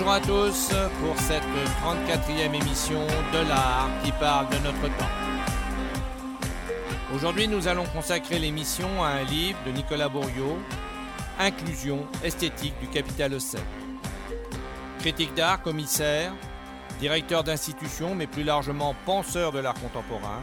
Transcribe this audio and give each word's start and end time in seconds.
Bonjour 0.00 0.14
à 0.14 0.20
tous 0.20 0.70
pour 1.02 1.18
cette 1.18 1.42
34e 1.84 2.54
émission 2.54 3.06
de 3.34 3.46
l'art 3.46 3.90
qui 4.02 4.10
parle 4.12 4.48
de 4.48 4.56
notre 4.64 4.96
temps. 4.96 5.10
Aujourd'hui, 7.14 7.46
nous 7.46 7.68
allons 7.68 7.84
consacrer 7.84 8.38
l'émission 8.38 9.04
à 9.04 9.08
un 9.08 9.24
livre 9.24 9.58
de 9.66 9.72
Nicolas 9.72 10.08
Bourriaud, 10.08 10.56
Inclusion 11.38 12.06
esthétique 12.24 12.72
du 12.80 12.88
capital 12.88 13.34
océan. 13.34 13.60
Critique 15.00 15.34
d'art, 15.34 15.60
commissaire, 15.60 16.32
directeur 16.98 17.44
d'institution, 17.44 18.14
mais 18.14 18.26
plus 18.26 18.42
largement 18.42 18.94
penseur 19.04 19.52
de 19.52 19.58
l'art 19.58 19.74
contemporain, 19.74 20.40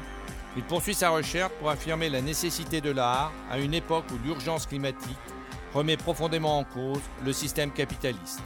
il 0.56 0.62
poursuit 0.62 0.94
sa 0.94 1.10
recherche 1.10 1.54
pour 1.60 1.72
affirmer 1.72 2.10
la 2.10 2.22
nécessité 2.22 2.80
de 2.80 2.92
l'art 2.92 3.32
à 3.50 3.58
une 3.58 3.74
époque 3.74 4.06
où 4.14 4.24
l'urgence 4.24 4.68
climatique 4.68 5.18
remet 5.74 5.98
profondément 5.98 6.60
en 6.60 6.64
cause 6.64 7.02
le 7.26 7.34
système 7.34 7.72
capitaliste. 7.72 8.44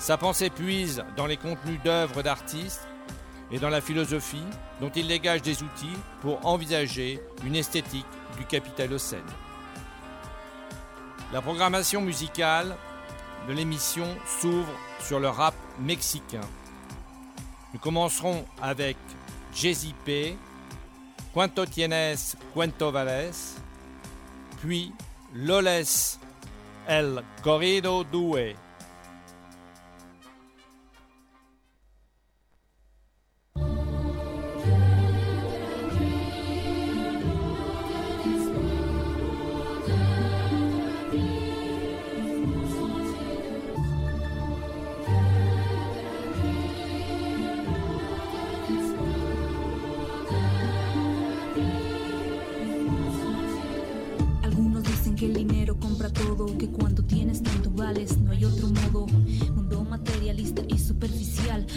Sa 0.00 0.16
pensée 0.16 0.48
puise 0.48 1.04
dans 1.14 1.26
les 1.26 1.36
contenus 1.36 1.78
d'œuvres 1.84 2.22
d'artistes 2.22 2.88
et 3.52 3.58
dans 3.58 3.68
la 3.68 3.82
philosophie 3.82 4.46
dont 4.80 4.88
il 4.96 5.06
dégage 5.06 5.42
des 5.42 5.62
outils 5.62 5.98
pour 6.22 6.44
envisager 6.46 7.20
une 7.44 7.54
esthétique 7.54 8.06
du 8.38 8.46
capital 8.46 8.88
capitalocène. 8.88 9.20
La 11.34 11.42
programmation 11.42 12.00
musicale 12.00 12.74
de 13.46 13.52
l'émission 13.52 14.06
s'ouvre 14.26 14.72
sur 15.00 15.20
le 15.20 15.28
rap 15.28 15.54
mexicain. 15.78 16.40
Nous 17.74 17.78
commencerons 17.78 18.46
avec 18.62 18.96
Jay 19.54 19.74
P, 20.06 20.34
Cuento 21.34 21.66
Tienes, 21.66 22.36
Cuento 22.54 22.90
Vales, 22.90 23.34
puis 24.62 24.94
Loles 25.34 25.84
El 26.88 27.22
Corrido 27.42 28.02
Due. 28.02 28.56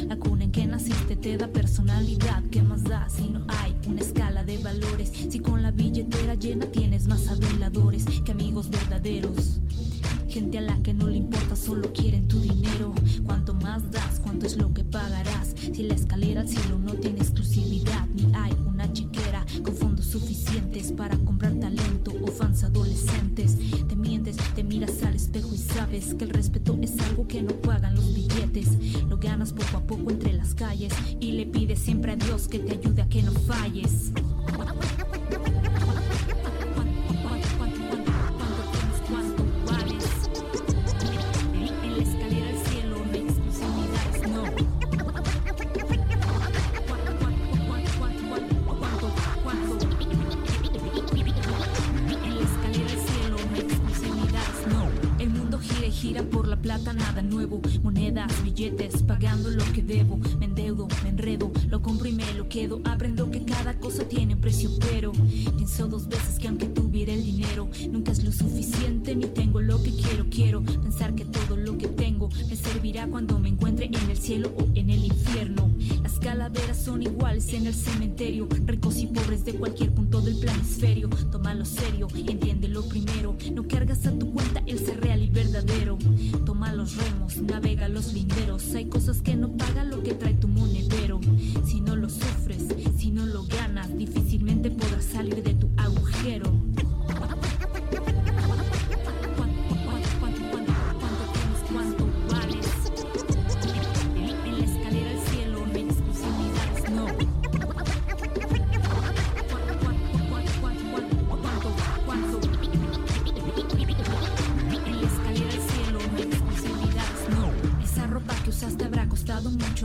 La 0.08 0.18
cuna 0.18 0.44
en 0.44 0.52
que 0.52 0.66
naciste 0.66 1.16
te 1.16 1.38
da 1.38 1.48
personalidad. 1.48 2.44
¿Qué 2.52 2.62
más 2.62 2.84
da 2.84 3.08
si 3.10 3.30
no 3.30 3.46
hay 3.48 3.76
una 3.88 4.02
escala 4.02 4.44
de 4.44 4.58
valores? 4.58 5.12
Si 5.30 5.40
con 5.40 5.62
la 5.64 5.72
billetera 5.72 6.36
llena 6.36 6.66
tienes 6.66 7.08
más 7.08 7.28
aduladores 7.28 8.06
que 8.26 8.32
amigos 8.32 8.70
verdaderos. 8.70 9.60
Gente 10.28 10.58
a 10.58 10.62
la 10.62 10.78
que 10.84 10.94
no 10.94 11.08
le 11.08 11.18
importa, 11.18 11.56
solo 11.56 11.94
quieren 11.94 12.28
tu 12.28 12.40
dinero. 12.40 12.94
Cuanto 13.26 13.54
más 13.54 13.92
das, 13.92 14.13
Siempre 31.84 32.14
a 32.14 32.16
Dios 32.16 32.48
que 32.48 32.60
te 32.60 32.72
ayude 32.72 33.02
a 33.02 33.10
que 33.10 33.22
no 33.22 33.34
falles. 33.34 34.14
En 41.84 41.98
la 41.98 42.04
escalera 42.04 42.48
del 42.48 42.58
cielo 42.68 43.04
me 43.12 43.18
expulsé 43.18 43.66
mi 43.68 43.84
No. 44.32 44.46
En 52.24 52.36
la 52.36 52.42
escalera 52.42 52.88
del 52.88 53.00
cielo 53.00 53.38
me 53.52 53.60
expulsé 53.60 54.08
mi 54.10 54.26
No. 54.72 54.88
El 55.20 55.30
mundo 55.32 55.60
gira 55.60 55.88
y 55.88 55.92
gira 55.92 56.24
por 56.24 56.48
la 56.48 56.56
plata, 56.56 56.94
nada 56.94 57.22
nuevo. 57.22 57.60
Monedas, 57.84 58.42
billetes, 58.42 59.04
pagando 59.04 59.50
lo 59.50 59.66
que 59.74 59.82
debo. 59.82 60.18
Me 60.40 60.46
endeudo 60.46 60.88
lo 61.70 61.82
compro 61.82 62.08
y 62.10 62.12
me 62.12 62.34
lo 62.34 62.50
quedo. 62.50 62.82
Aprendo 62.84 63.32
que 63.32 63.44
cada 63.46 63.80
cosa 63.80 64.04
tiene 64.04 64.36
precio, 64.36 64.70
pero 64.92 65.14
pienso 65.56 65.88
dos 65.88 66.08
veces 66.10 66.38
que 66.38 66.50
aunque 66.50 66.66
tuviera 66.66 67.14
el 67.14 67.24
dinero, 67.24 67.70
nunca 67.90 68.12
es 68.12 68.24
lo 68.26 68.32
suficiente 68.32 69.16
ni 69.16 69.26
tengo 69.28 69.62
lo 69.62 69.82
que 69.82 69.92
quiero. 69.92 70.26
Quiero 70.30 70.62
pensar 70.62 71.16
que 71.16 71.24
todo 71.24 71.56
lo 71.56 71.78
que 71.78 71.88
tengo 71.88 72.30
me 72.50 72.56
servirá 72.58 73.08
cuando 73.08 73.40
me 73.40 73.50
encuentre 73.50 73.86
en 73.86 74.10
el 74.10 74.18
cielo 74.18 74.52
o 74.58 74.68
en 74.76 74.90
el 74.90 75.06
infierno. 75.06 75.73
Las 76.02 76.20
calaveras 76.20 76.78
son 76.84 77.04
iguales 77.04 77.54
en 77.54 77.68
el 77.68 77.74
cementerio, 77.74 78.48
ricos 78.66 78.98
y 78.98 79.08
pobres 79.08 79.46
de 79.46 79.54
cualquier 79.54 79.92
punto 79.94 80.22
del 80.22 80.38
planisferio. 80.40 81.10
Tómalo 81.32 81.66
serio, 81.66 82.08
entiéndelo 82.16 82.88
primero. 82.88 83.36
No 83.54 83.68
cargas 83.68 84.06
a 84.06 84.12
tu 84.12 84.32
cuenta 84.32 84.64
el 84.66 84.80
ser 84.80 85.02
real 85.02 85.22
y 85.24 85.30
verdadero. 85.30 85.98
Toma 86.46 86.74
los 86.74 86.96
remos, 86.98 87.38
navega 87.38 87.88
los 87.90 88.14
linderos. 88.14 88.74
Hay 88.76 88.86
cosas 88.86 89.22
que 89.22 89.36
no 89.36 89.52
pagan 89.58 89.90
lo 89.90 90.02
que 90.04 90.14
trae 90.14 90.34
tu 90.34 90.48
monedero. 90.48 91.20
Si 91.66 91.82
no 91.82 91.96
lo 91.96 92.10
sufres, 92.10 92.64
si 92.98 93.12
no 93.12 93.26
lo 93.26 93.46
ganas, 93.46 93.96
difícilmente 93.98 94.72
podrás 94.72 95.06
salir 95.06 95.44
de 95.44 95.53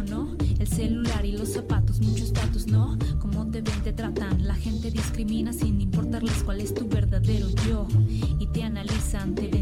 mucho, 0.02 0.14
¿no? 0.14 0.36
El 0.58 0.66
celular 0.66 1.24
y 1.24 1.32
los 1.32 1.52
zapatos, 1.52 2.00
muchos 2.00 2.32
datos, 2.32 2.66
¿no? 2.66 2.98
Cómo 3.20 3.46
te 3.46 3.60
ven, 3.60 3.82
te 3.82 3.92
tratan, 3.92 4.46
la 4.46 4.54
gente 4.54 4.90
discrimina 4.90 5.52
sin 5.52 5.80
importarles 5.80 6.42
cuál 6.44 6.60
es 6.60 6.74
tu 6.74 6.88
verdadero 6.88 7.48
yo. 7.66 7.86
Y 8.38 8.46
te 8.46 8.64
analizan, 8.64 9.34
te 9.34 9.48
ven 9.48 9.57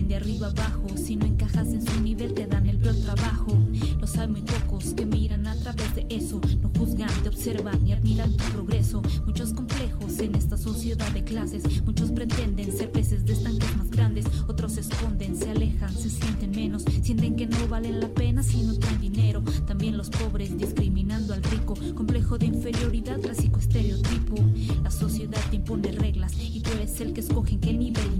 prioridad 22.89 23.21
clásico 23.21 23.59
estereotipo. 23.59 24.37
La 24.85 24.91
sociedad 24.91 25.41
te 25.51 25.57
impone 25.57 25.91
reglas 25.91 26.33
y 26.39 26.61
tú 26.61 26.71
eres 26.73 27.01
el 27.01 27.13
que 27.13 27.21
escoge 27.21 27.55
en 27.55 27.61
qué 27.61 27.73
nivel 27.73 28.15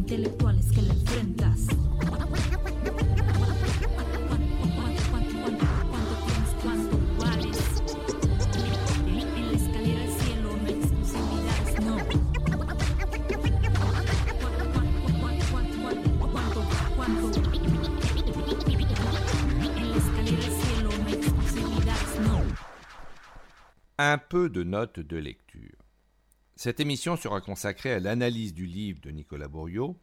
un 24.13 24.19
peu 24.19 24.49
de 24.49 24.63
notes 24.63 25.01
de 25.01 25.17
lecture. 25.17 25.77
Cette 26.55 26.81
émission 26.81 27.17
sera 27.17 27.41
consacrée 27.41 27.93
à 27.93 28.01
l'analyse 28.01 28.55
du 28.55 28.65
livre 28.65 29.01
de 29.01 29.11
Nicolas 29.11 29.49
Bourriaud, 29.49 29.99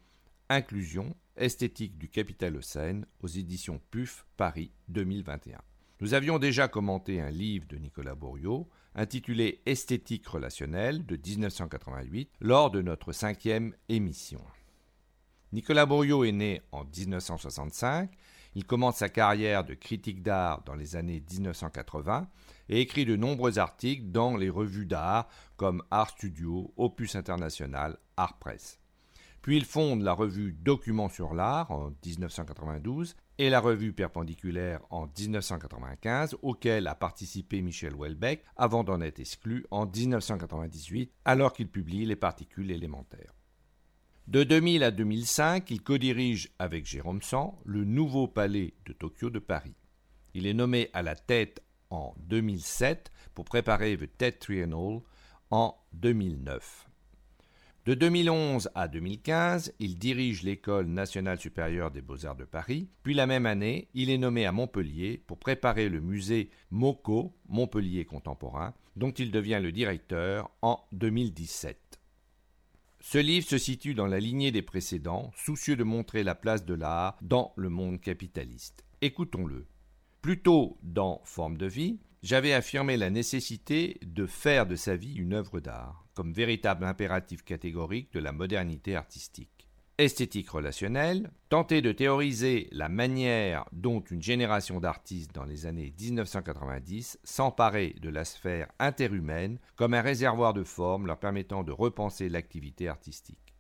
Inclusion, 0.50 1.16
esthétique 1.38 1.98
du 1.98 2.10
capital 2.10 2.58
Océane, 2.58 3.06
aux 3.22 3.28
éditions 3.28 3.80
PUF 3.92 4.26
Paris 4.36 4.72
2021. 4.90 5.58
Nous 6.02 6.14
avions 6.14 6.38
déjà 6.38 6.68
commenté 6.68 7.22
un 7.22 7.32
livre 7.32 7.66
de 7.70 7.78
Nicolas 7.78 8.14
Bourriaud 8.14 8.70
intitulé 8.94 9.62
Esthétique 9.66 10.28
relationnelle 10.28 11.06
de 11.06 11.16
1988 11.16 12.30
lors 12.42 12.72
de 12.72 12.82
notre 12.82 13.14
cinquième 13.14 13.74
émission. 13.88 14.42
Nicolas 15.54 15.86
Bourriaud 15.86 16.26
est 16.26 16.34
né 16.34 16.62
en 16.72 16.84
1965. 16.84 18.12
Il 18.56 18.66
commence 18.66 18.98
sa 18.98 19.10
carrière 19.10 19.64
de 19.64 19.76
critique 19.76 20.22
d'art 20.22 20.62
dans 20.66 20.76
les 20.76 20.96
années 20.96 21.24
1980 21.32 22.28
et 22.70 22.82
écrit 22.82 23.06
de 23.06 23.16
nombreux 23.16 23.60
articles 23.60 24.12
dans 24.12 24.38
les 24.38 24.50
revues 24.50 24.86
d'art 24.86 25.28
comme 25.58 25.84
Art 25.92 26.12
Studio, 26.12 26.74
Opus 26.78 27.16
International, 27.16 27.98
Art 28.18 28.40
Press. 28.40 28.80
Puis 29.42 29.58
il 29.58 29.66
fonde 29.66 30.02
la 30.02 30.14
revue 30.14 30.54
Documents 30.54 31.10
sur 31.10 31.34
l'art 31.34 31.70
en 31.72 31.92
1992 32.06 33.16
et 33.40 33.50
la 33.50 33.60
revue 33.60 33.92
Perpendiculaire 33.92 34.82
en 34.90 35.08
1995, 35.08 36.38
auquel 36.42 36.88
a 36.88 36.96
participé 36.96 37.62
Michel 37.62 37.94
Houellebecq 37.94 38.44
avant 38.56 38.84
d'en 38.84 39.02
être 39.02 39.20
exclu 39.20 39.66
en 39.72 39.86
1998, 39.86 41.12
alors 41.26 41.54
qu'il 41.54 41.68
publie 41.68 42.06
Les 42.06 42.16
particules 42.16 42.72
élémentaires. 42.72 43.34
De 44.28 44.44
2000 44.44 44.84
à 44.84 44.92
2005, 44.92 45.70
il 45.72 45.82
codirige 45.82 46.54
avec 46.58 46.86
Jérôme 46.86 47.22
Sang 47.22 47.60
le 47.66 47.84
nouveau 47.84 48.28
palais 48.28 48.74
de 48.86 48.94
Tokyo 48.94 49.30
de 49.30 49.40
Paris. 49.40 49.76
Il 50.34 50.48
est 50.48 50.54
nommé 50.54 50.90
à 50.94 51.02
la 51.02 51.16
tête 51.16 51.62
en 51.94 52.16
2007 52.28 53.12
pour 53.34 53.46
préparer 53.46 53.98
The 53.98 54.18
TED 54.18 54.40
Triennial 54.40 55.02
en 55.52 55.78
2009. 55.94 56.90
De 57.86 57.96
2011 57.96 58.70
à 58.76 58.88
2015, 58.88 59.74
il 59.80 60.00
dirige 60.00 60.44
l'École 60.44 60.88
nationale 60.88 61.38
supérieure 61.38 61.92
des 61.92 62.02
beaux-arts 62.02 62.38
de 62.38 62.46
Paris, 62.46 62.88
puis 63.04 63.14
la 63.14 63.28
même 63.28 63.46
année, 63.46 63.90
il 63.94 64.10
est 64.10 64.18
nommé 64.18 64.46
à 64.46 64.54
Montpellier 64.54 65.22
pour 65.28 65.38
préparer 65.38 65.90
le 65.90 66.00
musée 66.00 66.50
MoCo, 66.72 67.36
Montpellier 67.50 68.06
contemporain, 68.06 68.74
dont 68.96 69.12
il 69.12 69.32
devient 69.32 69.60
le 69.62 69.74
directeur 69.74 70.50
en 70.62 70.80
2017. 70.94 72.00
Ce 73.02 73.18
livre 73.18 73.46
se 73.46 73.58
situe 73.58 73.96
dans 73.96 74.08
la 74.08 74.22
lignée 74.22 74.52
des 74.52 74.62
précédents, 74.62 75.34
soucieux 75.36 75.76
de 75.76 75.84
montrer 75.84 76.24
la 76.24 76.36
place 76.36 76.64
de 76.64 76.74
l'art 76.74 77.18
dans 77.22 77.52
le 77.58 77.68
monde 77.68 78.00
capitaliste. 78.00 78.86
Écoutons-le. 79.02 79.68
Plutôt 80.24 80.78
dans 80.84 81.20
Forme 81.26 81.58
de 81.58 81.66
vie, 81.66 82.00
j'avais 82.22 82.54
affirmé 82.54 82.96
la 82.96 83.10
nécessité 83.10 84.00
de 84.06 84.26
faire 84.26 84.66
de 84.66 84.78
sa 84.78 84.96
vie 84.96 85.16
une 85.16 85.34
œuvre 85.34 85.60
d'art, 85.60 86.06
comme 86.14 86.32
véritable 86.32 86.86
impératif 86.86 87.44
catégorique 87.44 88.14
de 88.14 88.22
la 88.22 88.32
modernité 88.32 88.96
artistique. 88.96 89.68
Esthétique 89.98 90.50
relationnelle, 90.50 91.30
tenter 91.50 91.82
de 91.82 91.92
théoriser 91.92 92.70
la 92.72 92.88
manière 92.88 93.66
dont 93.74 94.00
une 94.00 94.22
génération 94.22 94.80
d'artistes 94.80 95.36
dans 95.36 95.44
les 95.44 95.66
années 95.66 95.94
1990 96.00 97.20
s'emparait 97.26 97.96
de 98.00 98.10
la 98.10 98.24
sphère 98.24 98.72
interhumaine 98.80 99.60
comme 99.76 99.94
un 99.94 100.02
réservoir 100.02 100.54
de 100.54 100.64
formes 100.64 101.06
leur 101.06 101.20
permettant 101.20 101.64
de 101.64 101.74
repenser 101.74 102.30
l'activité 102.30 102.88
artistique. 102.88 103.54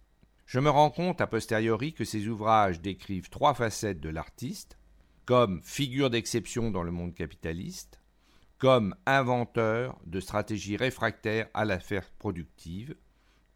Je 0.45 0.61
me 0.61 0.69
rends 0.69 0.91
compte 0.91 1.19
a 1.19 1.27
posteriori 1.27 1.93
que 1.93 2.05
ces 2.05 2.29
ouvrages 2.29 2.79
décrivent 2.79 3.29
trois 3.29 3.53
facettes 3.53 3.99
de 3.99 4.09
l'artiste, 4.09 4.77
comme 5.25 5.61
figure 5.63 6.09
d'exception 6.09 6.71
dans 6.71 6.83
le 6.83 6.91
monde 6.91 7.13
capitaliste, 7.13 7.99
comme 8.57 8.95
inventeur 9.05 9.99
de 10.05 10.19
stratégies 10.19 10.77
réfractaires 10.77 11.49
à 11.53 11.65
l'affaire 11.65 12.09
productive, 12.19 12.95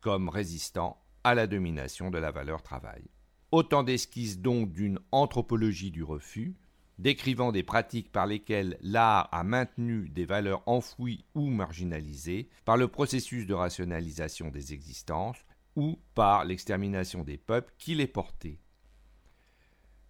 comme 0.01 0.29
résistant 0.29 1.01
à 1.23 1.35
la 1.35 1.47
domination 1.47 2.09
de 2.09 2.17
la 2.17 2.31
valeur 2.31 2.61
travail. 2.61 3.03
Autant 3.51 3.83
d'esquisses 3.83 4.39
donc 4.39 4.71
d'une 4.71 4.99
anthropologie 5.11 5.91
du 5.91 6.03
refus, 6.03 6.55
décrivant 6.99 7.51
des 7.51 7.63
pratiques 7.63 8.11
par 8.11 8.25
lesquelles 8.25 8.77
l'art 8.81 9.29
a 9.31 9.43
maintenu 9.43 10.09
des 10.09 10.25
valeurs 10.25 10.63
enfouies 10.65 11.25
ou 11.35 11.47
marginalisées 11.47 12.49
par 12.65 12.77
le 12.77 12.87
processus 12.87 13.45
de 13.45 13.53
rationalisation 13.53 14.49
des 14.49 14.73
existences 14.73 15.37
ou 15.75 15.99
par 16.15 16.43
l'extermination 16.43 17.23
des 17.23 17.37
peuples 17.37 17.73
qui 17.77 17.93
les 17.93 18.07
portaient 18.07 18.59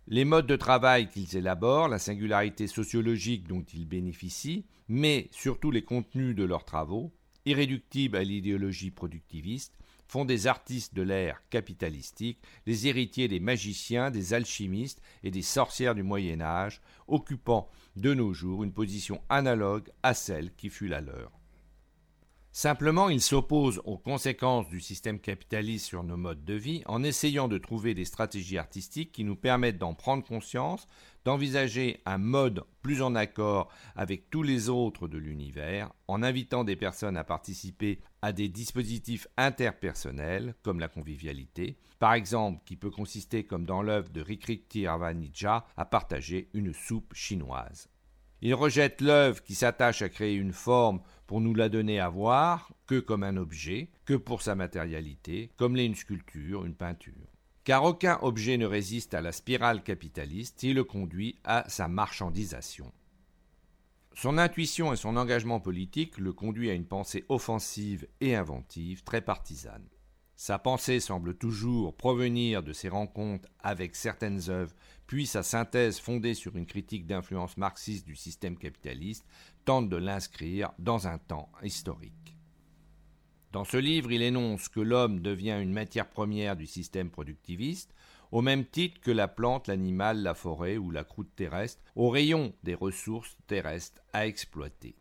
les 0.10 0.24
modes 0.24 0.48
de 0.48 0.56
travail 0.56 1.10
qu'ils 1.10 1.36
élaborent, 1.36 1.90
la 1.90 2.00
singularité 2.00 2.68
sociologique 2.68 3.48
dont 3.48 3.64
ils 3.74 3.86
bénéficient, 3.86 4.66
mais 4.88 5.28
surtout 5.32 5.70
les 5.70 5.84
contenus 5.84 6.34
de 6.34 6.46
leurs 6.46 6.64
travaux, 6.64 7.12
irréductibles 7.46 8.16
à 8.16 8.24
l'idéologie 8.24 8.92
productiviste, 8.92 9.74
font 10.08 10.24
des 10.24 10.48
artistes 10.48 10.94
de 10.94 11.02
l'ère 11.02 11.42
capitalistique 11.50 12.40
les 12.66 12.88
héritiers 12.88 13.28
des 13.28 13.42
magiciens, 13.42 14.10
des 14.10 14.34
alchimistes 14.34 15.02
et 15.24 15.32
des 15.32 15.42
sorcières 15.42 15.96
du 15.96 16.04
Moyen 16.04 16.40
Âge, 16.40 16.82
occupant 17.10 17.70
de 17.98 18.14
nos 18.14 18.32
jours 18.32 18.64
une 18.64 18.72
position 18.72 19.22
analogue 19.28 19.90
à 20.04 20.14
celle 20.14 20.54
qui 20.54 20.70
fut 20.70 20.88
la 20.88 21.02
leur. 21.02 21.38
Simplement, 22.60 23.10
il 23.10 23.22
s'oppose 23.22 23.84
aux 23.86 24.00
conséquences 24.00 24.68
du 24.68 24.80
système 24.80 25.20
capitaliste 25.20 25.86
sur 25.86 26.04
nos 26.04 26.18
modes 26.18 26.44
de 26.44 26.56
vie 26.56 26.82
en 26.88 27.04
essayant 27.04 27.48
de 27.48 27.60
trouver 27.60 27.94
des 27.94 28.04
stratégies 28.04 28.58
artistiques 28.58 29.12
qui 29.12 29.24
nous 29.24 29.36
permettent 29.36 29.78
d'en 29.78 29.94
prendre 29.94 30.24
conscience, 30.24 30.88
d'envisager 31.24 32.02
un 32.08 32.18
mode 32.18 32.64
plus 32.82 33.04
en 33.04 33.14
accord 33.14 33.70
avec 33.96 34.32
tous 34.32 34.42
les 34.42 34.70
autres 34.70 35.08
de 35.08 35.20
l'univers, 35.20 35.94
en 36.08 36.24
invitant 36.24 36.64
des 36.64 36.76
personnes 36.76 37.16
à 37.16 37.24
participer 37.24 38.00
à 38.24 38.32
des 38.32 38.50
dispositifs 38.50 39.28
interpersonnels 39.38 40.56
comme 40.64 40.80
la 40.80 40.88
convivialité, 40.88 41.78
par 42.00 42.16
exemple 42.16 42.64
qui 42.66 42.76
peut 42.76 42.90
consister 42.90 43.44
comme 43.44 43.68
dans 43.68 43.84
l'œuvre 43.84 44.10
de 44.10 44.22
Rikriti 44.22 44.88
Arvanija 44.88 45.68
à 45.78 45.86
partager 45.86 46.50
une 46.56 46.74
soupe 46.74 47.14
chinoise. 47.14 47.88
Il 48.42 48.54
rejette 48.54 49.02
l'œuvre 49.02 49.42
qui 49.44 49.56
s'attache 49.56 50.02
à 50.02 50.10
créer 50.10 50.36
une 50.36 50.54
forme 50.54 51.02
pour 51.26 51.42
nous 51.42 51.56
la 51.56 51.70
donner 51.70 52.00
à 52.00 52.10
voir 52.10 52.72
que 52.86 53.00
comme 53.00 53.24
un 53.24 53.36
objet, 53.38 53.90
que 54.06 54.14
pour 54.14 54.42
sa 54.42 54.56
matérialité, 54.56 55.52
comme 55.58 55.76
l'est 55.76 55.86
une 55.86 55.96
sculpture, 55.96 56.66
une 56.66 56.76
peinture. 56.76 57.14
Car 57.64 57.84
aucun 57.84 58.18
objet 58.22 58.58
ne 58.58 58.66
résiste 58.66 59.14
à 59.14 59.22
la 59.22 59.32
spirale 59.32 59.84
capitaliste 59.84 60.64
et 60.64 60.74
le 60.74 60.84
conduit 60.84 61.38
à 61.44 61.66
sa 61.68 61.88
marchandisation. 61.88 62.94
Son 64.14 64.38
intuition 64.38 64.94
et 64.94 64.96
son 64.96 65.18
engagement 65.18 65.60
politique 65.60 66.18
le 66.18 66.32
conduit 66.32 66.70
à 66.70 66.74
une 66.74 66.88
pensée 66.88 67.26
offensive 67.30 68.08
et 68.22 68.36
inventive 68.36 69.04
très 69.04 69.22
partisane. 69.22 69.86
Sa 70.40 70.60
pensée 70.60 71.00
semble 71.00 71.34
toujours 71.34 71.98
provenir 71.98 72.62
de 72.62 72.72
ses 72.72 72.90
rencontres 72.90 73.50
avec 73.60 73.96
certaines 73.96 74.52
œuvres, 74.52 74.76
puis 75.08 75.26
sa 75.26 75.42
synthèse 75.42 76.00
fondée 76.00 76.36
sur 76.36 76.56
une 76.56 76.68
critique 76.68 77.08
d'influence 77.08 77.58
marxiste 77.58 78.06
du 78.06 78.16
système 78.16 78.56
capitaliste 78.56 79.26
tente 79.66 79.90
de 79.90 79.98
l'inscrire 79.98 80.74
dans 80.78 81.08
un 81.08 81.18
temps 81.18 81.52
historique. 81.64 82.36
Dans 83.52 83.64
ce 83.64 83.78
livre, 83.78 84.12
il 84.12 84.22
énonce 84.22 84.70
que 84.70 84.80
l'homme 84.80 85.22
devient 85.22 85.58
une 85.60 85.74
matière 85.74 86.08
première 86.08 86.56
du 86.56 86.68
système 86.68 87.10
productiviste, 87.10 87.96
au 88.32 88.44
même 88.44 88.64
titre 88.64 89.02
que 89.02 89.10
la 89.10 89.28
plante, 89.28 89.68
l'animal, 89.68 90.22
la 90.22 90.36
forêt 90.36 90.78
ou 90.78 90.92
la 90.92 91.04
croûte 91.04 91.36
terrestre, 91.36 91.82
au 91.96 92.12
rayon 92.12 92.54
des 92.62 92.76
ressources 92.76 93.36
terrestres 93.48 94.04
à 94.14 94.28
exploiter. 94.28 94.98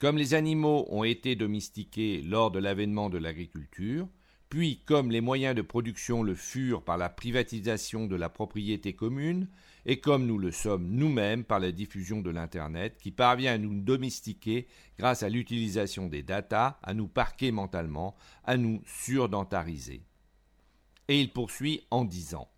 Comme 0.00 0.18
les 0.18 0.34
animaux 0.34 0.86
ont 0.90 1.04
été 1.04 1.34
domestiqués 1.34 2.20
lors 2.20 2.50
de 2.50 2.58
l'avènement 2.58 3.08
de 3.08 3.16
l'agriculture, 3.16 4.06
puis 4.50 4.82
comme 4.84 5.12
les 5.12 5.20
moyens 5.20 5.54
de 5.54 5.62
production 5.62 6.24
le 6.24 6.34
furent 6.34 6.82
par 6.82 6.98
la 6.98 7.08
privatisation 7.08 8.06
de 8.06 8.16
la 8.16 8.28
propriété 8.28 8.92
commune, 8.94 9.48
et 9.86 10.00
comme 10.00 10.26
nous 10.26 10.38
le 10.38 10.50
sommes 10.50 10.88
nous-mêmes 10.90 11.44
par 11.44 11.60
la 11.60 11.70
diffusion 11.70 12.20
de 12.20 12.30
l'Internet, 12.30 12.98
qui 13.00 13.12
parvient 13.12 13.54
à 13.54 13.58
nous 13.58 13.80
domestiquer 13.80 14.66
grâce 14.98 15.22
à 15.22 15.28
l'utilisation 15.28 16.08
des 16.08 16.24
datas, 16.24 16.78
à 16.82 16.94
nous 16.94 17.06
parquer 17.06 17.52
mentalement, 17.52 18.16
à 18.44 18.56
nous 18.56 18.82
surdentariser. 18.84 20.02
Et 21.06 21.20
il 21.20 21.32
poursuit 21.32 21.86
en 21.92 22.04
disant 22.04 22.48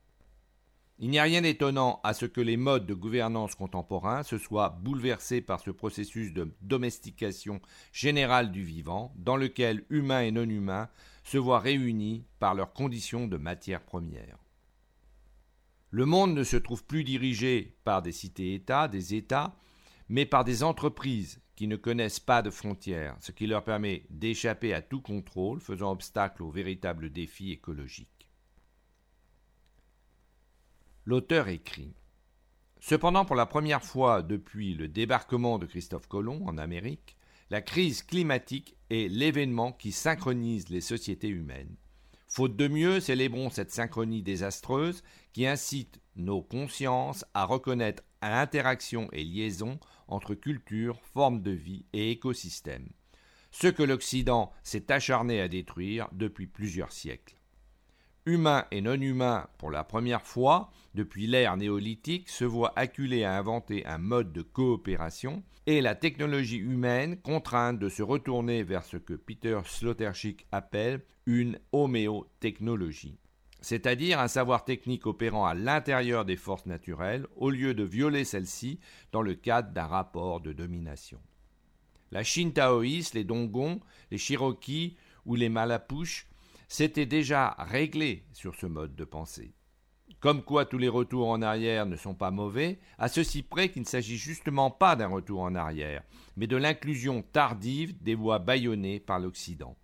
il 0.98 1.10
n'y 1.10 1.18
a 1.18 1.24
rien 1.24 1.42
d'étonnant 1.42 2.00
à 2.04 2.14
ce 2.14 2.26
que 2.26 2.40
les 2.40 2.56
modes 2.56 2.86
de 2.86 2.94
gouvernance 2.94 3.56
contemporains 3.56 4.22
se 4.22 4.38
soient 4.38 4.78
bouleversés 4.82 5.40
par 5.40 5.58
ce 5.58 5.72
processus 5.72 6.32
de 6.32 6.54
domestication 6.60 7.60
générale 7.92 8.52
du 8.52 8.62
vivant, 8.62 9.12
dans 9.16 9.36
lequel 9.36 9.84
humains 9.90 10.20
et 10.20 10.30
non 10.30 10.48
humains 10.48 10.88
se 11.22 11.38
voient 11.38 11.60
réunis 11.60 12.24
par 12.38 12.54
leurs 12.54 12.72
conditions 12.72 13.26
de 13.26 13.36
matière 13.36 13.82
première. 13.82 14.38
Le 15.90 16.06
monde 16.06 16.34
ne 16.34 16.44
se 16.44 16.56
trouve 16.56 16.84
plus 16.84 17.04
dirigé 17.04 17.76
par 17.84 18.02
des 18.02 18.12
cités-États, 18.12 18.88
des 18.88 19.14
États, 19.14 19.54
mais 20.08 20.26
par 20.26 20.44
des 20.44 20.62
entreprises 20.62 21.40
qui 21.54 21.68
ne 21.68 21.76
connaissent 21.76 22.20
pas 22.20 22.42
de 22.42 22.50
frontières, 22.50 23.16
ce 23.20 23.30
qui 23.30 23.46
leur 23.46 23.62
permet 23.62 24.04
d'échapper 24.10 24.72
à 24.74 24.82
tout 24.82 25.00
contrôle, 25.00 25.60
faisant 25.60 25.92
obstacle 25.92 26.42
aux 26.42 26.50
véritables 26.50 27.10
défis 27.10 27.52
écologiques. 27.52 28.30
L'auteur 31.04 31.48
écrit 31.48 31.94
Cependant, 32.80 33.24
pour 33.24 33.36
la 33.36 33.46
première 33.46 33.84
fois 33.84 34.22
depuis 34.22 34.74
le 34.74 34.88
débarquement 34.88 35.58
de 35.58 35.66
Christophe 35.66 36.08
Colomb 36.08 36.44
en 36.46 36.58
Amérique, 36.58 37.16
la 37.52 37.60
crise 37.60 38.02
climatique 38.02 38.78
est 38.88 39.12
l'événement 39.12 39.72
qui 39.72 39.92
synchronise 39.92 40.70
les 40.70 40.80
sociétés 40.80 41.28
humaines. 41.28 41.76
Faute 42.26 42.56
de 42.56 42.66
mieux, 42.66 42.98
célébrons 42.98 43.50
cette 43.50 43.70
synchronie 43.70 44.22
désastreuse 44.22 45.02
qui 45.34 45.46
incite 45.46 46.00
nos 46.16 46.40
consciences 46.40 47.26
à 47.34 47.44
reconnaître 47.44 48.04
l'interaction 48.22 49.10
et 49.12 49.22
liaison 49.22 49.78
entre 50.08 50.34
culture, 50.34 50.98
formes 51.12 51.42
de 51.42 51.50
vie 51.50 51.84
et 51.92 52.10
écosystèmes, 52.10 52.88
ce 53.50 53.66
que 53.66 53.82
l'Occident 53.82 54.50
s'est 54.62 54.90
acharné 54.90 55.42
à 55.42 55.48
détruire 55.48 56.08
depuis 56.12 56.46
plusieurs 56.46 56.92
siècles. 56.92 57.36
Humains 58.26 58.64
et 58.70 58.80
non 58.80 59.00
humains, 59.00 59.48
pour 59.58 59.70
la 59.70 59.84
première 59.84 60.22
fois 60.22 60.70
depuis 60.94 61.26
l'ère 61.26 61.56
néolithique, 61.56 62.28
se 62.28 62.44
voient 62.44 62.72
acculés 62.76 63.24
à 63.24 63.36
inventer 63.36 63.86
un 63.86 63.98
mode 63.98 64.32
de 64.32 64.42
coopération, 64.42 65.42
et 65.66 65.80
la 65.80 65.94
technologie 65.94 66.58
humaine 66.58 67.16
contrainte 67.20 67.78
de 67.78 67.88
se 67.88 68.02
retourner 68.02 68.62
vers 68.62 68.84
ce 68.84 68.96
que 68.96 69.14
Peter 69.14 69.60
Sloterdijk 69.64 70.46
appelle 70.50 71.02
une 71.26 71.58
homéotechnologie, 71.70 73.18
c'est-à-dire 73.60 74.18
un 74.18 74.28
savoir 74.28 74.64
technique 74.64 75.06
opérant 75.06 75.46
à 75.46 75.54
l'intérieur 75.54 76.24
des 76.24 76.36
forces 76.36 76.66
naturelles 76.66 77.26
au 77.36 77.50
lieu 77.50 77.74
de 77.74 77.84
violer 77.84 78.24
celles-ci 78.24 78.80
dans 79.12 79.22
le 79.22 79.34
cadre 79.34 79.72
d'un 79.72 79.86
rapport 79.86 80.40
de 80.40 80.52
domination. 80.52 81.20
La 82.10 82.24
Chine 82.24 82.52
taoïste, 82.52 83.14
les 83.14 83.24
Dongons, 83.24 83.80
les 84.10 84.18
Cherokees 84.18 84.96
ou 85.24 85.36
les 85.36 85.48
Malapouches 85.48 86.26
s'étaient 86.72 87.04
déjà 87.04 87.54
réglés 87.58 88.24
sur 88.32 88.54
ce 88.54 88.64
mode 88.64 88.96
de 88.96 89.04
pensée. 89.04 89.52
Comme 90.20 90.42
quoi 90.42 90.64
tous 90.64 90.78
les 90.78 90.88
retours 90.88 91.28
en 91.28 91.42
arrière 91.42 91.84
ne 91.84 91.96
sont 91.96 92.14
pas 92.14 92.30
mauvais, 92.30 92.78
à 92.96 93.08
ceci 93.08 93.42
près 93.42 93.70
qu'il 93.70 93.82
ne 93.82 93.86
s'agit 93.86 94.16
justement 94.16 94.70
pas 94.70 94.96
d'un 94.96 95.08
retour 95.08 95.40
en 95.40 95.54
arrière, 95.54 96.02
mais 96.34 96.46
de 96.46 96.56
l'inclusion 96.56 97.20
tardive 97.20 98.02
des 98.02 98.14
voies 98.14 98.38
bâillonnées 98.38 99.00
par 99.00 99.18
l'Occident. 99.18 99.76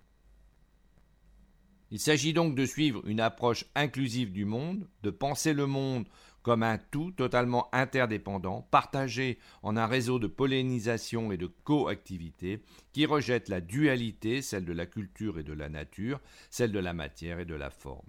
Il 1.91 2.01
s'agit 2.01 2.33
donc 2.33 2.55
de 2.55 2.65
suivre 2.65 3.07
une 3.07 3.21
approche 3.21 3.67
inclusive 3.75 4.33
du 4.33 4.47
monde, 4.47 4.89
de 5.03 5.11
penser 5.11 5.53
le 5.53 5.67
monde 5.67 6.07
comme 6.49 6.63
un 6.63 6.79
tout 6.79 7.11
totalement 7.11 7.69
interdépendant, 7.75 8.63
partagé 8.71 9.39
en 9.63 9.77
un 9.77 9.87
réseau 9.87 10.19
de 10.19 10.29
pollinisation 10.29 11.31
et 11.31 11.37
de 11.37 11.47
coactivité, 11.47 12.63
qui 12.95 13.05
rejette 13.05 13.51
la 13.51 13.61
dualité, 13.61 14.41
celle 14.41 14.65
de 14.65 14.73
la 14.73 14.87
culture 14.87 15.39
et 15.39 15.43
de 15.43 15.53
la 15.53 15.69
nature, 15.69 16.23
celle 16.49 16.73
de 16.73 16.79
la 16.79 16.95
matière 16.95 17.39
et 17.39 17.45
de 17.45 17.55
la 17.55 17.69
forme. 17.69 18.09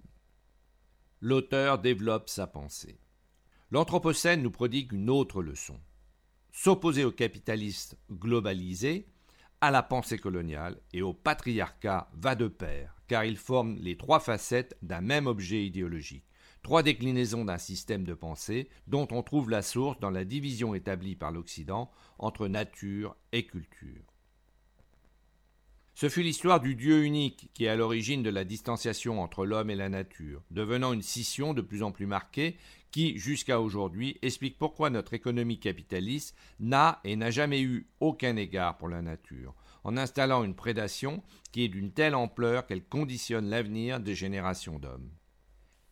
L'auteur 1.20 1.80
développe 1.80 2.30
sa 2.30 2.46
pensée. 2.46 2.98
L'Anthropocène 3.70 4.40
nous 4.40 4.50
prodigue 4.50 4.94
une 4.94 5.10
autre 5.10 5.42
leçon. 5.42 5.78
S'opposer 6.50 7.04
au 7.04 7.12
capitaliste 7.12 7.98
globalisé, 8.10 9.06
à 9.60 9.70
la 9.70 9.82
pensée 9.82 10.16
coloniale 10.16 10.80
et 10.94 11.02
au 11.02 11.12
patriarcat 11.12 12.10
va 12.14 12.36
de 12.36 12.48
pair, 12.48 12.96
car 13.06 13.22
ils 13.26 13.36
forment 13.36 13.76
les 13.76 13.98
trois 13.98 14.18
facettes 14.18 14.78
d'un 14.80 15.02
même 15.02 15.26
objet 15.26 15.62
idéologique 15.66 16.29
trois 16.62 16.82
déclinaisons 16.82 17.44
d'un 17.44 17.58
système 17.58 18.04
de 18.04 18.14
pensée 18.14 18.68
dont 18.86 19.08
on 19.10 19.22
trouve 19.22 19.50
la 19.50 19.62
source 19.62 19.98
dans 20.00 20.10
la 20.10 20.24
division 20.24 20.74
établie 20.74 21.16
par 21.16 21.32
l'Occident 21.32 21.90
entre 22.18 22.48
nature 22.48 23.16
et 23.32 23.46
culture. 23.46 24.04
Ce 26.00 26.08
fut 26.08 26.22
l'histoire 26.22 26.60
du 26.60 26.76
Dieu 26.76 27.04
unique 27.04 27.50
qui 27.52 27.66
est 27.66 27.68
à 27.68 27.76
l'origine 27.76 28.22
de 28.22 28.30
la 28.30 28.44
distanciation 28.44 29.20
entre 29.20 29.44
l'homme 29.44 29.68
et 29.68 29.76
la 29.76 29.90
nature, 29.90 30.42
devenant 30.50 30.94
une 30.94 31.02
scission 31.02 31.52
de 31.52 31.60
plus 31.60 31.82
en 31.82 31.92
plus 31.92 32.06
marquée 32.06 32.56
qui, 32.90 33.18
jusqu'à 33.18 33.60
aujourd'hui, 33.60 34.18
explique 34.22 34.56
pourquoi 34.56 34.88
notre 34.88 35.12
économie 35.12 35.60
capitaliste 35.60 36.34
n'a 36.58 37.00
et 37.04 37.16
n'a 37.16 37.30
jamais 37.30 37.60
eu 37.60 37.86
aucun 38.00 38.36
égard 38.36 38.78
pour 38.78 38.88
la 38.88 39.02
nature, 39.02 39.54
en 39.84 39.98
installant 39.98 40.42
une 40.42 40.56
prédation 40.56 41.22
qui 41.52 41.64
est 41.64 41.68
d'une 41.68 41.92
telle 41.92 42.14
ampleur 42.14 42.66
qu'elle 42.66 42.84
conditionne 42.84 43.50
l'avenir 43.50 44.00
des 44.00 44.14
générations 44.14 44.78
d'hommes. 44.78 45.10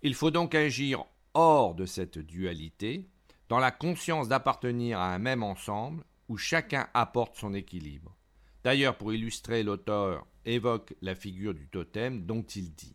Il 0.02 0.14
faut 0.14 0.30
donc 0.30 0.54
agir 0.54 1.04
hors 1.34 1.74
de 1.74 1.84
cette 1.84 2.18
dualité, 2.18 3.08
dans 3.48 3.58
la 3.58 3.72
conscience 3.72 4.28
d'appartenir 4.28 5.00
à 5.00 5.12
un 5.12 5.18
même 5.18 5.42
ensemble 5.42 6.04
où 6.28 6.36
chacun 6.36 6.88
apporte 6.94 7.34
son 7.34 7.52
équilibre. 7.52 8.14
D'ailleurs, 8.62 8.96
pour 8.96 9.12
illustrer, 9.12 9.64
l'auteur 9.64 10.24
évoque 10.44 10.94
la 11.02 11.16
figure 11.16 11.52
du 11.52 11.66
totem 11.66 12.26
dont 12.26 12.42
il 12.42 12.74
dit 12.74 12.94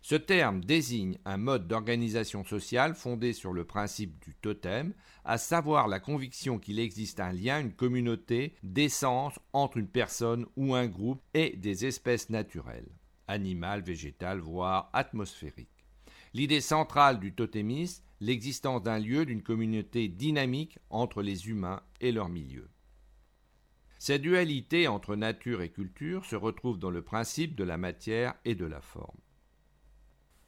Ce 0.00 0.14
terme 0.14 0.64
désigne 0.64 1.18
un 1.26 1.36
mode 1.36 1.68
d'organisation 1.68 2.42
sociale 2.42 2.94
fondé 2.94 3.34
sur 3.34 3.52
le 3.52 3.64
principe 3.64 4.18
du 4.24 4.34
totem, 4.34 4.94
à 5.26 5.36
savoir 5.36 5.88
la 5.88 6.00
conviction 6.00 6.58
qu'il 6.58 6.78
existe 6.78 7.20
un 7.20 7.32
lien, 7.32 7.60
une 7.60 7.74
communauté 7.74 8.54
d'essence 8.62 9.38
entre 9.52 9.76
une 9.76 9.88
personne 9.88 10.46
ou 10.56 10.74
un 10.74 10.86
groupe 10.86 11.20
et 11.34 11.54
des 11.56 11.84
espèces 11.84 12.30
naturelles 12.30 12.88
animal, 13.28 13.82
végétal, 13.82 14.38
voire 14.38 14.90
atmosphérique. 14.92 15.84
L'idée 16.34 16.60
centrale 16.60 17.18
du 17.18 17.34
totémisme, 17.34 18.02
l'existence 18.20 18.82
d'un 18.82 18.98
lieu, 18.98 19.26
d'une 19.26 19.42
communauté 19.42 20.08
dynamique 20.08 20.78
entre 20.90 21.22
les 21.22 21.48
humains 21.48 21.82
et 22.00 22.12
leur 22.12 22.28
milieu. 22.28 22.68
Cette 23.98 24.22
dualité 24.22 24.88
entre 24.88 25.16
nature 25.16 25.62
et 25.62 25.70
culture 25.70 26.24
se 26.24 26.36
retrouve 26.36 26.78
dans 26.78 26.90
le 26.90 27.02
principe 27.02 27.54
de 27.54 27.64
la 27.64 27.78
matière 27.78 28.34
et 28.44 28.54
de 28.54 28.66
la 28.66 28.80
forme. 28.80 29.18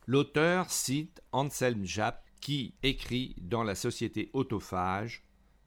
L'auteur 0.06 0.70
cite 0.70 1.20
Anselm 1.32 1.84
Japp 1.84 2.24
qui 2.40 2.74
écrit 2.82 3.34
dans 3.40 3.62
La 3.62 3.74
société 3.74 4.30
autophage 4.32 5.24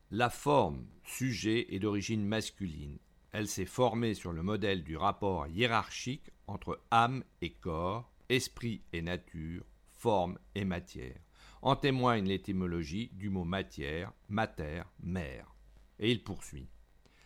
La 0.10 0.30
forme, 0.30 0.86
sujet, 1.03 1.74
est 1.74 1.80
d'origine 1.80 2.25
masculine. 2.25 2.98
Elle 3.32 3.48
s'est 3.48 3.65
formée 3.65 4.13
sur 4.13 4.32
le 4.32 4.44
modèle 4.44 4.84
du 4.84 4.98
rapport 4.98 5.48
hiérarchique 5.48 6.32
entre 6.51 6.81
âme 6.91 7.24
et 7.41 7.53
corps, 7.53 8.12
esprit 8.29 8.81
et 8.91 9.01
nature, 9.01 9.63
forme 9.98 10.38
et 10.53 10.65
matière. 10.65 11.20
En 11.62 11.75
témoigne 11.75 12.27
l'étymologie 12.27 13.10
du 13.13 13.29
mot 13.29 13.43
matière, 13.43 14.12
mater, 14.29 14.84
mère. 15.01 15.55
Et 16.00 16.12
il 16.12 16.24
poursuit. 16.24 16.67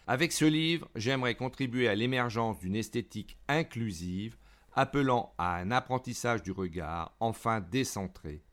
Avec 0.08 0.32
ce 0.32 0.46
livre, 0.46 0.90
j'aimerais 0.96 1.36
contribuer 1.36 1.88
à 1.88 1.96
l'émergence 1.96 2.60
d'une 2.60 2.76
esthétique 2.76 3.38
inclusive, 3.48 4.38
appelant 4.74 5.34
à 5.38 5.56
un 5.56 5.72
apprentissage 5.72 6.44
du 6.44 6.52
regard, 6.52 7.16
enfin 7.20 7.62
décentré, 7.62 8.44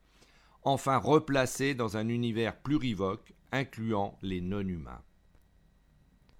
enfin 0.63 0.97
replacé 0.97 1.75
dans 1.75 1.97
un 1.97 2.07
univers 2.07 2.55
plurivoque, 2.55 3.33
incluant 3.51 4.17
les 4.23 4.41
non-humains. 4.41 5.03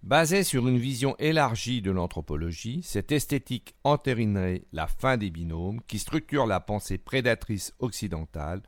Basée 0.03 0.43
sur 0.43 0.67
une 0.67 0.77
vision 0.77 1.15
élargie 1.17 1.81
de 1.81 1.89
l'anthropologie, 1.89 2.81
cette 2.83 3.13
esthétique 3.13 3.73
entérinerait 3.85 4.65
la 4.73 4.85
fin 4.85 5.15
des 5.15 5.29
binômes 5.29 5.79
qui 5.87 5.97
structurent 5.97 6.45
la 6.45 6.59
pensée 6.59 6.97
prédatrice 6.97 7.73
occidentale 7.79 8.61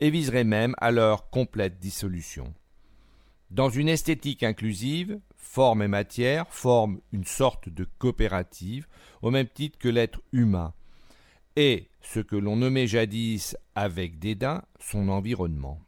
et 0.00 0.10
viserait 0.10 0.44
même 0.44 0.74
à 0.76 0.90
leur 0.90 1.30
complète 1.30 1.78
dissolution. 1.78 2.52
Dans 3.50 3.70
une 3.70 3.88
esthétique 3.88 4.42
inclusive, 4.42 5.18
forme 5.34 5.80
et 5.80 5.88
matière 5.88 6.52
forment 6.52 7.00
une 7.10 7.24
sorte 7.24 7.70
de 7.70 7.88
coopérative 7.98 8.86
au 9.22 9.30
même 9.30 9.48
titre 9.48 9.78
que 9.78 9.88
l'être 9.88 10.20
humain 10.30 10.74
et 11.56 11.88
ce 12.02 12.20
que 12.20 12.36
l'on 12.36 12.56
nommait 12.56 12.86
jadis 12.86 13.56
avec 13.74 14.18
dédain 14.18 14.62
son 14.78 15.08
environnement. 15.08 15.80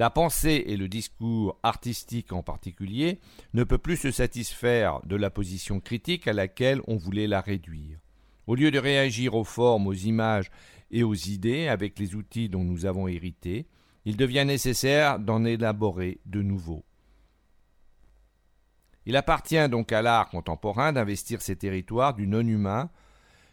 La 0.00 0.08
pensée 0.08 0.64
et 0.66 0.78
le 0.78 0.88
discours 0.88 1.58
artistique 1.62 2.32
en 2.32 2.42
particulier 2.42 3.20
ne 3.52 3.64
peut 3.64 3.76
plus 3.76 3.98
se 3.98 4.10
satisfaire 4.10 5.02
de 5.04 5.14
la 5.14 5.28
position 5.28 5.78
critique 5.78 6.26
à 6.26 6.32
laquelle 6.32 6.80
on 6.86 6.96
voulait 6.96 7.26
la 7.26 7.42
réduire. 7.42 7.98
Au 8.46 8.54
lieu 8.54 8.70
de 8.70 8.78
réagir 8.78 9.34
aux 9.34 9.44
formes, 9.44 9.86
aux 9.86 9.92
images 9.92 10.50
et 10.90 11.02
aux 11.02 11.12
idées 11.12 11.68
avec 11.68 11.98
les 11.98 12.14
outils 12.14 12.48
dont 12.48 12.64
nous 12.64 12.86
avons 12.86 13.08
hérité, 13.08 13.66
il 14.06 14.16
devient 14.16 14.46
nécessaire 14.46 15.18
d'en 15.18 15.44
élaborer 15.44 16.22
de 16.24 16.40
nouveaux. 16.40 16.86
Il 19.04 19.16
appartient 19.16 19.68
donc 19.68 19.92
à 19.92 20.00
l'art 20.00 20.30
contemporain 20.30 20.94
d'investir 20.94 21.42
ces 21.42 21.56
territoires 21.56 22.14
du 22.14 22.26
non-humain, 22.26 22.88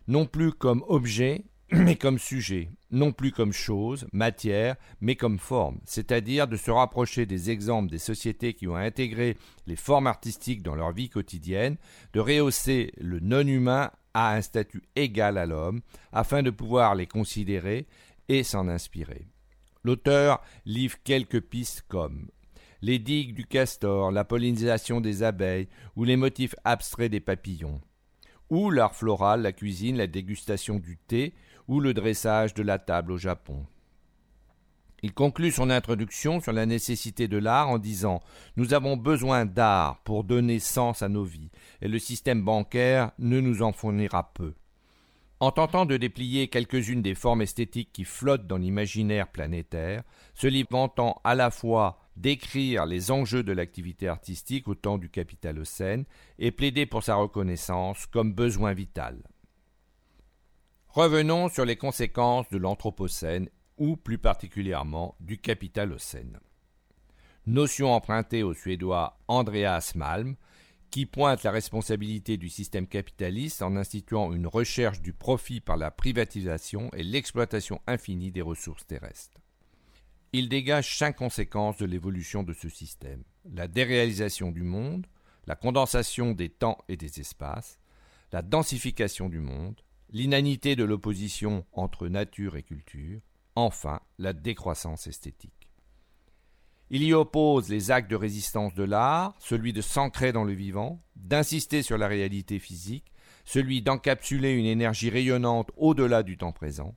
non 0.08 0.25
plus 0.25 0.54
comme 0.54 0.86
objet, 0.88 1.44
mais 1.74 1.98
comme 1.98 2.18
sujet, 2.18 2.70
non 2.91 3.12
plus 3.12 3.32
comme 3.32 3.53
chose, 3.53 4.08
matière, 4.13 4.75
mais 5.01 5.15
comme 5.15 5.39
forme, 5.39 5.79
c'est-à-dire 5.86 6.48
de 6.48 6.56
se 6.56 6.72
rapprocher 6.72 7.25
des 7.25 7.50
exemples 7.50 7.91
des 7.91 7.98
sociétés 7.98 8.53
qui 8.53 8.67
ont 8.67 8.75
intégré 8.75 9.38
les 9.65 9.75
formes 9.75 10.08
artistiques 10.08 10.63
dans 10.63 10.75
leur 10.75 10.94
vie 10.94 11.10
quotidienne, 11.10 11.77
de 12.13 12.20
rehausser 12.20 12.94
le 12.98 13.20
non-humain 13.20 13.91
à 14.13 14.34
un 14.34 14.41
statut 14.41 14.84
égal 14.96 15.38
à 15.38 15.46
l'homme, 15.46 15.82
afin 16.12 16.44
de 16.44 16.50
pouvoir 16.50 16.96
les 16.96 17.08
considérer 17.08 17.88
et 18.29 18.44
s'en 18.44 18.67
inspirer. 18.67 19.27
L'auteur 19.84 20.41
livre 20.65 20.98
quelques 21.03 21.41
pistes 21.41 21.84
comme 21.88 22.27
les 22.82 23.00
digues 23.00 23.34
du 23.34 23.46
castor, 23.46 24.12
la 24.12 24.24
pollinisation 24.24 25.01
des 25.01 25.24
abeilles 25.24 25.67
ou 25.96 26.03
les 26.03 26.15
motifs 26.15 26.56
abstraits 26.63 27.12
des 27.12 27.20
papillons, 27.20 27.82
ou 28.50 28.70
l'art 28.70 28.96
floral, 28.96 29.41
la 29.41 29.51
cuisine, 29.51 29.98
la 29.98 30.08
dégustation 30.08 30.79
du 30.79 30.98
thé, 30.98 31.34
ou 31.67 31.79
le 31.79 31.93
dressage 31.93 32.53
de 32.53 32.63
la 32.63 32.79
table 32.79 33.12
au 33.12 33.17
Japon. 33.17 33.65
Il 35.03 35.13
conclut 35.13 35.51
son 35.51 35.69
introduction 35.69 36.39
sur 36.39 36.53
la 36.53 36.65
nécessité 36.65 37.27
de 37.27 37.38
l'art 37.38 37.69
en 37.69 37.77
disant 37.77 38.21
Nous 38.55 38.74
avons 38.74 38.97
besoin 38.97 39.45
d'art 39.45 40.01
pour 40.03 40.24
donner 40.24 40.59
sens 40.59 41.03
à 41.03 41.09
nos 41.09 41.24
vies, 41.24 41.51
et 41.81 41.88
le 41.88 42.00
système 42.00 42.43
bancaire 42.43 43.12
ne 43.19 43.39
nous 43.39 43.62
en 43.62 43.71
fournira 43.71 44.33
peu. 44.33 44.53
En 45.39 45.51
tentant 45.51 45.86
de 45.86 45.97
déplier 45.97 46.47
quelques-unes 46.47 47.03
des 47.03 47.13
formes 47.13 47.43
esthétiques 47.43 47.91
qui 47.93 48.05
flottent 48.05 48.47
dans 48.47 48.57
l'imaginaire 48.57 49.27
planétaire, 49.27 50.01
ce 50.33 50.47
livre 50.47 50.74
entend 50.74 51.21
à 51.24 51.36
la 51.36 51.51
fois 51.51 52.00
décrire 52.15 52.88
les 52.88 53.12
enjeux 53.12 53.43
de 53.43 53.51
l'activité 53.51 54.07
artistique 54.07 54.67
au 54.67 54.74
temps 54.74 54.97
du 54.97 55.09
capitalocène 55.09 56.05
et 56.39 56.50
plaider 56.50 56.88
pour 56.88 57.03
sa 57.03 57.15
reconnaissance 57.15 58.07
comme 58.07 58.33
besoin 58.33 58.74
vital. 58.74 59.21
Revenons 60.98 61.48
sur 61.48 61.63
les 61.63 61.75
conséquences 61.75 62.50
de 62.50 62.58
l'Anthropocène 62.58 63.50
ou 63.77 63.98
plus 63.98 64.18
particulièrement 64.18 65.16
du 65.20 65.38
capitalocène. 65.38 66.39
Notion 67.46 67.94
empruntée 67.94 68.42
au 68.42 68.56
Suédois 68.56 69.20
Andreas 69.27 69.92
Malm, 69.94 70.36
qui 70.89 71.06
pointe 71.06 71.44
la 71.44 71.51
responsabilité 71.51 72.38
du 72.38 72.50
système 72.50 72.88
capitaliste 72.88 73.62
en 73.62 73.75
instituant 73.75 74.34
une 74.34 74.48
recherche 74.48 75.00
du 75.00 75.13
profit 75.13 75.60
par 75.60 75.77
la 75.77 75.92
privatisation 75.92 76.89
et 76.94 77.04
l'exploitation 77.04 77.80
infinie 77.86 78.32
des 78.32 78.42
ressources 78.42 78.88
terrestres. 78.88 79.39
Il 80.34 80.50
dégage 80.50 80.98
cinq 80.98 81.18
conséquences 81.18 81.77
de 81.77 81.86
l'évolution 81.86 82.42
de 82.42 82.54
ce 82.54 82.70
système 82.70 83.24
la 83.54 83.68
déréalisation 83.68 84.50
du 84.50 84.63
monde, 84.63 85.06
la 85.46 85.56
condensation 85.56 86.32
des 86.32 86.50
temps 86.50 86.80
et 86.89 86.98
des 86.98 87.20
espaces, 87.20 87.77
la 88.32 88.42
densification 88.42 89.30
du 89.30 89.39
monde, 89.39 89.80
l'inanité 90.12 90.76
de 90.76 90.84
l'opposition 90.84 91.66
entre 91.74 92.08
nature 92.08 92.56
et 92.56 92.64
culture, 92.64 93.20
enfin 93.56 94.00
la 94.18 94.34
décroissance 94.34 95.08
esthétique. 95.08 95.70
Il 96.90 97.04
y 97.04 97.14
oppose 97.14 97.68
les 97.70 97.92
actes 97.92 98.10
de 98.10 98.16
résistance 98.16 98.74
de 98.74 98.84
l'art, 98.84 99.36
celui 99.40 99.74
de 99.74 99.82
s'ancrer 99.82 100.32
dans 100.32 100.46
le 100.46 100.54
vivant, 100.54 101.04
d'insister 101.18 101.82
sur 101.82 101.98
la 101.98 102.08
réalité 102.08 102.60
physique, 102.60 103.12
celui 103.44 103.82
d'encapsuler 103.82 104.52
une 104.52 104.66
énergie 104.66 105.10
rayonnante 105.10 105.72
au-delà 105.76 106.24
du 106.24 106.38
temps 106.38 106.54
présent, 106.54 106.96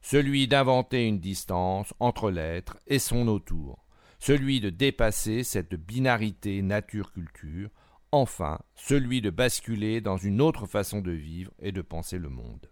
celui 0.00 0.46
d'inventer 0.46 1.06
une 1.06 1.18
distance 1.18 1.92
entre 1.98 2.30
l'être 2.30 2.78
et 2.86 3.00
son 3.00 3.26
autour, 3.26 3.84
celui 4.20 4.60
de 4.60 4.70
dépasser 4.70 5.42
cette 5.42 5.74
binarité 5.74 6.62
nature-culture, 6.62 7.70
enfin 8.12 8.60
celui 8.74 9.20
de 9.20 9.30
basculer 9.30 10.00
dans 10.00 10.18
une 10.18 10.40
autre 10.40 10.66
façon 10.66 11.00
de 11.00 11.10
vivre 11.10 11.52
et 11.60 11.72
de 11.72 11.82
penser 11.82 12.18
le 12.18 12.28
monde. 12.28 12.70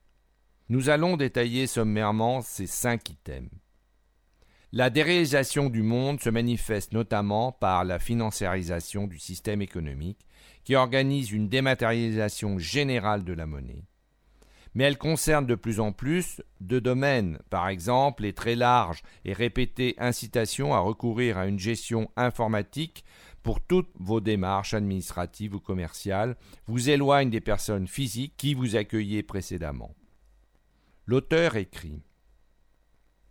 Nous 0.69 0.89
allons 0.89 1.17
détailler 1.17 1.67
sommairement 1.67 2.43
ces 2.43 2.67
cinq 2.67 3.11
items. 3.11 3.51
La 4.73 4.89
déréalisation 4.89 5.69
du 5.69 5.83
monde 5.83 6.21
se 6.21 6.31
manifeste 6.31 6.93
notamment 6.93 7.51
par 7.51 7.85
la 7.85 7.99
financiarisation 7.99 9.09
du 9.09 9.19
système 9.19 9.63
économique, 9.63 10.29
qui 10.63 10.77
organise 10.77 11.33
une 11.33 11.49
dématérialisation 11.49 12.59
générale 12.61 13.25
de 13.25 13.33
la 13.33 13.47
monnaie. 13.47 13.85
Mais 14.75 14.85
elle 14.85 14.99
concerne 14.99 15.47
de 15.47 15.57
plus 15.57 15.81
en 15.81 15.91
plus 15.91 16.41
de 16.61 16.79
domaines, 16.79 17.41
par 17.51 17.69
exemple 17.69 18.23
les 18.23 18.33
très 18.33 18.55
larges 18.55 19.03
et 19.25 19.33
répétées 19.33 19.97
incitations 19.99 20.73
à 20.73 20.79
recourir 20.79 21.37
à 21.39 21.47
une 21.47 21.59
gestion 21.59 22.09
informatique 22.15 23.05
pour 23.43 23.61
toutes 23.61 23.91
vos 23.99 24.21
démarches 24.21 24.75
administratives 24.75 25.55
ou 25.55 25.61
commerciales 25.61 26.37
vous 26.67 26.91
éloignent 26.91 27.31
des 27.31 27.41
personnes 27.41 27.89
physiques 27.89 28.35
qui 28.37 28.55
vous 28.55 28.77
accueillaient 28.77 29.23
précédemment. 29.23 29.95
L'auteur 31.07 31.57
écrit 31.57 32.03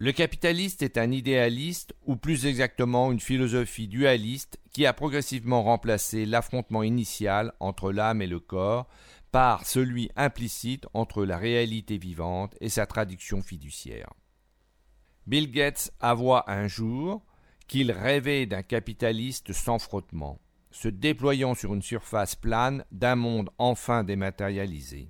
le 0.01 0.13
capitaliste 0.13 0.81
est 0.81 0.97
un 0.97 1.11
idéaliste, 1.11 1.93
ou 2.05 2.15
plus 2.15 2.45
exactement 2.45 3.11
une 3.11 3.19
philosophie 3.19 3.89
dualiste, 3.89 4.57
qui 4.71 4.85
a 4.85 4.93
progressivement 4.93 5.61
remplacé 5.61 6.25
l'affrontement 6.25 6.83
initial 6.83 7.51
entre 7.59 7.91
l'âme 7.91 8.21
et 8.21 8.27
le 8.27 8.39
corps 8.39 8.87
par 9.33 9.65
celui 9.65 10.09
implicite 10.15 10.87
entre 10.93 11.25
la 11.25 11.37
réalité 11.37 11.97
vivante 11.97 12.55
et 12.61 12.69
sa 12.69 12.85
traduction 12.85 13.41
fiduciaire. 13.41 14.13
Bill 15.27 15.51
Gates 15.51 15.91
avoua 15.99 16.45
un 16.47 16.67
jour 16.67 17.21
qu'il 17.69 17.91
rêvait 17.91 18.47
d'un 18.47 18.63
capitaliste 18.63 19.53
sans 19.53 19.77
frottement, 19.77 20.41
se 20.71 20.89
déployant 20.89 21.53
sur 21.53 21.73
une 21.73 21.83
surface 21.83 22.35
plane 22.35 22.83
d'un 22.91 23.15
monde 23.15 23.51
enfin 23.59 24.03
dématérialisé. 24.03 25.09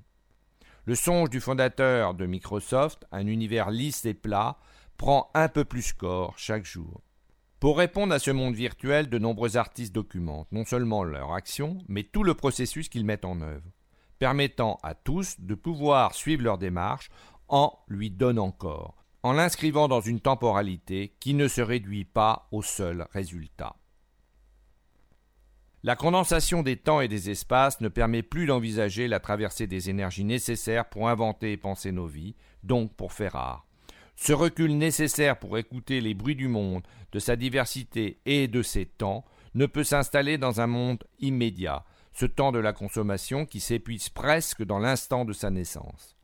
Le 0.86 0.94
songe 0.94 1.30
du 1.30 1.40
fondateur 1.40 2.14
de 2.14 2.26
Microsoft, 2.26 3.06
un 3.14 3.28
univers 3.28 3.72
lisse 3.72 4.06
et 4.06 4.14
plat, 4.14 4.58
prend 4.98 5.32
un 5.34 5.48
peu 5.48 5.64
plus 5.64 5.94
corps 5.94 6.38
chaque 6.38 6.66
jour. 6.66 7.02
Pour 7.62 7.78
répondre 7.78 8.14
à 8.14 8.20
ce 8.20 8.32
monde 8.32 8.56
virtuel, 8.56 9.10
de 9.10 9.18
nombreux 9.20 9.56
artistes 9.56 9.96
documentent 9.96 10.52
non 10.52 10.66
seulement 10.66 11.04
leur 11.04 11.34
action, 11.34 11.78
mais 11.88 12.04
tout 12.04 12.24
le 12.24 12.34
processus 12.34 12.90
qu'ils 12.90 13.06
mettent 13.06 13.26
en 13.26 13.40
œuvre, 13.42 13.72
permettant 14.18 14.80
à 14.84 14.96
tous 14.96 15.40
de 15.40 15.56
pouvoir 15.56 16.14
suivre 16.14 16.44
leur 16.44 16.58
démarche 16.58 17.10
en 17.48 17.80
lui 17.88 18.12
donnant 18.12 18.52
corps, 18.52 19.00
en 19.24 19.34
l'inscrivant 19.34 19.88
dans 19.88 20.02
une 20.02 20.22
temporalité 20.22 21.14
qui 21.20 21.34
ne 21.34 21.48
se 21.48 21.62
réduit 21.62 22.06
pas 22.06 22.48
au 22.52 22.62
seul 22.62 23.08
résultat. 23.12 23.76
La 25.84 25.96
condensation 25.96 26.62
des 26.62 26.76
temps 26.76 27.00
et 27.00 27.08
des 27.08 27.30
espaces 27.30 27.80
ne 27.80 27.88
permet 27.88 28.22
plus 28.22 28.46
d'envisager 28.46 29.08
la 29.08 29.22
traversée 29.22 29.66
des 29.66 29.90
énergies 29.90 30.26
nécessaires 30.26 30.90
pour 30.90 31.08
inventer 31.08 31.54
et 31.54 31.58
penser 31.58 31.94
nos 31.94 32.08
vies, 32.08 32.36
donc 32.64 32.94
pour 32.96 33.14
faire 33.14 33.38
art. 33.38 33.66
Ce 34.18 34.34
recul 34.34 34.78
nécessaire 34.78 35.40
pour 35.40 35.58
écouter 35.58 36.02
les 36.02 36.14
bruits 36.14 36.36
du 36.36 36.50
monde, 36.50 36.84
de 37.14 37.20
sa 37.20 37.38
diversité 37.38 38.20
et 38.26 38.50
de 38.50 38.62
ses 38.62 38.86
temps, 38.86 39.24
ne 39.56 39.66
peut 39.66 39.86
s'installer 39.86 40.38
dans 40.38 40.60
un 40.60 40.68
monde 40.68 41.06
immédiat, 41.20 41.86
ce 42.12 42.26
temps 42.26 42.52
de 42.52 42.60
la 42.60 42.74
consommation 42.74 43.46
qui 43.46 43.62
s'épuise 43.62 44.10
presque 44.10 44.64
dans 44.64 44.80
l'instant 44.80 45.24
de 45.24 45.32
sa 45.32 45.50
naissance. 45.50 46.19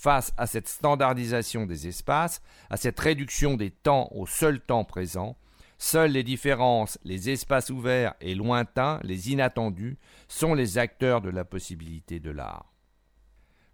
Face 0.00 0.32
à 0.38 0.46
cette 0.46 0.66
standardisation 0.66 1.66
des 1.66 1.86
espaces, 1.86 2.40
à 2.70 2.78
cette 2.78 2.98
réduction 2.98 3.58
des 3.58 3.70
temps 3.70 4.08
au 4.12 4.26
seul 4.26 4.58
temps 4.58 4.84
présent, 4.84 5.36
seules 5.76 6.12
les 6.12 6.22
différences, 6.22 6.98
les 7.04 7.28
espaces 7.28 7.68
ouverts 7.68 8.14
et 8.22 8.34
lointains, 8.34 8.98
les 9.02 9.30
inattendus, 9.30 9.98
sont 10.26 10.54
les 10.54 10.78
acteurs 10.78 11.20
de 11.20 11.28
la 11.28 11.44
possibilité 11.44 12.18
de 12.18 12.30
l'art. 12.30 12.72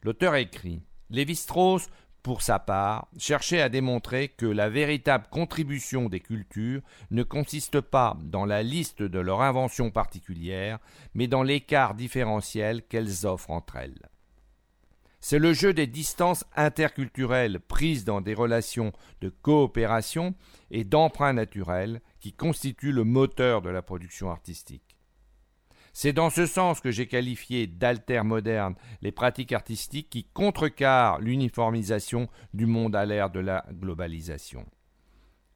L'auteur 0.02 0.34
écrit 0.34 0.82
Lévi-Strauss 1.10 1.86
pour 2.24 2.42
sa 2.42 2.58
part, 2.58 3.06
cherchait 3.16 3.62
à 3.62 3.68
démontrer 3.68 4.26
que 4.26 4.46
la 4.46 4.68
véritable 4.68 5.28
contribution 5.30 6.08
des 6.08 6.18
cultures 6.18 6.82
ne 7.12 7.22
consiste 7.22 7.80
pas 7.80 8.18
dans 8.20 8.46
la 8.46 8.64
liste 8.64 9.00
de 9.00 9.20
leurs 9.20 9.42
inventions 9.42 9.92
particulières, 9.92 10.80
mais 11.14 11.28
dans 11.28 11.44
l'écart 11.44 11.94
différentiel 11.94 12.82
qu'elles 12.82 13.26
offrent 13.26 13.52
entre 13.52 13.76
elles. 13.76 14.08
C'est 15.28 15.40
le 15.40 15.52
jeu 15.52 15.74
des 15.74 15.88
distances 15.88 16.44
interculturelles 16.54 17.58
prises 17.58 18.04
dans 18.04 18.20
des 18.20 18.32
relations 18.32 18.92
de 19.20 19.28
coopération 19.28 20.36
et 20.70 20.84
d'emprunt 20.84 21.32
naturel 21.32 22.00
qui 22.20 22.32
constitue 22.32 22.92
le 22.92 23.02
moteur 23.02 23.60
de 23.60 23.68
la 23.68 23.82
production 23.82 24.30
artistique. 24.30 24.96
C'est 25.92 26.12
dans 26.12 26.30
ce 26.30 26.46
sens 26.46 26.80
que 26.80 26.92
j'ai 26.92 27.08
qualifié 27.08 27.66
d'alter 27.66 28.22
moderne 28.22 28.76
les 29.02 29.10
pratiques 29.10 29.50
artistiques 29.50 30.10
qui 30.10 30.22
contrecarrent 30.22 31.18
l'uniformisation 31.18 32.28
du 32.54 32.66
monde 32.66 32.94
à 32.94 33.04
l'ère 33.04 33.30
de 33.30 33.40
la 33.40 33.66
globalisation. 33.72 34.64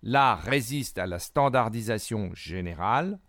L'art 0.03 0.43
résiste 0.43 0.99
à 0.99 1.07
la 1.07 1.21
standardisation 1.21 2.35
générale 2.35 3.21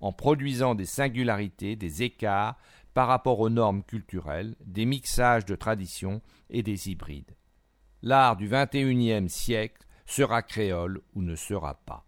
en 0.00 0.12
produisant 0.12 0.76
des 0.76 0.86
singularités, 0.86 1.74
des 1.74 2.04
écarts 2.04 2.56
par 2.98 3.06
rapport 3.06 3.38
aux 3.38 3.48
normes 3.48 3.84
culturelles, 3.84 4.56
des 4.64 4.84
mixages 4.84 5.44
de 5.44 5.54
traditions 5.54 6.20
et 6.50 6.64
des 6.64 6.90
hybrides. 6.90 7.36
L'art 8.02 8.36
du 8.36 8.48
XXIe 8.48 9.28
siècle 9.28 9.86
sera 10.04 10.42
créole 10.42 11.00
ou 11.14 11.22
ne 11.22 11.36
sera 11.36 11.74
pas. 11.74 12.04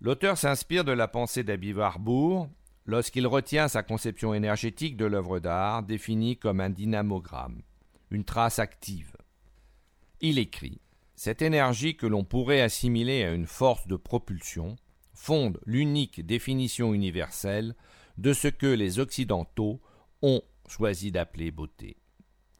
L'auteur 0.00 0.38
s'inspire 0.38 0.84
de 0.84 0.92
la 0.92 1.08
pensée 1.08 1.42
d'Abby 1.42 1.72
Warburg 1.72 2.48
lorsqu'il 2.84 3.26
retient 3.26 3.66
sa 3.66 3.82
conception 3.82 4.34
énergétique 4.34 4.96
de 4.96 5.06
l'œuvre 5.06 5.40
d'art 5.40 5.82
définie 5.82 6.36
comme 6.36 6.60
un 6.60 6.70
dynamogramme, 6.70 7.62
une 8.12 8.22
trace 8.22 8.60
active. 8.60 9.16
Il 10.20 10.38
écrit 10.38 10.80
Cette 11.16 11.42
énergie 11.42 11.96
que 11.96 12.06
l'on 12.06 12.22
pourrait 12.22 12.62
assimiler 12.62 13.24
à 13.24 13.32
une 13.32 13.48
force 13.48 13.88
de 13.88 13.96
propulsion 13.96 14.76
fonde 15.12 15.58
l'unique 15.66 16.24
définition 16.24 16.94
universelle 16.94 17.74
de 18.18 18.32
ce 18.32 18.48
que 18.48 18.66
les 18.66 18.98
Occidentaux 18.98 19.80
ont 20.22 20.42
choisi 20.68 21.12
d'appeler 21.12 21.50
beauté 21.50 21.96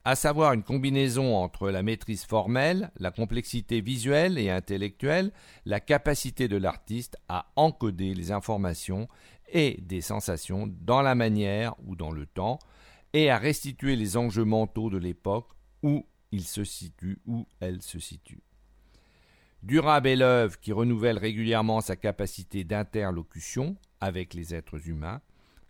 à 0.07 0.15
savoir 0.15 0.53
une 0.53 0.63
combinaison 0.63 1.35
entre 1.35 1.69
la 1.69 1.83
maîtrise 1.83 2.23
formelle, 2.23 2.91
la 2.97 3.11
complexité 3.11 3.81
visuelle 3.81 4.37
et 4.37 4.49
intellectuelle, 4.49 5.33
la 5.65 5.81
capacité 5.81 6.47
de 6.47 6.55
l'artiste 6.55 7.17
à 7.27 7.51
encoder 7.57 8.13
les 8.13 8.31
informations 8.31 9.09
et 9.51 9.81
des 9.81 9.99
sensations 9.99 10.73
dans 10.79 11.01
la 11.01 11.13
manière 11.13 11.75
ou 11.85 11.97
dans 11.97 12.11
le 12.11 12.25
temps, 12.25 12.57
et 13.11 13.29
à 13.29 13.37
restituer 13.37 13.97
les 13.97 14.15
enjeux 14.15 14.45
mentaux 14.45 14.89
de 14.89 14.97
l'époque 14.97 15.49
où 15.83 16.05
il 16.31 16.45
se 16.45 16.63
situe, 16.63 17.19
où 17.25 17.45
elle 17.59 17.81
se 17.81 17.99
situe. 17.99 18.43
Durable 19.61 20.07
est 20.07 20.15
l'œuvre 20.15 20.57
qui 20.57 20.71
renouvelle 20.71 21.17
régulièrement 21.17 21.81
sa 21.81 21.97
capacité 21.97 22.63
d'interlocution 22.63 23.75
avec 23.99 24.33
les 24.33 24.55
êtres 24.55 24.87
humains, 24.87 25.19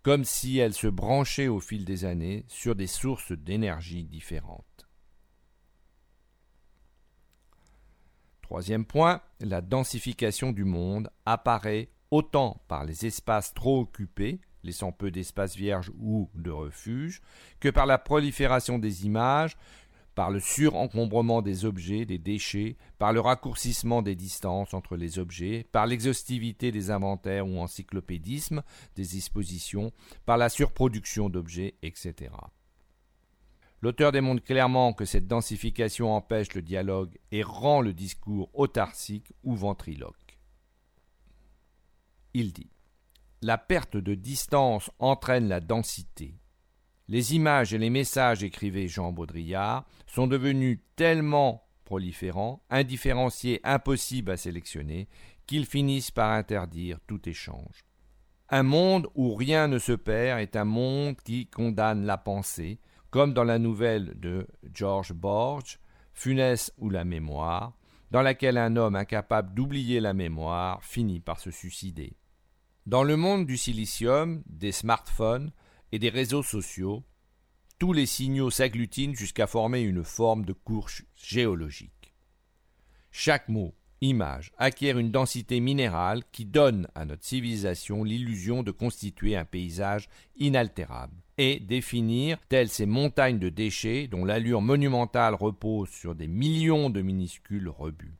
comme 0.08 0.24
si 0.24 0.56
elle 0.56 0.72
se 0.72 0.86
branchait 0.86 1.48
au 1.48 1.60
fil 1.60 1.84
des 1.84 2.06
années 2.06 2.46
sur 2.48 2.74
des 2.74 2.86
sources 2.86 3.32
d'énergie 3.32 4.04
différentes. 4.04 4.88
Troisième 8.40 8.86
point, 8.86 9.20
la 9.40 9.60
densification 9.60 10.52
du 10.52 10.64
monde 10.64 11.10
apparaît 11.26 11.90
autant 12.10 12.62
par 12.68 12.86
les 12.86 13.04
espaces 13.04 13.52
trop 13.52 13.80
occupés, 13.80 14.40
laissant 14.64 14.92
peu 14.92 15.10
d'espace 15.10 15.54
vierge 15.54 15.92
ou 16.00 16.30
de 16.34 16.50
refuge, 16.50 17.20
que 17.60 17.68
par 17.68 17.84
la 17.84 17.98
prolifération 17.98 18.78
des 18.78 19.04
images, 19.04 19.58
par 20.18 20.32
le 20.32 20.40
surencombrement 20.40 21.42
des 21.42 21.64
objets, 21.64 22.04
des 22.04 22.18
déchets, 22.18 22.76
par 22.98 23.12
le 23.12 23.20
raccourcissement 23.20 24.02
des 24.02 24.16
distances 24.16 24.74
entre 24.74 24.96
les 24.96 25.20
objets, 25.20 25.64
par 25.70 25.86
l'exhaustivité 25.86 26.72
des 26.72 26.90
inventaires 26.90 27.46
ou 27.46 27.60
encyclopédisme 27.60 28.64
des 28.96 29.04
dispositions, 29.04 29.92
par 30.26 30.36
la 30.36 30.48
surproduction 30.48 31.28
d'objets, 31.28 31.76
etc. 31.82 32.32
L'auteur 33.80 34.10
démontre 34.10 34.42
clairement 34.42 34.92
que 34.92 35.04
cette 35.04 35.28
densification 35.28 36.12
empêche 36.12 36.52
le 36.52 36.62
dialogue 36.62 37.16
et 37.30 37.44
rend 37.44 37.80
le 37.80 37.92
discours 37.92 38.50
autarcique 38.54 39.32
ou 39.44 39.54
ventriloque. 39.54 40.36
Il 42.34 42.52
dit 42.52 42.72
La 43.40 43.56
perte 43.56 43.96
de 43.96 44.16
distance 44.16 44.90
entraîne 44.98 45.46
la 45.46 45.60
densité. 45.60 46.34
Les 47.08 47.34
images 47.34 47.72
et 47.72 47.78
les 47.78 47.90
messages, 47.90 48.42
écrivait 48.42 48.88
Jean 48.88 49.12
Baudrillard, 49.12 49.86
sont 50.06 50.26
devenus 50.26 50.80
tellement 50.94 51.66
proliférants, 51.84 52.62
indifférenciés, 52.68 53.60
impossibles 53.64 54.30
à 54.30 54.36
sélectionner, 54.36 55.08
qu'ils 55.46 55.64
finissent 55.64 56.10
par 56.10 56.30
interdire 56.32 56.98
tout 57.06 57.26
échange. 57.26 57.84
Un 58.50 58.62
monde 58.62 59.08
où 59.14 59.34
rien 59.34 59.68
ne 59.68 59.78
se 59.78 59.92
perd 59.92 60.40
est 60.40 60.56
un 60.56 60.66
monde 60.66 61.16
qui 61.24 61.46
condamne 61.46 62.04
la 62.04 62.18
pensée, 62.18 62.78
comme 63.10 63.32
dans 63.32 63.44
la 63.44 63.58
nouvelle 63.58 64.18
de 64.20 64.46
George 64.74 65.14
Borge, 65.14 65.78
Funès 66.12 66.72
ou 66.76 66.90
la 66.90 67.04
mémoire, 67.04 67.72
dans 68.10 68.22
laquelle 68.22 68.58
un 68.58 68.76
homme 68.76 68.96
incapable 68.96 69.54
d'oublier 69.54 70.00
la 70.00 70.12
mémoire 70.12 70.82
finit 70.82 71.20
par 71.20 71.40
se 71.40 71.50
suicider. 71.50 72.16
Dans 72.86 73.02
le 73.02 73.16
monde 73.16 73.46
du 73.46 73.56
silicium, 73.56 74.42
des 74.46 74.72
smartphones 74.72 75.52
et 75.92 75.98
des 75.98 76.08
réseaux 76.08 76.42
sociaux, 76.42 77.04
tous 77.78 77.92
les 77.92 78.06
signaux 78.06 78.50
s'agglutinent 78.50 79.14
jusqu'à 79.14 79.46
former 79.46 79.80
une 79.80 80.04
forme 80.04 80.44
de 80.44 80.52
couche 80.52 81.04
géologique. 81.16 82.14
Chaque 83.10 83.48
mot, 83.48 83.74
image, 84.00 84.52
acquiert 84.58 84.98
une 84.98 85.10
densité 85.10 85.60
minérale 85.60 86.22
qui 86.32 86.44
donne 86.44 86.88
à 86.94 87.04
notre 87.04 87.24
civilisation 87.24 88.04
l'illusion 88.04 88.62
de 88.62 88.70
constituer 88.70 89.36
un 89.36 89.44
paysage 89.44 90.08
inaltérable 90.36 91.14
et 91.36 91.60
définir, 91.60 92.38
telles 92.48 92.68
ces 92.68 92.86
montagnes 92.86 93.38
de 93.38 93.48
déchets 93.48 94.08
dont 94.08 94.24
l'allure 94.24 94.60
monumentale 94.60 95.34
repose 95.34 95.88
sur 95.88 96.14
des 96.14 96.26
millions 96.26 96.90
de 96.90 97.00
minuscules 97.00 97.68
rebuts. 97.68 98.18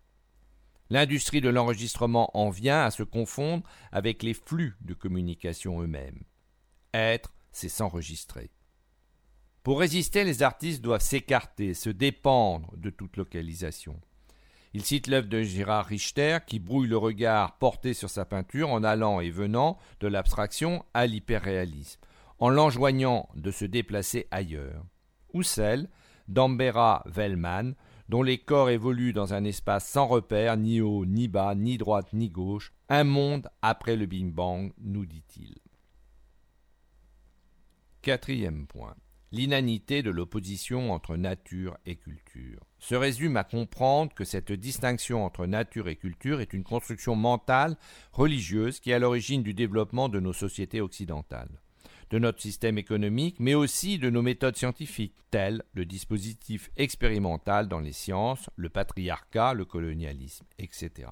L'industrie 0.90 1.40
de 1.40 1.48
l'enregistrement 1.48 2.30
en 2.34 2.48
vient 2.48 2.84
à 2.84 2.90
se 2.90 3.02
confondre 3.02 3.64
avec 3.92 4.22
les 4.22 4.34
flux 4.34 4.76
de 4.80 4.94
communication 4.94 5.82
eux-mêmes. 5.82 6.22
Être, 6.94 7.34
c'est 7.52 7.68
s'enregistrer. 7.68 8.50
Pour 9.62 9.80
résister, 9.80 10.24
les 10.24 10.42
artistes 10.42 10.82
doivent 10.82 11.02
s'écarter, 11.02 11.74
se 11.74 11.90
dépendre 11.90 12.72
de 12.76 12.90
toute 12.90 13.16
localisation. 13.16 14.00
Il 14.74 14.84
cite 14.84 15.06
l'œuvre 15.06 15.28
de 15.28 15.42
Gérard 15.42 15.86
Richter 15.86 16.38
qui 16.46 16.58
brouille 16.58 16.88
le 16.88 16.96
regard 16.96 17.58
porté 17.58 17.94
sur 17.94 18.10
sa 18.10 18.24
peinture 18.24 18.70
en 18.70 18.84
allant 18.84 19.20
et 19.20 19.30
venant 19.30 19.78
de 20.00 20.08
l'abstraction 20.08 20.84
à 20.94 21.06
l'hyperréalisme 21.06 22.00
en 22.38 22.50
l'enjoignant 22.50 23.28
de 23.34 23.50
se 23.50 23.64
déplacer 23.64 24.26
ailleurs, 24.30 24.84
ou 25.32 25.42
celle 25.42 25.88
d'Ambera 26.28 27.02
Vellman, 27.06 27.74
dont 28.08 28.22
les 28.22 28.38
corps 28.38 28.70
évoluent 28.70 29.12
dans 29.12 29.34
un 29.34 29.44
espace 29.44 29.86
sans 29.86 30.06
repère, 30.06 30.56
ni 30.56 30.80
haut, 30.80 31.04
ni 31.04 31.28
bas, 31.28 31.54
ni 31.54 31.76
droite, 31.76 32.12
ni 32.12 32.30
gauche, 32.30 32.72
un 32.88 33.04
monde 33.04 33.48
après 33.60 33.96
le 33.96 34.06
Big 34.06 34.32
Bang, 34.32 34.72
nous 34.78 35.04
dit-il. 35.04 35.56
Quatrième 38.00 38.66
point. 38.66 38.94
L'inanité 39.32 40.02
de 40.02 40.10
l'opposition 40.10 40.92
entre 40.92 41.16
nature 41.16 41.76
et 41.84 41.96
culture 41.96 42.60
se 42.78 42.94
résume 42.94 43.36
à 43.36 43.44
comprendre 43.44 44.14
que 44.14 44.24
cette 44.24 44.52
distinction 44.52 45.24
entre 45.24 45.46
nature 45.46 45.88
et 45.88 45.96
culture 45.96 46.40
est 46.40 46.54
une 46.54 46.62
construction 46.62 47.16
mentale, 47.16 47.76
religieuse, 48.12 48.78
qui 48.80 48.90
est 48.90 48.94
à 48.94 48.98
l'origine 48.98 49.42
du 49.42 49.52
développement 49.52 50.08
de 50.08 50.20
nos 50.20 50.32
sociétés 50.32 50.80
occidentales 50.80 51.60
de 52.10 52.18
notre 52.18 52.40
système 52.40 52.78
économique, 52.78 53.36
mais 53.38 53.54
aussi 53.54 53.98
de 53.98 54.08
nos 54.08 54.22
méthodes 54.22 54.56
scientifiques, 54.56 55.14
telles 55.30 55.62
le 55.74 55.84
dispositif 55.84 56.70
expérimental 56.76 57.68
dans 57.68 57.80
les 57.80 57.92
sciences, 57.92 58.48
le 58.56 58.70
patriarcat, 58.70 59.52
le 59.52 59.66
colonialisme, 59.66 60.46
etc. 60.58 61.08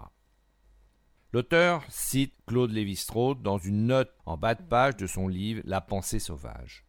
L'auteur 1.37 1.85
cite 1.91 2.33
Claude 2.47 2.73
Lévi-Strauss 2.73 3.37
dans 3.43 3.59
une 3.59 3.89
note 3.89 4.11
en 4.25 4.39
bas 4.39 4.55
de 4.55 4.63
page 4.63 4.97
de 4.97 5.07
son 5.07 5.29
livre 5.29 5.61
La 5.67 5.83
pensée 5.83 6.19
sauvage. 6.19 6.87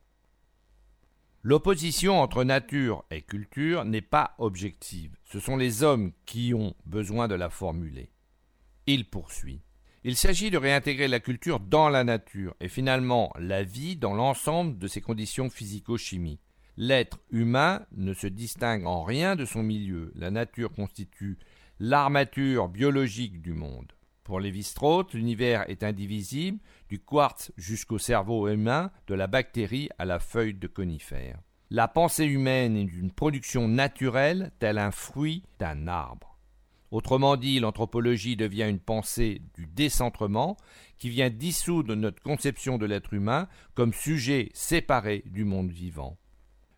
L'opposition 1.44 2.22
entre 2.22 2.46
nature 2.46 3.04
et 3.12 3.24
culture 3.24 3.84
n'est 3.84 4.00
pas 4.00 4.36
objective, 4.38 5.18
ce 5.26 5.42
sont 5.42 5.58
les 5.58 5.84
hommes 5.84 6.14
qui 6.26 6.54
ont 6.54 6.76
besoin 6.86 7.28
de 7.28 7.36
la 7.36 7.50
formuler. 7.50 8.10
Il 8.86 9.10
poursuit. 9.10 9.64
Il 10.06 10.16
s'agit 10.16 10.50
de 10.50 10.58
réintégrer 10.58 11.10
la 11.10 11.20
culture 11.20 11.60
dans 11.60 11.90
la 11.90 12.06
nature 12.06 12.56
et 12.62 12.70
finalement 12.70 13.34
la 13.38 13.64
vie 13.64 13.98
dans 13.98 14.14
l'ensemble 14.14 14.78
de 14.78 14.88
ses 14.88 15.02
conditions 15.02 15.50
physico-chimiques. 15.50 16.40
L'être 16.78 17.20
humain 17.32 17.86
ne 17.98 18.14
se 18.14 18.28
distingue 18.28 18.86
en 18.86 19.04
rien 19.04 19.36
de 19.36 19.44
son 19.44 19.62
milieu. 19.62 20.14
La 20.16 20.32
nature 20.32 20.72
constitue 20.72 21.38
l'armature 21.82 22.70
biologique 22.70 23.42
du 23.42 23.52
monde. 23.52 23.92
Pour 24.28 24.42
Lévi-Strauss, 24.42 25.13
l'univers 25.13 25.63
est 25.70 25.84
indivisible, 25.84 26.60
du 26.90 27.00
quartz 27.00 27.54
jusqu'au 27.56 27.98
cerveau 27.98 28.50
humain, 28.50 28.92
de 29.08 29.13
la 29.13 29.26
bactérie 29.26 29.88
à 29.98 30.04
la 30.04 30.20
feuille 30.20 30.54
de 30.54 30.68
conifère. 30.68 31.40
La 31.70 31.88
pensée 31.88 32.26
humaine 32.26 32.76
est 32.76 32.84
d'une 32.84 33.13
production 33.13 33.70
naturelle, 33.70 34.52
tel 34.60 34.80
un 34.80 34.92
fruit 34.92 35.44
d'un 35.60 35.88
arbre. 35.88 36.38
Autrement 36.92 37.38
dit, 37.38 37.62
l'anthropologie 37.62 38.36
devient 38.36 38.68
une 38.68 38.82
pensée 38.82 39.42
du 39.56 39.66
décentrement 39.66 40.58
qui 40.98 41.10
vient 41.10 41.30
dissoudre 41.30 41.96
notre 41.96 42.22
conception 42.22 42.78
de 42.78 42.86
l'être 42.86 43.13
humain 43.13 43.48
comme 43.76 43.94
sujet 43.94 44.50
séparé 44.54 45.24
du 45.28 45.46
monde 45.46 45.72
vivant. 45.72 46.18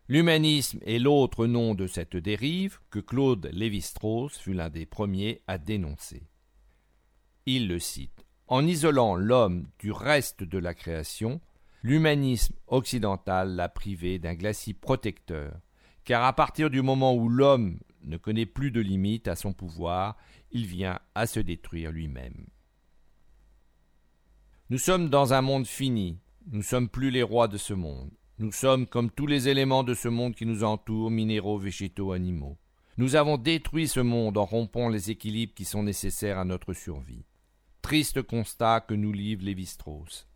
L'humanisme 0.06 0.78
est 0.86 1.00
l'autre 1.00 1.46
nom 1.46 1.74
de 1.74 1.88
cette 1.88 2.16
dérive 2.16 2.78
que 2.90 3.00
Claude 3.00 3.50
Lévi-Strauss 3.52 4.38
fut 4.38 4.54
l'un 4.54 4.70
des 4.70 4.86
premiers 4.86 5.42
à 5.48 5.58
dénoncer. 5.58 6.29
Il 7.46 7.68
le 7.68 7.78
cite 7.78 8.26
En 8.48 8.66
isolant 8.66 9.14
l'homme 9.14 9.66
du 9.78 9.92
reste 9.92 10.42
de 10.42 10.58
la 10.58 10.74
création, 10.74 11.40
l'humanisme 11.82 12.54
occidental 12.66 13.54
l'a 13.56 13.68
privé 13.68 14.18
d'un 14.18 14.34
glacis 14.34 14.74
protecteur, 14.74 15.58
car 16.04 16.24
à 16.24 16.32
partir 16.32 16.70
du 16.70 16.82
moment 16.82 17.14
où 17.14 17.28
l'homme 17.28 17.78
ne 18.04 18.16
connaît 18.16 18.46
plus 18.46 18.70
de 18.70 18.80
limite 18.80 19.28
à 19.28 19.36
son 19.36 19.52
pouvoir, 19.52 20.16
il 20.50 20.66
vient 20.66 20.98
à 21.14 21.26
se 21.26 21.40
détruire 21.40 21.92
lui-même. 21.92 22.46
Nous 24.68 24.78
sommes 24.78 25.08
dans 25.08 25.32
un 25.32 25.42
monde 25.42 25.66
fini, 25.66 26.18
nous 26.50 26.58
ne 26.58 26.62
sommes 26.62 26.88
plus 26.88 27.10
les 27.10 27.22
rois 27.22 27.48
de 27.48 27.58
ce 27.58 27.74
monde. 27.74 28.10
Nous 28.38 28.52
sommes 28.52 28.86
comme 28.86 29.10
tous 29.10 29.26
les 29.26 29.48
éléments 29.48 29.84
de 29.84 29.94
ce 29.94 30.08
monde 30.08 30.34
qui 30.34 30.46
nous 30.46 30.64
entoure, 30.64 31.10
minéraux, 31.10 31.58
végétaux, 31.58 32.12
animaux. 32.12 32.56
Nous 32.96 33.16
avons 33.16 33.36
détruit 33.36 33.86
ce 33.86 34.00
monde 34.00 34.38
en 34.38 34.44
rompant 34.44 34.88
les 34.88 35.10
équilibres 35.10 35.54
qui 35.54 35.64
sont 35.64 35.82
nécessaires 35.82 36.38
à 36.38 36.44
notre 36.44 36.72
survie. 36.72 37.24
Triste 37.82 38.22
constat 38.22 38.80
que 38.80 38.94
nous 38.94 39.12
livre 39.12 39.44
Lévi-Strauss. 39.44 40.28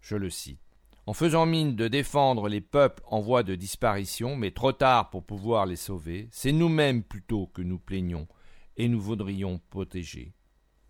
Je 0.00 0.16
le 0.16 0.30
cite 0.30 0.60
en 1.06 1.14
faisant 1.14 1.46
mine 1.46 1.74
de 1.74 1.88
défendre 1.88 2.48
les 2.48 2.60
peuples 2.60 3.02
en 3.06 3.20
voie 3.20 3.42
de 3.42 3.54
disparition, 3.54 4.36
mais 4.36 4.52
trop 4.52 4.72
tard 4.72 5.10
pour 5.10 5.24
pouvoir 5.24 5.66
les 5.66 5.76
sauver, 5.76 6.28
c'est 6.30 6.52
nous-mêmes 6.52 7.02
plutôt 7.02 7.48
que 7.48 7.62
nous 7.62 7.78
plaignons 7.78 8.28
et 8.76 8.88
nous 8.88 9.00
voudrions 9.00 9.60
protéger. 9.70 10.32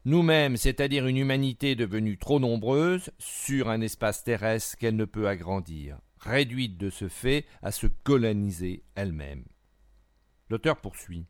Nous-mêmes, 0.05 0.57
c'est-à-dire 0.57 1.07
une 1.07 1.17
humanité 1.17 1.77
devenue 1.77 2.19
trop 2.19 2.41
nombreuse 2.41 3.11
sur 3.19 3.71
un 3.71 3.81
espace 3.81 4.25
terrestre 4.25 4.77
qu'elle 4.77 4.97
ne 4.97 5.05
peut 5.05 5.29
agrandir, 5.29 5.99
réduite 6.19 6.77
de 6.77 6.91
ce 6.91 7.09
fait 7.09 7.47
à 7.63 7.71
se 7.71 7.87
coloniser 7.87 8.85
elle-même. 8.95 9.45
L'auteur 10.51 10.81
poursuit. 10.81 11.27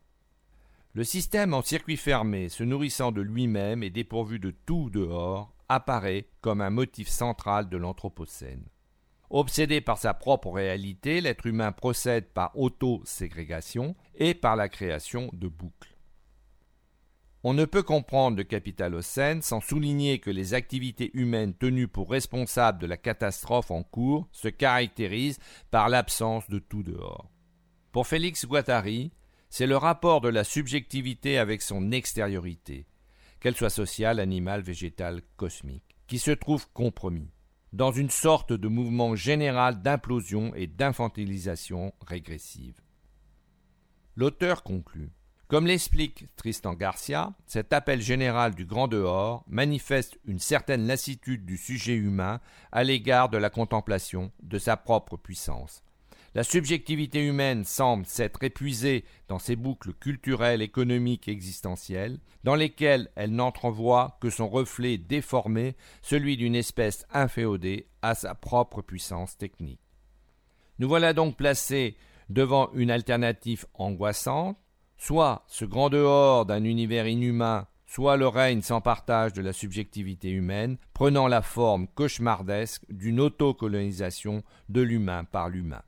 Le 0.95 1.05
système 1.05 1.55
en 1.55 1.63
circuit 1.63 1.97
fermé, 1.97 2.51
se 2.51 2.63
nourrissant 2.63 3.13
de 3.13 3.23
lui-même 3.23 3.83
et 3.83 3.89
dépourvu 3.89 4.39
de 4.39 4.51
tout 4.51 4.91
dehors, 4.91 5.55
apparaît 5.71 6.29
comme 6.43 6.61
un 6.61 6.69
motif 6.69 7.09
central 7.09 7.71
de 7.71 7.79
l'Anthropocène. 7.79 8.67
Obsédé 9.31 9.81
par 9.81 9.97
sa 9.97 10.13
propre 10.13 10.51
réalité, 10.51 11.23
l'être 11.23 11.47
humain 11.47 11.73
procède 11.73 12.27
par 12.27 12.59
auto-ségrégation 12.59 13.97
et 14.17 14.35
par 14.35 14.55
la 14.55 14.69
création 14.69 15.31
de 15.33 15.49
boucles. 15.49 15.97
On 17.43 17.55
ne 17.55 17.65
peut 17.65 17.83
comprendre 17.83 18.37
le 18.37 18.45
capitalocène 18.45 19.41
sans 19.41 19.63
souligner 19.63 20.19
que 20.19 20.31
les 20.31 20.53
activités 20.53 21.11
humaines 21.15 21.55
tenues 21.55 21.89
pour 21.89 22.11
responsables 22.11 22.79
de 22.79 22.87
la 22.87 22.99
catastrophe 22.99 23.71
en 23.71 23.83
cours 23.83 24.29
se 24.31 24.49
caractérisent 24.49 25.41
par 25.71 25.89
l'absence 25.89 26.51
de 26.51 26.59
tout 26.59 26.83
dehors. 26.83 27.31
Pour 27.93 28.07
Félix 28.07 28.45
Guattari, 28.45 29.11
c'est 29.53 29.67
le 29.67 29.77
rapport 29.77 30.23
de 30.23 30.31
la 30.31 30.45
subjectivité 30.45 31.37
avec 31.37 31.61
son 31.61 31.93
extériorité, 31.93 32.87
qu'elle 33.39 33.55
soit 33.55 33.69
sociale, 33.69 34.19
animale, 34.19 34.63
végétale, 34.63 35.21
cosmique, 35.37 35.95
qui 36.07 36.19
se 36.19 36.31
trouve 36.31 36.67
compromis 36.73 37.29
dans 37.75 37.93
une 37.93 38.09
sorte 38.09 38.55
de 38.55 38.69
mouvement 38.69 39.15
général 39.15 39.83
d'implosion 39.83 40.55
et 40.55 40.67
d'infantilisation 40.67 41.93
régressive. 42.01 42.81
L'auteur 44.17 44.63
conclut. 44.63 45.13
Comme 45.49 45.67
l'explique 45.67 46.35
Tristan 46.37 46.73
Garcia, 46.73 47.35
cet 47.45 47.75
appel 47.75 48.01
général 48.01 48.55
du 48.55 48.65
grand 48.65 48.89
dehors 48.89 49.45
manifeste 49.49 50.19
une 50.25 50.39
certaine 50.39 50.87
lassitude 50.87 51.45
du 51.45 51.59
sujet 51.59 51.97
humain 51.97 52.41
à 52.73 52.85
l'égard 52.85 53.29
de 53.29 53.37
la 53.37 53.51
contemplation 53.51 54.33
de 54.43 54.59
sa 54.59 54.79
propre 54.79 55.19
puissance. 55.19 55.83
La 56.35 56.45
subjectivité 56.45 57.23
humaine 57.27 57.65
semble 57.65 58.07
s'être 58.07 58.43
épuisée 58.43 59.05
dans 59.29 59.39
ces 59.39 59.55
boucles 59.55 59.93
culturelles, 59.93 60.63
économiques 60.63 61.29
et 61.29 61.33
existentielles, 61.33 62.21
dans 62.43 62.55
lesquelles 62.55 63.11
elle 63.17 63.35
n'entrevoit 63.35 64.17
que 64.19 64.31
son 64.31 64.49
reflet 64.49 64.97
déformé, 64.97 65.77
celui 66.01 66.39
d'une 66.39 66.55
espèce 66.55 67.05
inféodée 67.13 67.87
à 68.01 68.15
sa 68.15 68.35
propre 68.35 68.81
puissance 68.81 69.37
technique. 69.37 69.81
Nous 70.79 70.89
voilà 70.89 71.13
donc 71.13 71.37
placés 71.37 71.97
devant 72.31 72.73
une 72.73 72.91
alternative 72.91 73.67
angoissante, 73.75 74.57
soit 74.97 75.45
ce 75.49 75.67
grand 75.67 75.91
dehors 75.91 76.47
d'un 76.47 76.65
univers 76.65 77.07
inhumain, 77.07 77.67
soit 77.87 78.17
le 78.17 78.27
règne 78.27 78.63
sans 78.63 78.81
partage 78.81 79.35
de 79.35 79.43
la 79.43 79.53
subjectivité 79.53 80.31
humaine, 80.31 80.79
prenant 80.95 81.29
la 81.29 81.43
forme 81.43 81.89
cauchemardesque 81.89 82.85
d'une 82.89 83.21
autocolonisation 83.21 84.43
de 84.71 84.81
l'humain 84.81 85.25
par 85.25 85.51
l'humain. 85.51 85.83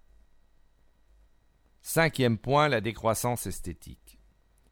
Cinquième 1.86 2.38
point, 2.38 2.70
la 2.70 2.80
décroissance 2.80 3.46
esthétique. 3.46 4.18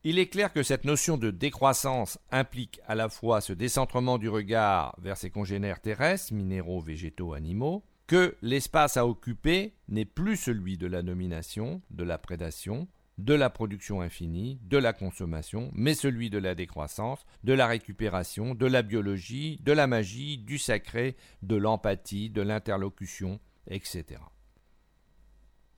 Il 0.02 0.18
est 0.18 0.28
clair 0.28 0.50
que 0.50 0.62
cette 0.62 0.86
notion 0.86 1.18
de 1.18 1.30
décroissance 1.30 2.18
implique 2.30 2.80
à 2.86 2.94
la 2.94 3.10
fois 3.10 3.42
ce 3.42 3.52
décentrement 3.52 4.16
du 4.16 4.30
regard 4.30 4.96
vers 4.98 5.18
ses 5.18 5.28
congénères 5.28 5.82
terrestres, 5.82 6.32
minéraux, 6.32 6.80
végétaux, 6.80 7.34
animaux, 7.34 7.84
que 8.06 8.34
l'espace 8.40 8.96
à 8.96 9.06
occuper 9.06 9.74
n'est 9.88 10.06
plus 10.06 10.38
celui 10.38 10.78
de 10.78 10.86
la 10.86 11.02
nomination, 11.02 11.82
de 11.90 12.02
la 12.02 12.16
prédation, 12.16 12.88
de 13.18 13.34
la 13.34 13.50
production 13.50 14.00
infinie, 14.00 14.58
de 14.62 14.78
la 14.78 14.94
consommation, 14.94 15.70
mais 15.74 15.92
celui 15.92 16.30
de 16.30 16.38
la 16.38 16.54
décroissance, 16.54 17.26
de 17.44 17.52
la 17.52 17.66
récupération, 17.66 18.54
de 18.54 18.66
la 18.66 18.80
biologie, 18.80 19.60
de 19.62 19.72
la 19.72 19.86
magie, 19.86 20.38
du 20.38 20.56
sacré, 20.56 21.16
de 21.42 21.56
l'empathie, 21.56 22.30
de 22.30 22.40
l'interlocution, 22.40 23.38
etc. 23.68 24.18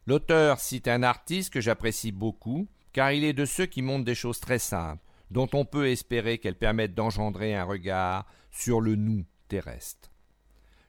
L'auteur 0.07 0.61
cite 0.61 0.89
un 0.89 1.03
artiste 1.03 1.53
que 1.53 1.61
j'apprécie 1.61 2.13
beaucoup, 2.13 2.69
car 2.93 3.13
il 3.13 3.25
est 3.25 3.33
de 3.33 3.47
ceux 3.47 3.67
qui 3.67 3.81
montrent 3.81 4.05
des 4.05 4.15
choses 4.15 4.39
très 4.39 4.59
simples, 4.59 5.03
dont 5.31 5.49
on 5.55 5.65
peut 5.65 5.89
espérer 5.89 6.39
qu'elles 6.39 6.59
permettent 6.59 6.95
d'engendrer 6.95 7.55
un 7.55 7.65
regard 7.65 8.27
sur 8.51 8.81
le 8.81 8.97
nous 8.97 9.25
terrestre. 9.49 10.11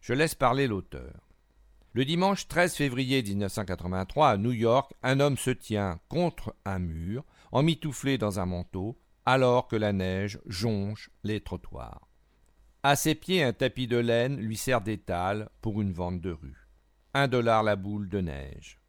Je 0.01 0.13
laisse 0.13 0.35
parler 0.35 0.67
l'auteur. 0.67 1.25
Le 1.93 2.03
dimanche 2.03 2.49
13 2.49 2.75
février 2.75 3.23
1983, 3.23 4.31
à 4.31 4.37
New 4.37 4.51
York, 4.51 4.93
un 5.01 5.21
homme 5.21 5.37
se 5.37 5.49
tient 5.49 5.99
contre 6.09 6.53
un 6.65 6.79
mur, 6.79 7.23
emmitouflé 7.53 8.17
dans 8.17 8.41
un 8.41 8.45
manteau, 8.45 8.99
alors 9.25 9.69
que 9.69 9.77
la 9.77 9.93
neige 9.93 10.39
jonche 10.45 11.09
les 11.23 11.39
trottoirs. 11.39 12.07
À 12.83 12.97
ses 12.97 13.15
pieds, 13.15 13.41
un 13.41 13.53
tapis 13.53 13.87
de 13.87 13.97
laine 13.97 14.37
lui 14.37 14.57
sert 14.57 14.81
d'étal 14.81 15.49
pour 15.61 15.81
une 15.81 15.93
vente 15.93 16.19
de 16.19 16.31
rue. 16.31 16.67
Un 17.13 17.29
dollar 17.29 17.63
la 17.63 17.77
boule 17.77 18.09
de 18.09 18.19
neige. 18.19 18.79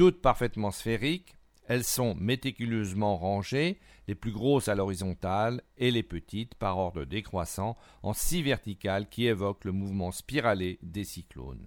Toutes 0.00 0.22
parfaitement 0.22 0.70
sphériques, 0.70 1.36
elles 1.68 1.84
sont 1.84 2.14
méticuleusement 2.14 3.18
rangées, 3.18 3.78
les 4.08 4.14
plus 4.14 4.32
grosses 4.32 4.68
à 4.68 4.74
l'horizontale 4.74 5.60
et 5.76 5.90
les 5.90 6.02
petites 6.02 6.54
par 6.54 6.78
ordre 6.78 7.04
décroissant 7.04 7.76
en 8.02 8.14
scie 8.14 8.42
verticale 8.42 9.10
qui 9.10 9.26
évoquent 9.26 9.66
le 9.66 9.72
mouvement 9.72 10.10
spiralé 10.10 10.78
des 10.80 11.04
cyclones. 11.04 11.66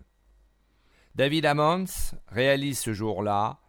David 1.13 1.45
Ammons 1.45 1.85
réalise 2.27 2.79
ce 2.79 2.91
jour-là 2.91 3.59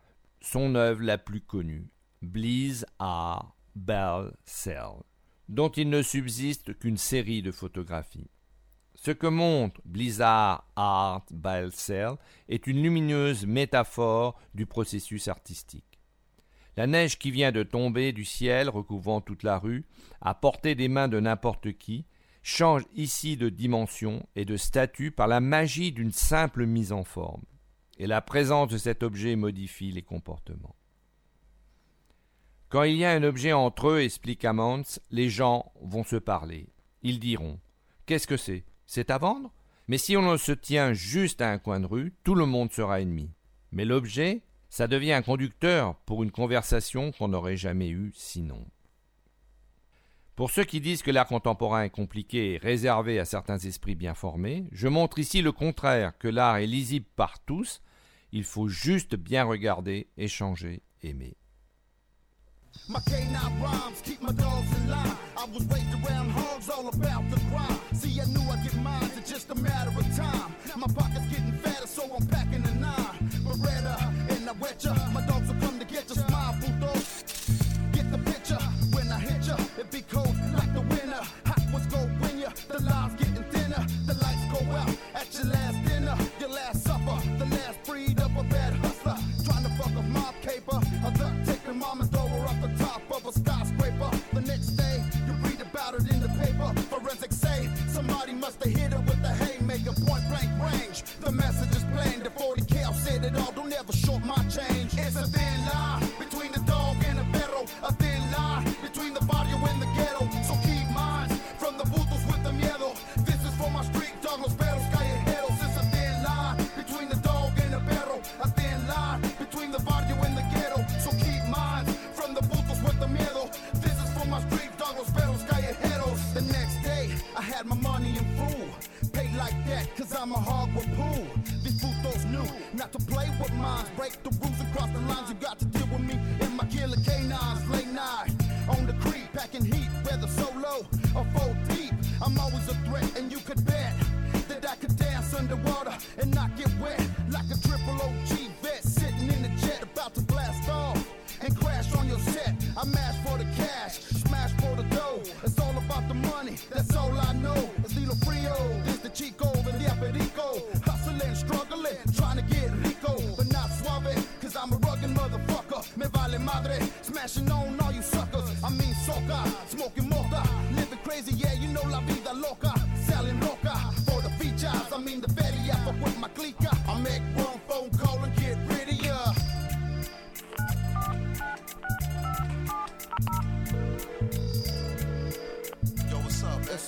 son 0.41 0.77
œuvre 0.77 1.03
la 1.03 1.19
plus 1.19 1.43
connue, 1.43 1.91
Bliss 2.23 2.87
Art 2.99 3.55
Bell 3.77 4.33
Cell, 4.47 5.03
dont 5.51 5.69
il 5.69 5.91
ne 5.91 6.01
subsiste 6.01 6.79
qu'une 6.79 6.97
série 6.97 7.43
de 7.43 7.51
photographies. 7.51 8.31
Ce 9.05 9.11
que 9.11 9.27
montre 9.27 9.83
Blizzard 9.85 10.67
Art 10.77 11.27
Bell 11.31 11.71
Cell 11.73 12.15
est 12.49 12.67
une 12.67 12.83
lumineuse 12.83 13.45
métaphore 13.45 14.41
du 14.55 14.65
processus 14.65 15.29
artistique. 15.29 16.01
La 16.79 16.87
neige 16.87 17.19
qui 17.19 17.31
vient 17.31 17.53
de 17.53 17.63
tomber 17.63 18.13
du 18.13 18.25
ciel 18.25 18.71
recouvrant 18.71 19.21
toute 19.21 19.43
la 19.43 19.59
rue, 19.59 19.85
à 20.23 20.35
portée 20.35 20.75
des 20.75 20.89
mains 20.89 21.09
de 21.09 21.21
n'importe 21.21 21.75
qui, 21.75 22.07
change 22.43 22.85
ici 22.95 23.37
de 23.37 23.51
dimension 23.51 24.27
et 24.37 24.47
de 24.47 24.57
statut 24.57 25.11
par 25.11 25.29
la 25.29 25.41
magie 25.41 25.93
d'une 25.93 26.13
simple 26.13 26.65
mise 26.65 26.93
en 26.93 27.05
forme. 27.05 27.45
Et 27.99 28.07
la 28.07 28.23
présence 28.23 28.69
de 28.69 28.79
cet 28.79 29.03
objet 29.03 29.37
modifie 29.37 29.93
les 29.93 30.03
comportements. 30.03 30.77
Quand 32.71 32.85
il 32.85 32.97
y 32.97 33.05
a 33.05 33.13
un 33.13 33.23
objet 33.23 33.53
entre 33.53 33.89
eux, 33.89 34.01
explique 34.01 34.47
Ammons, 34.47 34.99
les 35.11 35.29
gens 35.29 35.73
vont 35.83 36.05
se 36.05 36.17
parler. 36.17 36.69
Ils 37.03 37.21
diront 37.21 37.61
Qu'est-ce 38.07 38.27
que 38.27 38.39
c'est? 38.39 38.65
C'est 38.95 39.11
à 39.11 39.19
vendre 39.19 39.51
Mais 39.89 39.99
si 39.99 40.17
on 40.17 40.39
se 40.39 40.53
tient 40.53 40.93
juste 40.93 41.41
à 41.41 41.51
un 41.51 41.59
coin 41.59 41.81
de 41.81 41.87
rue, 41.87 42.15
tout 42.23 42.37
le 42.37 42.47
monde 42.47 42.71
sera 42.71 43.01
ennemi. 43.01 43.29
Mais 43.73 43.85
l'objet, 43.85 44.43
ça 44.71 44.87
devient 44.87 45.15
un 45.15 45.23
conducteur 45.23 45.97
pour 46.07 46.23
une 46.23 46.31
conversation 46.31 47.11
qu'on 47.11 47.27
n'aurait 47.27 47.57
jamais 47.57 47.89
eue 47.89 48.13
sinon. 48.15 48.65
Pour 50.37 50.53
ceux 50.53 50.63
qui 50.63 50.81
disent 50.81 51.03
que 51.03 51.11
l'art 51.11 51.27
contemporain 51.27 51.83
est 51.83 51.91
compliqué 51.91 52.53
et 52.53 52.57
réservé 52.57 53.19
à 53.19 53.25
certains 53.25 53.59
esprits 53.59 53.97
bien 53.97 54.15
formés, 54.15 54.69
je 54.71 54.87
montre 54.87 55.19
ici 55.19 55.43
le 55.43 55.51
contraire, 55.51 56.17
que 56.17 56.29
l'art 56.29 56.59
est 56.59 56.69
lisible 56.69 57.07
par 57.17 57.41
tous, 57.41 57.83
il 58.31 58.45
faut 58.45 58.69
juste 58.69 59.17
bien 59.17 59.43
regarder, 59.43 60.07
échanger, 60.17 60.83
aimer. 61.03 61.37
I 68.21 68.27
knew 68.27 68.41
I'd 68.49 68.63
get 68.63 68.75
mine, 68.77 69.11
it's 69.17 69.29
just 69.31 69.51
a 69.51 69.57
matter 69.57 69.91
of 69.91 70.17
time. 70.17 70.55
My 70.77 70.87
pocket's 70.87 71.27
getting 71.31 71.53
fatter, 71.63 71.74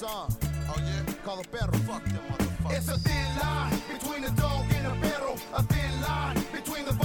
Oh 0.03 0.29
yeah? 0.79 1.13
Call 1.25 1.41
a. 1.51 1.73
Fuck 1.87 2.05
them 2.05 2.21
motherfuckers. 2.31 2.77
It's 2.77 2.89
a 2.89 2.99
thin 2.99 3.39
line 3.41 3.81
between 3.93 4.25
a 4.25 4.31
dog 4.31 4.67
and 4.71 4.87
a 4.87 4.95
barrel. 5.01 5.39
A 5.55 5.63
thin 5.63 6.01
line 6.03 6.37
between 6.53 6.85
the 6.85 6.96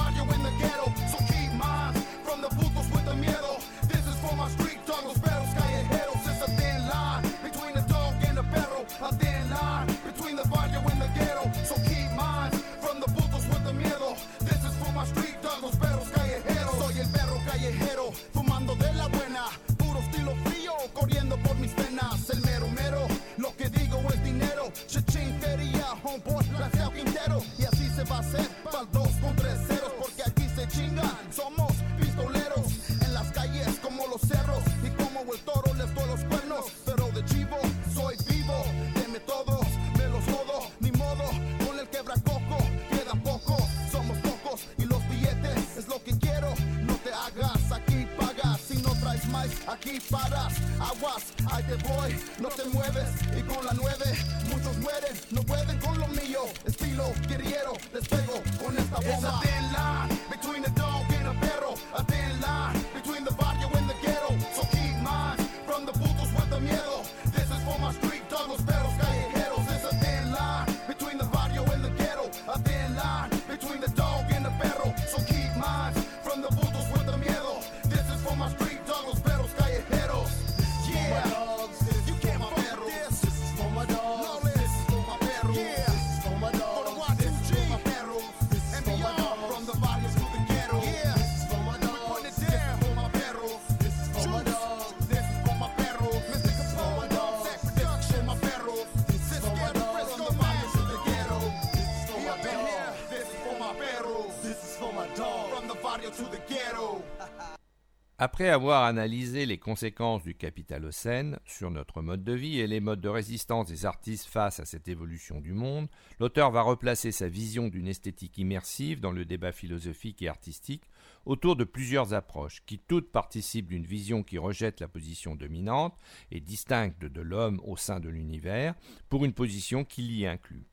Après 108.24 108.50
avoir 108.50 108.84
analysé 108.84 109.48
les 109.48 109.58
conséquences 109.58 110.22
du 110.22 110.36
capitalocène 110.36 111.40
sur 111.44 111.72
notre 111.72 112.04
mode 112.04 112.24
de 112.24 112.34
vie 112.34 112.60
et 112.60 112.68
les 112.68 112.80
modes 112.80 113.02
de 113.02 113.10
résistance 113.10 113.66
des 113.66 113.88
artistes 113.88 114.28
face 114.28 114.60
à 114.60 114.66
cette 114.66 114.88
évolution 114.88 115.42
du 115.42 115.54
monde, 115.54 115.88
l'auteur 116.20 116.52
va 116.52 116.62
replacer 116.62 117.12
sa 117.12 117.28
vision 117.28 117.68
d'une 117.68 117.88
esthétique 117.88 118.38
immersive 118.38 119.00
dans 119.00 119.12
le 119.12 119.26
débat 119.26 119.52
philosophique 119.52 120.22
et 120.22 120.28
artistique 120.28 120.84
autour 121.26 121.56
de 121.56 121.64
plusieurs 121.64 122.14
approches 122.14 122.62
qui 122.68 122.78
toutes 122.78 123.12
participent 123.12 123.70
d'une 123.70 123.88
vision 123.88 124.22
qui 124.22 124.38
rejette 124.38 124.82
la 124.82 124.88
position 124.88 125.34
dominante 125.34 125.98
et 126.30 126.42
distincte 126.42 127.04
de 127.04 127.22
l'homme 127.22 127.60
au 127.64 127.76
sein 127.76 128.00
de 128.00 128.10
l'univers 128.10 128.76
pour 129.10 129.26
une 129.26 129.34
position 129.34 129.84
qui 129.84 130.04
l'y 130.04 130.28
inclut. 130.28 130.68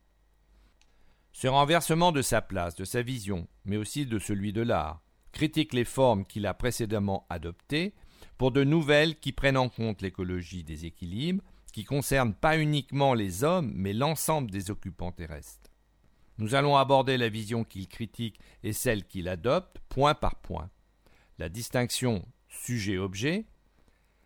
Ce 1.32 1.48
renversement 1.48 2.12
de 2.12 2.20
sa 2.20 2.42
place, 2.42 2.74
de 2.74 2.84
sa 2.84 3.00
vision, 3.00 3.48
mais 3.64 3.78
aussi 3.78 4.04
de 4.04 4.18
celui 4.18 4.52
de 4.52 4.60
l'art, 4.60 5.00
critique 5.38 5.72
les 5.72 5.84
formes 5.84 6.24
qu'il 6.24 6.46
a 6.46 6.52
précédemment 6.52 7.24
adoptées 7.30 7.94
pour 8.38 8.50
de 8.50 8.64
nouvelles 8.64 9.20
qui 9.20 9.30
prennent 9.30 9.56
en 9.56 9.68
compte 9.68 10.02
l'écologie 10.02 10.64
des 10.64 10.84
équilibres, 10.84 11.44
qui 11.72 11.84
concernent 11.84 12.34
pas 12.34 12.58
uniquement 12.58 13.14
les 13.14 13.44
hommes, 13.44 13.70
mais 13.72 13.92
l'ensemble 13.92 14.50
des 14.50 14.72
occupants 14.72 15.12
terrestres. 15.12 15.70
Nous 16.38 16.56
allons 16.56 16.76
aborder 16.76 17.16
la 17.16 17.28
vision 17.28 17.62
qu'il 17.62 17.86
critique 17.86 18.40
et 18.64 18.72
celle 18.72 19.06
qu'il 19.06 19.28
adopte, 19.28 19.78
point 19.88 20.16
par 20.16 20.40
point. 20.40 20.70
La 21.38 21.48
distinction 21.48 22.26
sujet-objet, 22.48 23.46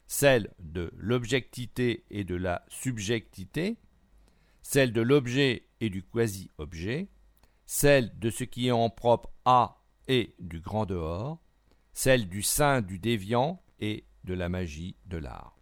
celle 0.06 0.50
de 0.60 0.90
l'objectivité 0.96 2.06
et 2.10 2.24
de 2.24 2.36
la 2.36 2.64
subjectivité, 2.68 3.76
celle 4.62 4.94
de 4.94 5.02
l'objet 5.02 5.66
et 5.82 5.90
du 5.90 6.02
quasi-objet, 6.02 7.08
celle 7.66 8.18
de 8.18 8.30
ce 8.30 8.44
qui 8.44 8.68
est 8.68 8.70
en 8.70 8.88
propre 8.88 9.28
à 9.44 9.81
et 10.08 10.34
du 10.38 10.60
grand 10.60 10.86
dehors, 10.86 11.40
celle 11.92 12.28
du 12.28 12.42
sein 12.42 12.80
du 12.80 12.98
déviant 12.98 13.62
et 13.80 14.04
de 14.24 14.34
la 14.34 14.48
magie 14.48 14.96
de 15.06 15.18
l'art. 15.18 15.56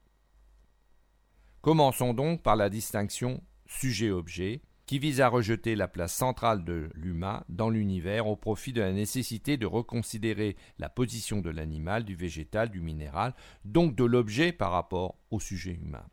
Commençons 1.60 2.14
donc 2.14 2.42
par 2.42 2.56
la 2.56 2.70
distinction 2.70 3.42
sujet-objet, 3.66 4.62
qui 4.90 4.98
vise 4.98 5.20
à 5.20 5.28
rejeter 5.28 5.76
la 5.76 5.86
place 5.86 6.12
centrale 6.12 6.64
de 6.64 6.90
l'humain 6.94 7.44
dans 7.48 7.70
l'univers 7.70 8.26
au 8.26 8.34
profit 8.34 8.72
de 8.72 8.80
la 8.80 8.92
nécessité 8.92 9.56
de 9.56 9.64
reconsidérer 9.66 10.56
la 10.80 10.88
position 10.88 11.40
de 11.40 11.48
l'animal, 11.48 12.04
du 12.04 12.16
végétal, 12.16 12.70
du 12.70 12.80
minéral, 12.80 13.34
donc 13.64 13.94
de 13.94 14.02
l'objet 14.02 14.50
par 14.50 14.72
rapport 14.72 15.16
au 15.30 15.38
sujet 15.38 15.78
humain. 15.80 16.04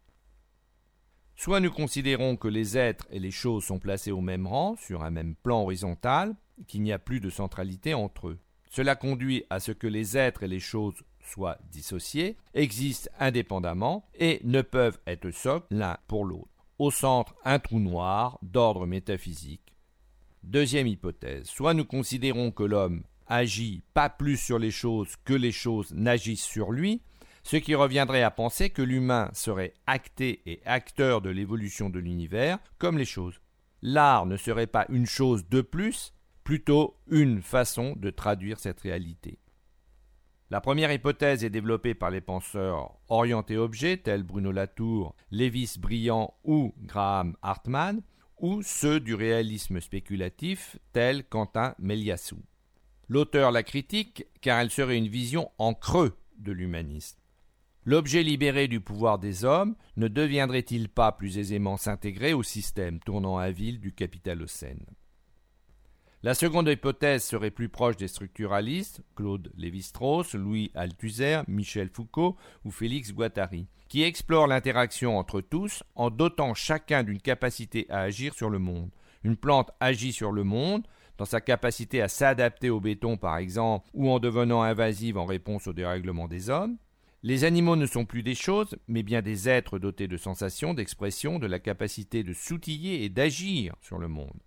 Soit 1.36 1.60
nous 1.60 1.72
considérons 1.72 2.36
que 2.36 2.48
les 2.48 2.78
êtres 2.78 3.08
et 3.10 3.18
les 3.18 3.32
choses 3.32 3.64
sont 3.64 3.80
placés 3.80 4.12
au 4.12 4.22
même 4.22 4.46
rang, 4.46 4.76
sur 4.76 5.04
un 5.04 5.10
même 5.10 5.34
plan 5.34 5.64
horizontal, 5.64 6.36
qu'il 6.68 6.82
n'y 6.82 6.92
a 6.92 7.00
plus 7.00 7.20
de 7.20 7.30
centralité 7.30 7.94
entre 7.94 8.30
eux. 8.30 8.40
Cela 8.70 8.96
conduit 8.96 9.44
à 9.50 9.60
ce 9.60 9.72
que 9.72 9.88
les 9.88 10.18
êtres 10.18 10.44
et 10.44 10.48
les 10.48 10.60
choses 10.60 11.04
soient 11.22 11.58
dissociés, 11.72 12.38
existent 12.54 13.10
indépendamment 13.20 14.08
et 14.16 14.40
ne 14.44 14.62
peuvent 14.62 15.00
être 15.08 15.32
socles 15.32 15.68
l'un 15.72 15.98
pour 16.08 16.26
l'autre. 16.26 16.50
Au 16.80 16.92
centre, 16.92 17.36
un 17.44 17.60
trou 17.60 17.80
noir 17.80 18.40
d'ordre 18.42 18.86
métaphysique. 18.86 19.74
Deuxième 20.44 20.88
hypothèse, 20.88 21.48
soit 21.48 21.74
nous 21.74 21.86
considérons 21.86 22.52
que 22.52 22.64
l'homme 22.64 23.04
agit 23.26 23.84
pas 23.94 24.10
plus 24.10 24.38
sur 24.38 24.60
les 24.60 24.72
choses 24.72 25.16
que 25.26 25.34
les 25.34 25.52
choses 25.52 25.92
n'agissent 25.94 26.46
sur 26.46 26.72
lui, 26.72 27.02
ce 27.44 27.58
qui 27.58 27.76
reviendrait 27.76 28.24
à 28.24 28.32
penser 28.32 28.70
que 28.70 28.82
l'humain 28.82 29.30
serait 29.34 29.74
acté 29.88 30.42
et 30.46 30.62
acteur 30.66 31.22
de 31.22 31.30
l'évolution 31.30 31.90
de 31.90 32.00
l'univers 32.00 32.60
comme 32.78 32.98
les 32.98 33.06
choses. 33.06 33.42
L'art 33.82 34.26
ne 34.26 34.38
serait 34.38 34.68
pas 34.68 34.86
une 34.90 35.06
chose 35.06 35.48
de 35.50 35.62
plus, 35.62 36.14
plutôt 36.48 36.96
une 37.12 37.42
façon 37.42 37.94
de 37.98 38.10
traduire 38.10 38.58
cette 38.58 38.80
réalité. 38.80 39.38
La 40.50 40.62
première 40.62 40.94
hypothèse 40.94 41.44
est 41.44 41.50
développée 41.50 41.94
par 41.94 42.10
les 42.10 42.22
penseurs 42.22 42.98
orientés 43.10 43.58
objets 43.58 43.98
tels 43.98 44.24
Bruno 44.24 44.54
Latour, 44.54 45.14
Lévis 45.30 45.76
Briand 45.78 46.34
ou 46.46 46.74
Graham 46.84 47.36
Hartmann, 47.42 48.02
ou 48.40 48.62
ceux 48.62 49.02
du 49.02 49.14
réalisme 49.14 49.82
spéculatif 49.82 50.80
tels 50.94 51.26
Quentin 51.26 51.76
Méliassou. 51.80 52.40
L'auteur 53.10 53.52
la 53.52 53.64
critique 53.64 54.26
car 54.40 54.62
elle 54.62 54.72
serait 54.72 54.98
une 54.98 55.10
vision 55.10 55.52
en 55.58 55.74
creux 55.74 56.16
de 56.38 56.54
l'humanisme. 56.54 57.20
L'objet 57.84 58.24
libéré 58.24 58.70
du 58.70 58.80
pouvoir 58.80 59.20
des 59.20 59.44
hommes 59.44 59.76
ne 59.98 60.08
deviendrait-il 60.08 60.88
pas 60.88 61.12
plus 61.12 61.40
aisément 61.40 61.76
s'intégrer 61.76 62.32
au 62.32 62.42
système 62.42 63.02
tournant 63.02 63.38
à 63.38 63.52
ville 63.52 63.82
du 63.82 63.92
capitalocène? 63.92 64.86
La 66.28 66.34
seconde 66.34 66.68
hypothèse 66.68 67.24
serait 67.24 67.52
plus 67.52 67.70
proche 67.70 67.96
des 67.96 68.10
structuralistes, 68.10 69.00
Claude 69.16 69.50
Lévi-Strauss, 69.56 70.34
Louis 70.34 70.72
Althusser, 70.76 71.40
Michel 71.48 71.88
Foucault 71.88 72.36
ou 72.66 72.70
Félix 72.70 73.14
Guattari, 73.14 73.66
qui 73.88 74.04
explorent 74.04 74.48
l'interaction 74.48 75.18
entre 75.18 75.40
tous 75.40 75.84
en 75.96 76.10
dotant 76.10 76.54
chacun 76.54 77.04
d'une 77.04 77.22
capacité 77.22 77.86
à 77.90 78.00
agir 78.00 78.34
sur 78.34 78.50
le 78.50 78.60
monde. 78.60 78.90
Une 79.24 79.38
plante 79.38 79.72
agit 79.80 80.12
sur 80.12 80.34
le 80.34 80.44
monde, 80.44 80.86
dans 81.18 81.24
sa 81.24 81.40
capacité 81.40 82.02
à 82.02 82.10
s'adapter 82.10 82.70
au 82.70 82.82
béton 82.82 83.16
par 83.16 83.38
exemple, 83.38 83.88
ou 83.94 84.12
en 84.12 84.20
devenant 84.20 84.64
invasive 84.64 85.18
en 85.18 85.26
réponse 85.26 85.68
au 85.68 85.72
dérèglement 85.72 86.28
des 86.28 86.50
hommes. 86.50 86.76
Les 87.24 87.46
animaux 87.46 87.78
ne 87.78 87.86
sont 87.86 88.04
plus 88.04 88.22
des 88.22 88.36
choses, 88.36 88.76
mais 88.90 89.02
bien 89.02 89.22
des 89.22 89.48
êtres 89.48 89.80
dotés 89.80 90.10
de 90.10 90.18
sensations, 90.18 90.74
d'expression, 90.74 91.40
de 91.40 91.48
la 91.48 91.60
capacité 91.60 92.24
de 92.24 92.34
s'outiller 92.34 93.06
et 93.06 93.10
d'agir 93.10 93.76
sur 93.80 93.98
le 93.98 94.10
monde. 94.10 94.42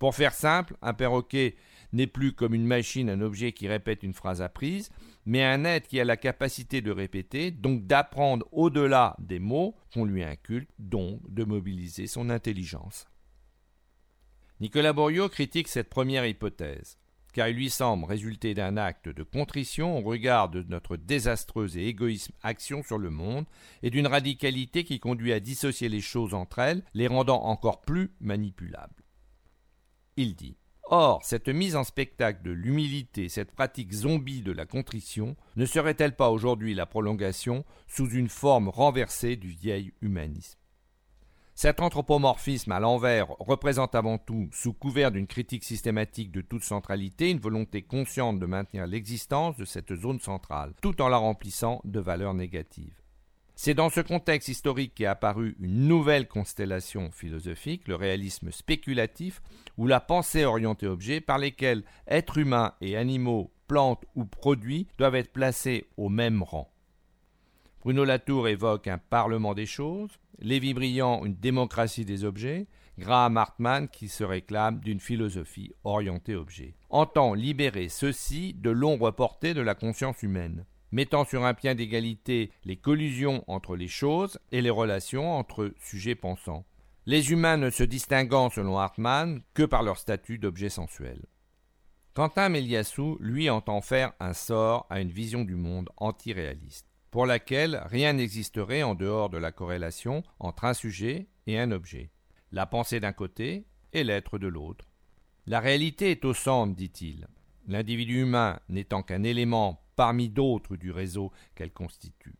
Pour 0.00 0.14
faire 0.14 0.32
simple, 0.32 0.76
un 0.80 0.94
perroquet 0.94 1.56
n'est 1.92 2.06
plus 2.06 2.32
comme 2.32 2.54
une 2.54 2.64
machine, 2.64 3.10
un 3.10 3.20
objet 3.20 3.52
qui 3.52 3.68
répète 3.68 4.02
une 4.02 4.14
phrase 4.14 4.40
apprise, 4.40 4.88
mais 5.26 5.44
un 5.44 5.66
être 5.66 5.88
qui 5.88 6.00
a 6.00 6.04
la 6.06 6.16
capacité 6.16 6.80
de 6.80 6.90
répéter, 6.90 7.50
donc 7.50 7.86
d'apprendre 7.86 8.48
au-delà 8.50 9.14
des 9.18 9.38
mots 9.38 9.76
qu'on 9.92 10.06
lui 10.06 10.24
inculte, 10.24 10.70
donc 10.78 11.20
de 11.28 11.44
mobiliser 11.44 12.06
son 12.06 12.30
intelligence. 12.30 13.08
Nicolas 14.60 14.94
Borio 14.94 15.28
critique 15.28 15.68
cette 15.68 15.90
première 15.90 16.24
hypothèse, 16.24 16.98
car 17.34 17.48
il 17.48 17.56
lui 17.56 17.68
semble 17.68 18.06
résulter 18.06 18.54
d'un 18.54 18.78
acte 18.78 19.10
de 19.10 19.22
contrition 19.22 19.98
au 19.98 20.00
regard 20.00 20.48
de 20.48 20.62
notre 20.62 20.96
désastreuse 20.96 21.76
et 21.76 21.88
égoïsme 21.88 22.32
action 22.42 22.82
sur 22.82 22.96
le 22.96 23.10
monde, 23.10 23.44
et 23.82 23.90
d'une 23.90 24.06
radicalité 24.06 24.82
qui 24.82 24.98
conduit 24.98 25.34
à 25.34 25.40
dissocier 25.40 25.90
les 25.90 26.00
choses 26.00 26.32
entre 26.32 26.60
elles, 26.60 26.84
les 26.94 27.06
rendant 27.06 27.42
encore 27.44 27.82
plus 27.82 28.12
manipulables. 28.18 29.04
Il 30.22 30.34
dit 30.34 30.58
Or, 30.84 31.24
cette 31.24 31.48
mise 31.48 31.76
en 31.76 31.82
spectacle 31.82 32.42
de 32.42 32.50
l'humilité, 32.50 33.30
cette 33.30 33.52
pratique 33.52 33.94
zombie 33.94 34.42
de 34.42 34.52
la 34.52 34.66
contrition, 34.66 35.34
ne 35.56 35.64
serait-elle 35.64 36.14
pas 36.14 36.28
aujourd'hui 36.28 36.74
la 36.74 36.84
prolongation, 36.84 37.64
sous 37.88 38.10
une 38.10 38.28
forme 38.28 38.68
renversée, 38.68 39.36
du 39.36 39.48
vieil 39.48 39.94
humanisme? 40.02 40.58
Cet 41.54 41.80
anthropomorphisme 41.80 42.70
à 42.70 42.80
l'envers 42.80 43.28
représente 43.38 43.94
avant 43.94 44.18
tout, 44.18 44.50
sous 44.52 44.74
couvert 44.74 45.10
d'une 45.10 45.26
critique 45.26 45.64
systématique 45.64 46.32
de 46.32 46.42
toute 46.42 46.64
centralité, 46.64 47.30
une 47.30 47.40
volonté 47.40 47.80
consciente 47.80 48.38
de 48.38 48.44
maintenir 48.44 48.86
l'existence 48.86 49.56
de 49.56 49.64
cette 49.64 49.94
zone 49.94 50.20
centrale, 50.20 50.74
tout 50.82 51.00
en 51.00 51.08
la 51.08 51.16
remplissant 51.16 51.80
de 51.84 51.98
valeurs 51.98 52.34
négatives. 52.34 52.99
C'est 53.62 53.74
dans 53.74 53.90
ce 53.90 54.00
contexte 54.00 54.48
historique 54.48 54.94
qu'est 54.94 55.04
apparue 55.04 55.54
une 55.60 55.86
nouvelle 55.86 56.26
constellation 56.26 57.10
philosophique, 57.10 57.88
le 57.88 57.94
réalisme 57.94 58.50
spéculatif, 58.52 59.42
ou 59.76 59.86
la 59.86 60.00
pensée 60.00 60.46
orientée 60.46 60.86
objet, 60.86 61.20
par 61.20 61.36
lesquels 61.36 61.84
êtres 62.06 62.38
humains 62.38 62.72
et 62.80 62.96
animaux, 62.96 63.52
plantes 63.66 64.06
ou 64.14 64.24
produits 64.24 64.86
doivent 64.96 65.16
être 65.16 65.34
placés 65.34 65.84
au 65.98 66.08
même 66.08 66.42
rang. 66.42 66.72
Bruno 67.82 68.06
Latour 68.06 68.48
évoque 68.48 68.86
un 68.86 68.96
parlement 68.96 69.52
des 69.52 69.66
choses, 69.66 70.18
Lévy-Briand 70.38 71.26
une 71.26 71.36
démocratie 71.36 72.06
des 72.06 72.24
objets, 72.24 72.66
Graham 72.98 73.36
Hartman 73.36 73.88
qui 73.88 74.08
se 74.08 74.24
réclame 74.24 74.80
d'une 74.80 75.00
philosophie 75.00 75.74
orientée 75.84 76.34
objet, 76.34 76.76
entend 76.88 77.34
libérer 77.34 77.90
ceci 77.90 78.54
de 78.54 78.70
l'ombre 78.70 79.10
portée 79.10 79.52
de 79.52 79.60
la 79.60 79.74
conscience 79.74 80.22
humaine, 80.22 80.64
mettant 80.92 81.24
sur 81.24 81.44
un 81.44 81.54
pied 81.54 81.74
d'égalité 81.74 82.50
les 82.64 82.76
collusions 82.76 83.44
entre 83.46 83.76
les 83.76 83.88
choses 83.88 84.38
et 84.52 84.62
les 84.62 84.70
relations 84.70 85.36
entre 85.36 85.72
sujets 85.80 86.14
pensants, 86.14 86.64
les 87.06 87.32
humains 87.32 87.56
ne 87.56 87.70
se 87.70 87.82
distinguant 87.82 88.50
selon 88.50 88.78
Hartman 88.78 89.42
que 89.54 89.62
par 89.62 89.82
leur 89.82 89.98
statut 89.98 90.38
d'objet 90.38 90.68
sensuel. 90.68 91.24
Quentin 92.14 92.48
Méliassou, 92.48 93.16
lui, 93.20 93.48
entend 93.50 93.80
faire 93.80 94.12
un 94.20 94.32
sort 94.32 94.86
à 94.90 95.00
une 95.00 95.10
vision 95.10 95.44
du 95.44 95.54
monde 95.54 95.88
antiréaliste, 95.96 96.86
pour 97.10 97.26
laquelle 97.26 97.82
rien 97.86 98.12
n'existerait 98.12 98.82
en 98.82 98.94
dehors 98.94 99.30
de 99.30 99.38
la 99.38 99.52
corrélation 99.52 100.22
entre 100.38 100.64
un 100.64 100.74
sujet 100.74 101.28
et 101.46 101.58
un 101.58 101.70
objet 101.70 102.10
la 102.52 102.66
pensée 102.66 103.00
d'un 103.00 103.12
côté 103.12 103.66
et 103.92 104.04
l'être 104.04 104.38
de 104.38 104.48
l'autre. 104.48 104.86
La 105.46 105.60
réalité 105.60 106.10
est 106.10 106.24
au 106.24 106.34
centre, 106.34 106.74
dit-il, 106.74 107.28
l'individu 107.66 108.22
humain 108.22 108.60
n'étant 108.68 109.02
qu'un 109.02 109.22
élément 109.22 109.82
parmi 110.00 110.30
d'autres 110.30 110.76
du 110.76 110.90
réseau 110.90 111.30
qu'elle 111.54 111.74
constitue. 111.74 112.32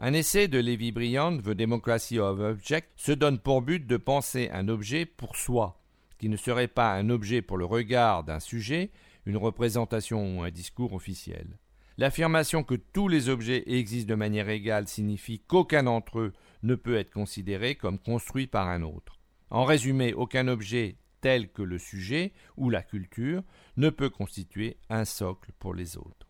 Un 0.00 0.12
essai 0.12 0.48
de 0.48 0.58
Lévi 0.58 0.90
Briand, 0.90 1.38
The 1.38 1.50
Democracy 1.50 2.18
of 2.18 2.40
Object, 2.40 2.90
se 2.96 3.12
donne 3.12 3.38
pour 3.38 3.62
but 3.62 3.86
de 3.86 3.96
penser 3.96 4.50
un 4.52 4.66
objet 4.66 5.06
pour 5.06 5.36
soi, 5.36 5.80
qui 6.18 6.28
ne 6.28 6.36
serait 6.36 6.66
pas 6.66 6.94
un 6.94 7.10
objet 7.10 7.42
pour 7.42 7.58
le 7.58 7.64
regard 7.64 8.24
d'un 8.24 8.40
sujet, 8.40 8.90
une 9.24 9.36
représentation 9.36 10.40
ou 10.40 10.42
un 10.42 10.50
discours 10.50 10.94
officiel. 10.94 11.46
L'affirmation 11.96 12.64
que 12.64 12.74
tous 12.74 13.06
les 13.06 13.28
objets 13.28 13.62
existent 13.68 14.10
de 14.10 14.18
manière 14.18 14.48
égale 14.48 14.88
signifie 14.88 15.38
qu'aucun 15.38 15.84
d'entre 15.84 16.18
eux 16.18 16.32
ne 16.64 16.74
peut 16.74 16.96
être 16.96 17.12
considéré 17.12 17.76
comme 17.76 18.00
construit 18.00 18.48
par 18.48 18.66
un 18.66 18.82
autre. 18.82 19.20
En 19.50 19.62
résumé, 19.62 20.12
aucun 20.12 20.48
objet 20.48 20.96
tel 21.26 21.50
que 21.50 21.62
le 21.62 21.76
sujet 21.76 22.32
ou 22.56 22.70
la 22.70 22.84
culture 22.84 23.42
ne 23.76 23.90
peut 23.90 24.10
constituer 24.10 24.76
un 24.88 25.04
socle 25.04 25.50
pour 25.58 25.74
les 25.74 25.96
autres. 25.96 26.28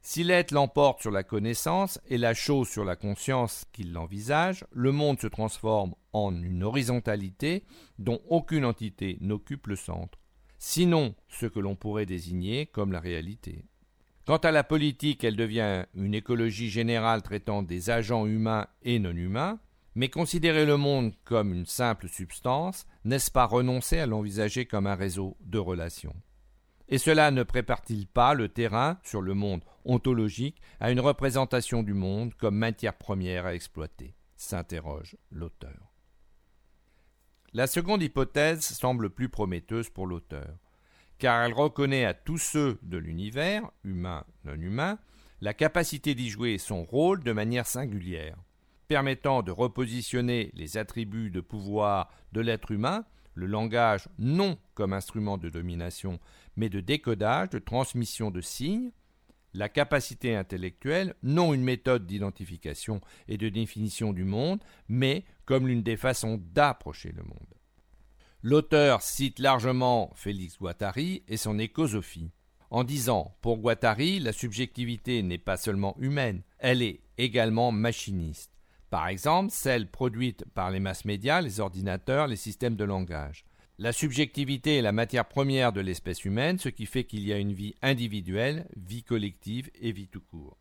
Si 0.00 0.24
l'être 0.24 0.50
l'emporte 0.50 1.00
sur 1.00 1.12
la 1.12 1.22
connaissance 1.22 2.00
et 2.08 2.18
la 2.18 2.34
chose 2.34 2.68
sur 2.68 2.84
la 2.84 2.96
conscience 2.96 3.64
qu'il 3.70 3.92
l'envisage, 3.92 4.64
le 4.72 4.90
monde 4.90 5.20
se 5.20 5.28
transforme 5.28 5.94
en 6.12 6.34
une 6.34 6.64
horizontalité 6.64 7.62
dont 8.00 8.20
aucune 8.28 8.64
entité 8.64 9.18
n'occupe 9.20 9.68
le 9.68 9.76
centre, 9.76 10.18
sinon 10.58 11.14
ce 11.28 11.46
que 11.46 11.60
l'on 11.60 11.76
pourrait 11.76 12.04
désigner 12.04 12.66
comme 12.66 12.90
la 12.90 12.98
réalité. 12.98 13.64
Quant 14.26 14.38
à 14.38 14.50
la 14.50 14.64
politique, 14.64 15.22
elle 15.22 15.36
devient 15.36 15.84
une 15.94 16.14
écologie 16.14 16.70
générale 16.70 17.22
traitant 17.22 17.62
des 17.62 17.90
agents 17.90 18.26
humains 18.26 18.66
et 18.82 18.98
non 18.98 19.14
humains, 19.14 19.60
mais 19.94 20.08
considérer 20.08 20.64
le 20.64 20.76
monde 20.76 21.14
comme 21.24 21.52
une 21.52 21.66
simple 21.66 22.08
substance, 22.08 22.86
n'est-ce 23.04 23.30
pas 23.30 23.44
renoncer 23.44 23.98
à 23.98 24.06
l'envisager 24.06 24.66
comme 24.66 24.86
un 24.86 24.94
réseau 24.94 25.36
de 25.40 25.58
relations? 25.58 26.16
Et 26.88 26.98
cela 26.98 27.30
ne 27.30 27.42
prépare-t-il 27.42 28.06
pas 28.06 28.34
le 28.34 28.48
terrain, 28.48 28.98
sur 29.02 29.22
le 29.22 29.34
monde 29.34 29.64
ontologique, 29.84 30.60
à 30.80 30.90
une 30.90 31.00
représentation 31.00 31.82
du 31.82 31.94
monde 31.94 32.34
comme 32.34 32.56
matière 32.56 32.96
première 32.96 33.46
à 33.46 33.54
exploiter? 33.54 34.14
s'interroge 34.36 35.16
l'auteur. 35.30 35.92
La 37.52 37.68
seconde 37.68 38.02
hypothèse 38.02 38.60
semble 38.60 39.10
plus 39.10 39.28
prometteuse 39.28 39.88
pour 39.88 40.06
l'auteur 40.06 40.58
car 41.22 41.44
elle 41.44 41.52
reconnaît 41.52 42.04
à 42.04 42.14
tous 42.14 42.38
ceux 42.38 42.80
de 42.82 42.98
l'univers, 42.98 43.70
humain, 43.84 44.24
non 44.44 44.54
humain, 44.54 44.98
la 45.40 45.54
capacité 45.54 46.16
d'y 46.16 46.28
jouer 46.28 46.58
son 46.58 46.82
rôle 46.82 47.22
de 47.22 47.30
manière 47.30 47.68
singulière, 47.68 48.36
permettant 48.92 49.42
de 49.42 49.50
repositionner 49.50 50.50
les 50.52 50.76
attributs 50.76 51.30
de 51.30 51.40
pouvoir 51.40 52.10
de 52.32 52.42
l'être 52.42 52.72
humain, 52.72 53.06
le 53.32 53.46
langage 53.46 54.06
non 54.18 54.58
comme 54.74 54.92
instrument 54.92 55.38
de 55.38 55.48
domination, 55.48 56.20
mais 56.56 56.68
de 56.68 56.80
décodage, 56.80 57.48
de 57.48 57.58
transmission 57.58 58.30
de 58.30 58.42
signes, 58.42 58.90
la 59.54 59.70
capacité 59.70 60.36
intellectuelle, 60.36 61.14
non 61.22 61.54
une 61.54 61.62
méthode 61.62 62.06
d'identification 62.06 63.00
et 63.28 63.38
de 63.38 63.48
définition 63.48 64.12
du 64.12 64.24
monde, 64.24 64.60
mais 64.88 65.24
comme 65.46 65.68
l'une 65.68 65.82
des 65.82 65.96
façons 65.96 66.38
d'approcher 66.52 67.12
le 67.12 67.22
monde. 67.22 67.54
L'auteur 68.42 69.00
cite 69.00 69.38
largement 69.38 70.12
Félix 70.16 70.58
Guattari 70.58 71.22
et 71.28 71.38
son 71.38 71.58
écosophie, 71.58 72.30
en 72.68 72.84
disant 72.84 73.38
Pour 73.40 73.56
Guattari, 73.56 74.18
la 74.18 74.34
subjectivité 74.34 75.22
n'est 75.22 75.38
pas 75.38 75.56
seulement 75.56 75.96
humaine, 75.98 76.42
elle 76.58 76.82
est 76.82 77.00
également 77.16 77.72
machiniste. 77.72 78.51
Par 78.92 79.08
exemple, 79.08 79.50
celle 79.50 79.86
produite 79.86 80.44
par 80.52 80.70
les 80.70 80.78
masses 80.78 81.06
médias, 81.06 81.40
les 81.40 81.60
ordinateurs, 81.60 82.26
les 82.26 82.36
systèmes 82.36 82.76
de 82.76 82.84
langage. 82.84 83.46
La 83.78 83.90
subjectivité 83.90 84.76
est 84.76 84.82
la 84.82 84.92
matière 84.92 85.24
première 85.24 85.72
de 85.72 85.80
l'espèce 85.80 86.26
humaine, 86.26 86.58
ce 86.58 86.68
qui 86.68 86.84
fait 86.84 87.04
qu'il 87.04 87.26
y 87.26 87.32
a 87.32 87.38
une 87.38 87.54
vie 87.54 87.74
individuelle, 87.80 88.68
vie 88.76 89.02
collective 89.02 89.70
et 89.80 89.92
vie 89.92 90.08
tout 90.08 90.20
court. 90.20 90.58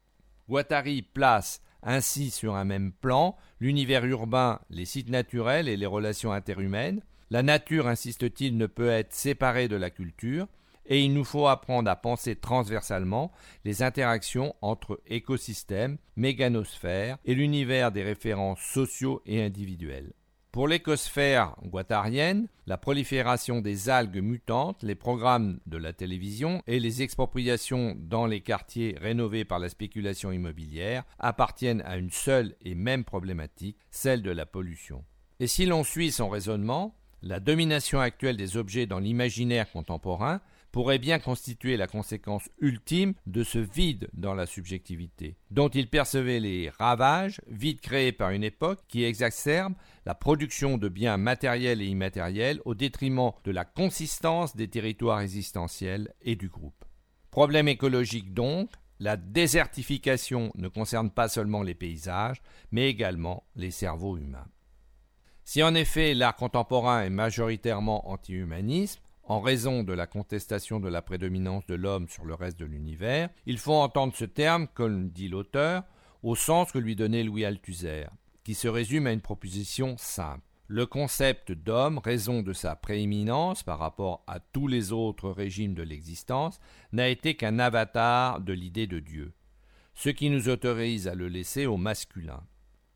Guattari 0.47 1.01
place 1.01 1.61
ainsi 1.83 2.31
sur 2.31 2.55
un 2.55 2.63
même 2.63 2.93
plan 2.93 3.35
l'univers 3.59 4.05
urbain, 4.05 4.61
les 4.69 4.85
sites 4.85 5.09
naturels 5.09 5.67
et 5.67 5.75
les 5.75 5.85
relations 5.85 6.31
interhumaines, 6.31 7.01
la 7.31 7.43
nature, 7.43 7.89
insiste-t-il, 7.89 8.55
ne 8.55 8.65
peut 8.65 8.91
être 8.91 9.13
séparée 9.13 9.67
de 9.67 9.75
la 9.75 9.89
culture, 9.89 10.47
et 10.85 11.03
il 11.03 11.13
nous 11.13 11.23
faut 11.23 11.47
apprendre 11.47 11.89
à 11.89 11.95
penser 11.95 12.35
transversalement 12.35 13.31
les 13.65 13.83
interactions 13.83 14.55
entre 14.61 15.01
écosystèmes, 15.07 15.97
méganosphères 16.15 17.17
et 17.25 17.35
l'univers 17.35 17.91
des 17.91 18.03
références 18.03 18.61
sociaux 18.61 19.21
et 19.25 19.43
individuels. 19.43 20.13
Pour 20.51 20.67
l'écosphère 20.67 21.55
guattarienne, 21.63 22.49
la 22.67 22.77
prolifération 22.77 23.61
des 23.61 23.87
algues 23.87 24.21
mutantes, 24.21 24.83
les 24.83 24.95
programmes 24.95 25.61
de 25.65 25.77
la 25.77 25.93
télévision 25.93 26.61
et 26.67 26.81
les 26.81 27.01
expropriations 27.01 27.95
dans 27.97 28.25
les 28.25 28.41
quartiers 28.41 28.97
rénovés 28.99 29.45
par 29.45 29.59
la 29.59 29.69
spéculation 29.69 30.29
immobilière 30.33 31.05
appartiennent 31.19 31.81
à 31.85 31.95
une 31.95 32.11
seule 32.11 32.55
et 32.65 32.75
même 32.75 33.05
problématique, 33.05 33.77
celle 33.91 34.23
de 34.23 34.31
la 34.31 34.45
pollution. 34.45 35.05
Et 35.39 35.47
si 35.47 35.65
l'on 35.65 35.85
suit 35.85 36.11
son 36.11 36.27
raisonnement, 36.27 36.97
la 37.21 37.39
domination 37.39 38.01
actuelle 38.01 38.35
des 38.35 38.57
objets 38.57 38.87
dans 38.87 38.99
l'imaginaire 38.99 39.71
contemporain 39.71 40.41
pourrait 40.71 40.99
bien 40.99 41.19
constituer 41.19 41.77
la 41.77 41.87
conséquence 41.87 42.49
ultime 42.59 43.13
de 43.27 43.43
ce 43.43 43.59
vide 43.59 44.09
dans 44.13 44.33
la 44.33 44.45
subjectivité, 44.45 45.35
dont 45.49 45.69
il 45.69 45.89
percevait 45.89 46.39
les 46.39 46.69
ravages, 46.69 47.41
vide 47.47 47.81
créé 47.81 48.11
par 48.11 48.31
une 48.31 48.43
époque 48.43 48.79
qui 48.87 49.03
exacerbe 49.03 49.73
la 50.05 50.15
production 50.15 50.77
de 50.77 50.89
biens 50.89 51.17
matériels 51.17 51.81
et 51.81 51.87
immatériels 51.87 52.61
au 52.65 52.73
détriment 52.73 53.31
de 53.43 53.51
la 53.51 53.65
consistance 53.65 54.55
des 54.55 54.67
territoires 54.67 55.21
existentiels 55.21 56.13
et 56.21 56.35
du 56.35 56.49
groupe. 56.49 56.85
Problème 57.29 57.67
écologique 57.67 58.33
donc, 58.33 58.69
la 58.99 59.17
désertification 59.17 60.51
ne 60.55 60.67
concerne 60.67 61.09
pas 61.09 61.27
seulement 61.27 61.63
les 61.63 61.73
paysages, 61.73 62.41
mais 62.71 62.87
également 62.87 63.43
les 63.55 63.71
cerveaux 63.71 64.17
humains. 64.17 64.47
Si 65.43 65.63
en 65.63 65.73
effet 65.73 66.13
l'art 66.13 66.35
contemporain 66.35 67.01
est 67.03 67.09
majoritairement 67.09 68.09
anti-humanisme, 68.09 69.01
en 69.23 69.41
raison 69.41 69.83
de 69.83 69.93
la 69.93 70.07
contestation 70.07 70.79
de 70.79 70.89
la 70.89 71.01
prédominance 71.01 71.65
de 71.67 71.75
l'homme 71.75 72.09
sur 72.09 72.25
le 72.25 72.33
reste 72.33 72.59
de 72.59 72.65
l'univers, 72.65 73.29
il 73.45 73.57
faut 73.57 73.73
entendre 73.73 74.15
ce 74.15 74.25
terme, 74.25 74.67
comme 74.73 75.09
dit 75.09 75.29
l'auteur, 75.29 75.83
au 76.23 76.35
sens 76.35 76.71
que 76.71 76.79
lui 76.79 76.95
donnait 76.95 77.23
Louis 77.23 77.45
Althusser, 77.45 78.05
qui 78.43 78.53
se 78.53 78.67
résume 78.67 79.07
à 79.07 79.11
une 79.11 79.21
proposition 79.21 79.95
simple. 79.97 80.43
Le 80.67 80.85
concept 80.85 81.51
d'homme, 81.51 81.97
raison 81.97 82.41
de 82.41 82.53
sa 82.53 82.75
prééminence 82.75 83.61
par 83.61 83.79
rapport 83.79 84.23
à 84.25 84.39
tous 84.39 84.67
les 84.67 84.93
autres 84.93 85.29
régimes 85.29 85.73
de 85.73 85.83
l'existence, 85.83 86.59
n'a 86.93 87.09
été 87.09 87.35
qu'un 87.35 87.59
avatar 87.59 88.39
de 88.39 88.53
l'idée 88.53 88.87
de 88.87 88.99
Dieu, 88.99 89.33
ce 89.95 90.09
qui 90.09 90.29
nous 90.29 90.47
autorise 90.47 91.07
à 91.09 91.15
le 91.15 91.27
laisser 91.27 91.65
au 91.65 91.75
masculin. 91.75 92.41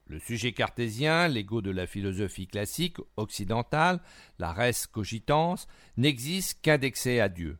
Le 0.08 0.20
sujet 0.20 0.52
cartésien, 0.52 1.28
l'ego 1.28 1.62
de 1.62 1.72
la 1.72 1.88
philosophie 1.88 2.48
classique 2.48 2.98
occidentale, 3.18 4.00
la 4.38 4.54
res 4.54 4.88
cogitans, 4.92 5.56
n'existe 5.98 6.60
qu'indexé 6.62 7.20
à 7.20 7.28
Dieu. 7.28 7.58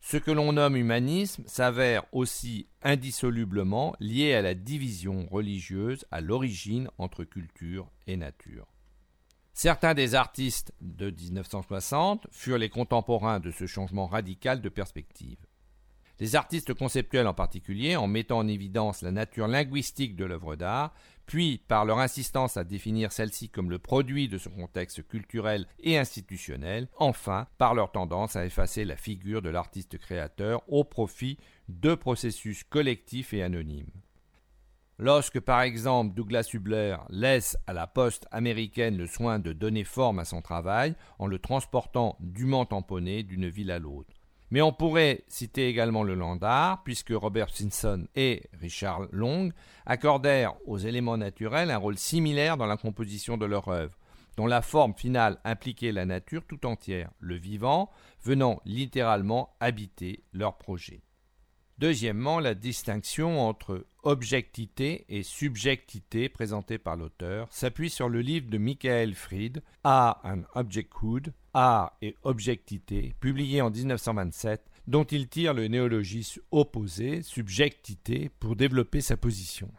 Ce 0.00 0.16
que 0.16 0.30
l'on 0.30 0.52
nomme 0.52 0.76
humanisme 0.76 1.42
s'avère 1.46 2.04
aussi 2.12 2.68
indissolublement 2.82 3.94
lié 4.00 4.34
à 4.34 4.42
la 4.42 4.54
division 4.54 5.26
religieuse 5.30 6.06
à 6.10 6.20
l'origine 6.20 6.88
entre 6.98 7.24
culture 7.24 7.90
et 8.06 8.16
nature. 8.16 8.66
Certains 9.52 9.94
des 9.94 10.14
artistes 10.14 10.72
de 10.80 11.10
1960 11.10 12.28
furent 12.30 12.58
les 12.58 12.70
contemporains 12.70 13.40
de 13.40 13.50
ce 13.50 13.66
changement 13.66 14.06
radical 14.06 14.62
de 14.62 14.68
perspective. 14.68 15.38
Les 16.20 16.36
artistes 16.36 16.74
conceptuels 16.74 17.26
en 17.26 17.34
particulier, 17.34 17.96
en 17.96 18.06
mettant 18.06 18.38
en 18.38 18.48
évidence 18.48 19.02
la 19.02 19.10
nature 19.10 19.48
linguistique 19.48 20.16
de 20.16 20.24
l'œuvre 20.24 20.54
d'art, 20.54 20.94
puis 21.26 21.62
par 21.68 21.84
leur 21.84 21.98
insistance 21.98 22.56
à 22.56 22.64
définir 22.64 23.12
celle-ci 23.12 23.48
comme 23.48 23.70
le 23.70 23.78
produit 23.78 24.28
de 24.28 24.38
son 24.38 24.50
contexte 24.50 25.06
culturel 25.06 25.66
et 25.78 25.98
institutionnel, 25.98 26.88
enfin 26.96 27.46
par 27.58 27.74
leur 27.74 27.92
tendance 27.92 28.36
à 28.36 28.44
effacer 28.44 28.84
la 28.84 28.96
figure 28.96 29.42
de 29.42 29.50
l'artiste 29.50 29.98
créateur 29.98 30.62
au 30.68 30.84
profit 30.84 31.38
de 31.68 31.94
processus 31.94 32.64
collectifs 32.64 33.32
et 33.32 33.42
anonymes. 33.42 33.90
Lorsque 34.98 35.40
par 35.40 35.62
exemple 35.62 36.14
Douglas 36.14 36.50
Hubler 36.52 36.96
laisse 37.08 37.56
à 37.66 37.72
la 37.72 37.86
poste 37.86 38.26
américaine 38.30 38.98
le 38.98 39.06
soin 39.06 39.38
de 39.38 39.54
donner 39.54 39.84
forme 39.84 40.18
à 40.18 40.26
son 40.26 40.42
travail 40.42 40.94
en 41.18 41.26
le 41.26 41.38
transportant 41.38 42.16
dûment 42.20 42.66
tamponné 42.66 43.22
d'une 43.22 43.48
ville 43.48 43.70
à 43.70 43.78
l'autre. 43.78 44.19
Mais 44.50 44.62
on 44.62 44.72
pourrait 44.72 45.24
citer 45.28 45.68
également 45.68 46.02
le 46.02 46.14
Landard, 46.14 46.82
puisque 46.82 47.12
Robert 47.12 47.50
Simpson 47.50 48.06
et 48.16 48.42
Richard 48.60 49.02
Long 49.12 49.50
accordèrent 49.86 50.54
aux 50.66 50.78
éléments 50.78 51.16
naturels 51.16 51.70
un 51.70 51.78
rôle 51.78 51.98
similaire 51.98 52.56
dans 52.56 52.66
la 52.66 52.76
composition 52.76 53.36
de 53.36 53.46
leur 53.46 53.68
œuvre, 53.68 53.96
dont 54.36 54.46
la 54.46 54.62
forme 54.62 54.94
finale 54.94 55.38
impliquait 55.44 55.92
la 55.92 56.04
nature 56.04 56.44
tout 56.46 56.66
entière, 56.66 57.10
le 57.20 57.36
vivant 57.36 57.90
venant 58.22 58.60
littéralement 58.64 59.54
habiter 59.60 60.24
leur 60.32 60.58
projet. 60.58 61.02
Deuxièmement, 61.78 62.40
la 62.40 62.54
distinction 62.54 63.40
entre 63.40 63.86
objectivité 64.02 65.04
et 65.08 65.22
subjectivité 65.22 66.28
présentée 66.28 66.78
par 66.78 66.96
l'auteur 66.96 67.48
s'appuie 67.50 67.90
sur 67.90 68.08
le 68.08 68.20
livre 68.20 68.50
de 68.50 68.58
Michael 68.58 69.14
Fried, 69.14 69.62
Art 69.84 70.20
and 70.24 70.42
Objecthood, 70.54 71.32
et 72.02 72.16
Objectivité, 72.22 73.14
publié 73.20 73.60
en 73.60 73.70
1927, 73.70 74.62
dont 74.86 75.04
il 75.04 75.28
tire 75.28 75.54
le 75.54 75.68
néologisme 75.68 76.40
opposé, 76.50 77.22
subjectivité, 77.22 78.30
pour 78.38 78.56
développer 78.56 79.00
sa 79.00 79.16
position. 79.16 79.70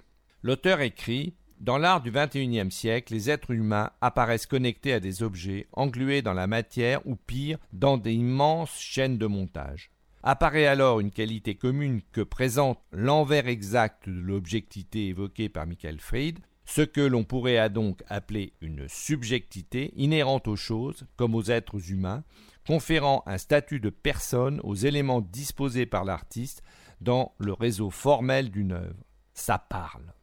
L'auteur 0.44 0.82
écrit 0.82 1.34
Dans 1.60 1.78
l'art 1.78 2.02
du 2.02 2.12
XXIe 2.12 2.72
siècle, 2.72 3.14
les 3.14 3.30
êtres 3.30 3.52
humains 3.52 3.92
apparaissent 4.02 4.48
connectés 4.48 4.94
à 4.94 5.00
des 5.00 5.24
objets, 5.24 5.68
englués 5.74 6.22
dans 6.22 6.34
la 6.34 6.48
matière 6.48 7.06
ou 7.08 7.16
pire, 7.16 7.58
dans 7.72 7.98
des 7.98 8.14
immenses 8.14 8.78
chaînes 8.80 9.18
de 9.18 9.28
montage. 9.28 9.92
Apparaît 10.24 10.68
alors 10.68 11.00
une 11.00 11.10
qualité 11.10 11.56
commune 11.56 12.02
que 12.12 12.22
présente 12.22 12.80
l'envers 12.92 13.48
exact 13.48 14.08
de 14.08 14.14
l'objectivité 14.14 15.08
évoquée 15.08 15.50
par 15.50 15.66
Michael 15.66 16.00
Fried, 16.00 16.40
ce 16.66 16.82
que 16.82 17.02
l'on 17.02 17.24
pourrait 17.24 17.70
donc 17.72 18.04
appeler 18.08 18.54
une 18.62 18.88
subjectivité 18.88 19.92
inhérente 19.96 20.48
aux 20.48 20.56
choses 20.56 21.08
comme 21.16 21.34
aux 21.34 21.46
êtres 21.46 21.92
humains, 21.92 22.24
conférant 22.68 23.24
un 23.26 23.40
statut 23.40 23.80
de 23.80 23.90
personne 23.90 24.62
aux 24.64 24.76
éléments 24.76 25.22
disposés 25.22 25.88
par 25.88 26.06
l'artiste 26.06 26.62
dans 27.02 27.34
le 27.40 27.54
réseau 27.54 27.90
formel 27.90 28.52
d'une 28.52 28.74
œuvre. 28.74 29.04
Ça 29.34 29.58
parle. 29.58 30.14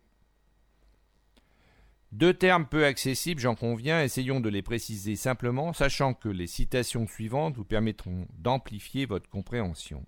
Deux 2.12 2.32
termes 2.32 2.66
peu 2.66 2.86
accessibles, 2.86 3.40
j'en 3.40 3.54
conviens, 3.54 4.02
essayons 4.02 4.40
de 4.40 4.48
les 4.48 4.62
préciser 4.62 5.14
simplement, 5.14 5.74
sachant 5.74 6.14
que 6.14 6.30
les 6.30 6.46
citations 6.46 7.06
suivantes 7.06 7.56
vous 7.56 7.64
permettront 7.64 8.26
d'amplifier 8.38 9.04
votre 9.04 9.28
compréhension. 9.28 10.06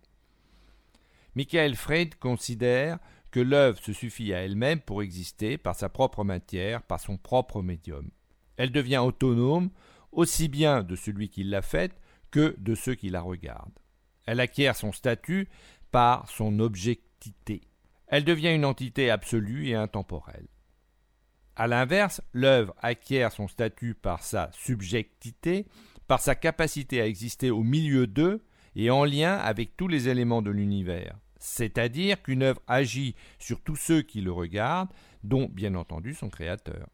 Michael 1.35 1.77
Freud 1.77 2.15
considère 2.15 2.99
que 3.31 3.41
l'œuvre 3.41 3.79
se 3.79 3.93
suffit 3.93 4.33
à 4.33 4.39
elle-même 4.39 4.81
pour 4.81 5.03
exister 5.03 5.59
par 5.59 5.77
sa 5.77 5.91
propre 5.91 6.25
matière, 6.25 6.83
par 6.83 7.01
son 7.01 7.19
propre 7.19 7.61
médium. 7.63 8.11
Elle 8.57 8.73
devient 8.73 8.99
autonome 8.99 9.71
aussi 10.11 10.49
bien 10.49 10.83
de 10.83 10.97
celui 10.97 11.29
qui 11.29 11.45
l'a 11.45 11.63
faite 11.63 12.01
que 12.31 12.57
de 12.59 12.75
ceux 12.75 12.95
qui 12.95 13.11
la 13.11 13.21
regardent. 13.21 13.79
Elle 14.27 14.41
acquiert 14.41 14.75
son 14.75 14.93
statut 14.93 15.49
par 15.91 16.29
son 16.31 16.61
objectivité. 16.61 17.61
Elle 18.07 18.25
devient 18.25 18.55
une 18.55 18.65
entité 18.65 19.11
absolue 19.11 19.69
et 19.69 19.75
intemporelle. 19.75 20.49
A 21.61 21.67
l'inverse, 21.67 22.23
l'œuvre 22.33 22.75
acquiert 22.81 23.33
son 23.33 23.47
statut 23.47 23.93
par 23.93 24.23
sa 24.23 24.51
subjectivité, 24.55 25.67
par 26.07 26.19
sa 26.19 26.35
capacité 26.35 27.03
à 27.03 27.07
exister 27.07 27.51
au 27.51 27.63
milieu 27.63 28.07
d'eux 28.07 28.43
et 28.77 28.89
en 28.89 29.05
lien 29.05 29.37
avec 29.37 29.77
tous 29.77 29.87
les 29.87 30.09
éléments 30.09 30.41
de 30.41 30.51
l'univers. 30.51 31.19
C'est-à-dire 31.39 32.23
qu'une 32.23 32.45
œuvre 32.45 32.63
agit 32.67 33.15
sur 33.39 33.61
tous 33.61 33.77
ceux 33.77 34.01
qui 34.01 34.23
le 34.23 34.33
regardent, 34.33 34.89
dont 35.23 35.51
bien 35.53 35.75
entendu 35.75 36.15
son 36.15 36.31
créateur. 36.31 36.89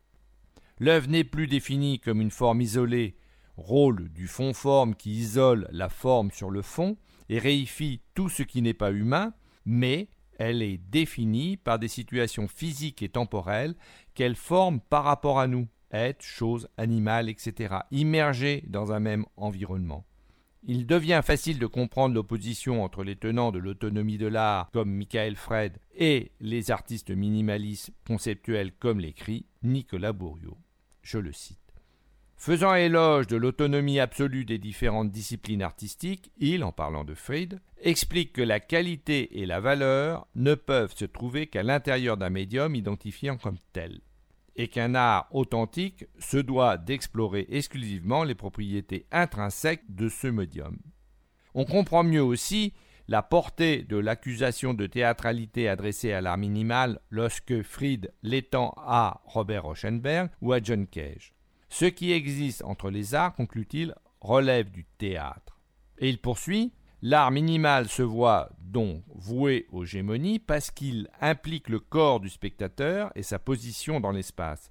L'œuvre 0.81 1.09
n'est 1.11 1.23
plus 1.23 1.47
définie 1.47 2.01
comme 2.01 2.21
une 2.21 2.33
forme 2.33 2.61
isolée, 2.61 3.15
rôle 3.57 4.09
du 4.09 4.27
fond-forme 4.27 4.97
qui 4.97 5.13
isole 5.13 5.69
la 5.71 5.89
forme 5.89 6.33
sur 6.33 6.51
le 6.51 6.63
fond 6.63 6.97
et 7.29 7.39
réifie 7.39 8.01
tout 8.17 8.29
ce 8.29 8.43
qui 8.43 8.63
n'est 8.63 8.75
pas 8.75 8.91
humain, 8.91 9.33
mais 9.65 10.09
elle 10.39 10.63
est 10.63 10.79
définie 10.79 11.57
par 11.57 11.79
des 11.79 11.89
situations 11.89 12.49
physiques 12.49 13.03
et 13.03 13.09
temporelles 13.09 13.75
qu'elle 14.17 14.35
forme 14.35 14.81
par 14.81 15.05
rapport 15.05 15.39
à 15.39 15.47
nous, 15.47 15.69
êtres, 15.93 16.25
choses, 16.25 16.69
animales, 16.77 17.29
etc., 17.29 17.77
immergés 17.93 18.65
dans 18.67 18.91
un 18.91 18.99
même 18.99 19.25
environnement. 19.37 20.05
Il 20.65 20.85
devient 20.85 21.21
facile 21.23 21.61
de 21.61 21.67
comprendre 21.67 22.17
l'opposition 22.17 22.83
entre 22.83 23.05
les 23.05 23.15
tenants 23.15 23.53
de 23.53 23.61
l'autonomie 23.61 24.19
de 24.19 24.27
l'art 24.27 24.69
comme 24.73 24.91
Michael 24.91 25.37
Fred 25.37 25.79
et 25.95 26.33
les 26.41 26.73
artistes 26.73 27.13
minimalistes 27.13 27.93
conceptuels 28.05 28.73
comme 28.73 28.99
l'écrit 28.99 29.47
Nicolas 29.63 30.13
Bourriot. 30.13 30.59
Je 31.03 31.19
le 31.19 31.31
cite. 31.33 31.61
Faisant 32.37 32.75
éloge 32.75 33.29
de 33.29 33.37
l'autonomie 33.37 33.99
absolue 33.99 34.45
des 34.45 34.59
différentes 34.59 35.11
disciplines 35.11 35.63
artistiques, 35.63 36.31
il, 36.39 36.65
en 36.65 36.73
parlant 36.73 37.05
de 37.05 37.15
Fried, 37.15 37.61
explique 37.81 38.33
que 38.33 38.43
la 38.43 38.61
qualité 38.61 39.41
et 39.41 39.47
la 39.47 39.61
valeur 39.61 40.27
ne 40.35 40.55
peuvent 40.55 40.95
se 40.95 41.07
trouver 41.07 41.47
qu'à 41.47 41.63
l'intérieur 41.63 42.17
d'un 42.17 42.31
médium 42.31 42.75
identifiant 42.75 43.39
comme 43.39 43.59
tel, 43.73 44.01
et 44.57 44.69
qu'un 44.69 44.95
art 44.95 45.29
authentique 45.31 46.07
se 46.19 46.39
doit 46.39 46.77
d'explorer 46.77 47.47
exclusivement 47.51 48.25
les 48.25 48.35
propriétés 48.35 49.07
intrinsèques 49.13 49.85
de 49.89 50.09
ce 50.09 50.27
médium. 50.27 50.79
On 51.55 51.65
comprend 51.65 52.05
mieux 52.05 52.23
aussi 52.23 52.75
la 53.09 53.23
portée 53.23 53.83
de 53.83 53.97
l'accusation 53.97 54.75
de 54.75 54.87
théâtralité 54.87 55.69
adressée 55.69 56.13
à 56.13 56.21
l'art 56.21 56.39
minimal 56.39 57.01
lorsque 57.11 57.63
Fried 57.63 58.13
l'étend 58.23 58.75
à 58.79 59.21
Robert 59.25 59.65
Rauschenberg 59.65 60.31
ou 60.41 60.53
à 60.53 60.61
John 60.61 60.87
Cage. 60.87 61.33
Ce 61.69 61.85
qui 61.85 62.13
existe 62.13 62.65
entre 62.65 62.91
les 62.91 63.15
arts, 63.15 63.35
conclut-il, 63.35 63.95
relève 64.21 64.71
du 64.71 64.85
théâtre. 64.99 65.61
Et 65.99 66.09
il 66.09 66.19
poursuit 66.19 66.73
L'art 67.03 67.31
minimal 67.31 67.89
se 67.89 68.03
voit 68.03 68.51
donc 68.61 69.03
voué 69.15 69.67
aux 69.71 69.85
gémonies 69.85 70.39
parce 70.39 70.71
qu'il 70.71 71.09
implique 71.21 71.69
le 71.69 71.79
corps 71.79 72.21
du 72.21 72.29
spectateur 72.29 73.13
et 73.15 73.23
sa 73.23 73.39
position 73.39 74.01
dans 74.01 74.13
l'espace, 74.13 74.71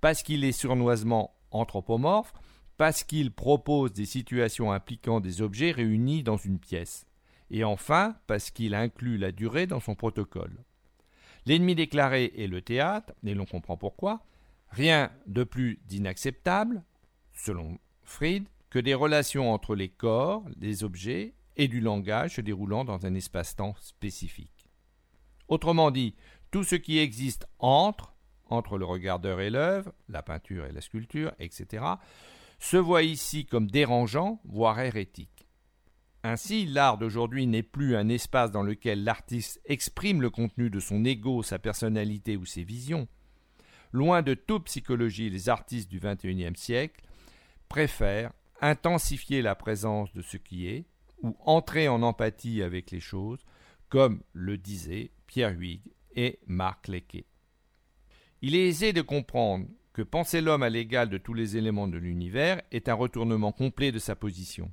parce 0.00 0.22
qu'il 0.22 0.44
est 0.44 0.52
surnoisement 0.52 1.34
anthropomorphe, 1.50 2.32
parce 2.76 3.04
qu'il 3.04 3.30
propose 3.30 3.92
des 3.92 4.06
situations 4.06 4.72
impliquant 4.72 5.20
des 5.20 5.42
objets 5.42 5.70
réunis 5.70 6.22
dans 6.22 6.36
une 6.36 6.58
pièce, 6.58 7.06
et 7.50 7.64
enfin 7.64 8.16
parce 8.26 8.50
qu'il 8.50 8.74
inclut 8.74 9.18
la 9.18 9.32
durée 9.32 9.66
dans 9.66 9.80
son 9.80 9.94
protocole. 9.94 10.64
L'ennemi 11.46 11.74
déclaré 11.74 12.32
est 12.36 12.46
le 12.46 12.62
théâtre, 12.62 13.12
et 13.24 13.34
l'on 13.34 13.46
comprend 13.46 13.76
pourquoi, 13.76 14.22
Rien 14.70 15.10
de 15.26 15.42
plus 15.42 15.80
d'inacceptable, 15.86 16.84
selon 17.34 17.78
Fried, 18.04 18.44
que 18.70 18.78
des 18.78 18.94
relations 18.94 19.52
entre 19.52 19.74
les 19.74 19.88
corps, 19.88 20.44
les 20.60 20.84
objets 20.84 21.34
et 21.60 21.68
du 21.68 21.82
langage 21.82 22.36
se 22.36 22.40
déroulant 22.40 22.86
dans 22.86 23.04
un 23.04 23.14
espace-temps 23.14 23.74
spécifique. 23.82 24.70
Autrement 25.46 25.90
dit, 25.90 26.14
tout 26.50 26.64
ce 26.64 26.74
qui 26.74 26.98
existe 26.98 27.46
entre, 27.58 28.14
entre 28.48 28.78
le 28.78 28.86
regardeur 28.86 29.42
et 29.42 29.50
l'œuvre, 29.50 29.92
la 30.08 30.22
peinture 30.22 30.64
et 30.64 30.72
la 30.72 30.80
sculpture, 30.80 31.32
etc., 31.38 31.84
se 32.60 32.78
voit 32.78 33.02
ici 33.02 33.44
comme 33.44 33.70
dérangeant, 33.70 34.40
voire 34.44 34.80
hérétique. 34.80 35.46
Ainsi, 36.22 36.64
l'art 36.64 36.96
d'aujourd'hui 36.96 37.46
n'est 37.46 37.62
plus 37.62 37.94
un 37.94 38.08
espace 38.08 38.50
dans 38.50 38.62
lequel 38.62 39.04
l'artiste 39.04 39.60
exprime 39.66 40.22
le 40.22 40.30
contenu 40.30 40.70
de 40.70 40.80
son 40.80 41.04
ego, 41.04 41.42
sa 41.42 41.58
personnalité 41.58 42.38
ou 42.38 42.46
ses 42.46 42.64
visions, 42.64 43.06
loin 43.92 44.22
de 44.22 44.32
toute 44.32 44.64
psychologie, 44.64 45.28
les 45.28 45.50
artistes 45.50 45.90
du 45.90 46.00
XXIe 46.00 46.56
siècle 46.56 47.02
préfèrent 47.68 48.32
intensifier 48.62 49.42
la 49.42 49.54
présence 49.54 50.10
de 50.14 50.22
ce 50.22 50.38
qui 50.38 50.66
est, 50.66 50.86
ou 51.22 51.36
entrer 51.40 51.88
en 51.88 52.02
empathie 52.02 52.62
avec 52.62 52.90
les 52.90 53.00
choses, 53.00 53.44
comme 53.88 54.22
le 54.32 54.56
disaient 54.56 55.10
Pierre 55.26 55.58
Huyghe 55.58 55.92
et 56.14 56.38
Marc 56.46 56.88
Lequet. 56.88 57.26
Il 58.42 58.54
est 58.54 58.68
aisé 58.68 58.92
de 58.92 59.02
comprendre 59.02 59.66
que 59.92 60.02
penser 60.02 60.40
l'homme 60.40 60.62
à 60.62 60.70
l'égal 60.70 61.10
de 61.10 61.18
tous 61.18 61.34
les 61.34 61.56
éléments 61.56 61.88
de 61.88 61.98
l'univers 61.98 62.62
est 62.70 62.88
un 62.88 62.94
retournement 62.94 63.52
complet 63.52 63.92
de 63.92 63.98
sa 63.98 64.16
position. 64.16 64.72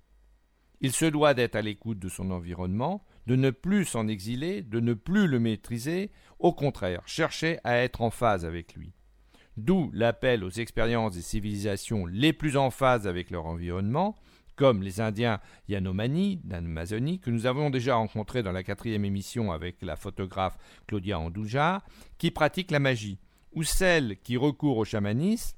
Il 0.79 0.91
se 0.91 1.05
doit 1.05 1.33
d'être 1.33 1.55
à 1.55 1.61
l'écoute 1.61 1.99
de 1.99 2.09
son 2.09 2.29
environnement, 2.31 3.03
de 3.25 3.35
ne 3.35 3.49
plus 3.49 3.83
s'en 3.83 4.07
exiler, 4.07 4.61
de 4.61 4.79
ne 4.79 4.93
plus 4.93 5.27
le 5.27 5.39
maîtriser, 5.39 6.11
au 6.39 6.53
contraire, 6.53 7.01
chercher 7.07 7.59
à 7.63 7.77
être 7.77 8.01
en 8.01 8.11
phase 8.11 8.45
avec 8.45 8.75
lui. 8.75 8.93
D'où 9.57 9.89
l'appel 9.91 10.43
aux 10.43 10.51
expériences 10.51 11.15
des 11.15 11.23
civilisations 11.23 12.05
les 12.05 12.31
plus 12.31 12.57
en 12.57 12.69
phase 12.69 13.07
avec 13.07 13.31
leur 13.31 13.47
environnement, 13.47 14.15
comme 14.57 14.81
les 14.81 14.99
Indiens 14.99 15.39
Yanomani 15.69 16.41
d'Amazonie, 16.43 17.19
que 17.19 17.29
nous 17.29 17.45
avons 17.45 17.69
déjà 17.69 17.95
rencontrés 17.95 18.43
dans 18.43 18.51
la 18.51 18.63
quatrième 18.63 19.05
émission 19.05 19.53
avec 19.53 19.81
la 19.81 19.95
photographe 19.95 20.57
Claudia 20.87 21.19
Andouja, 21.19 21.83
qui 22.17 22.31
pratiquent 22.31 22.71
la 22.71 22.79
magie, 22.79 23.19
ou 23.53 23.63
celles 23.63 24.19
qui 24.19 24.35
recourent 24.35 24.79
au 24.79 24.85
chamanisme. 24.85 25.55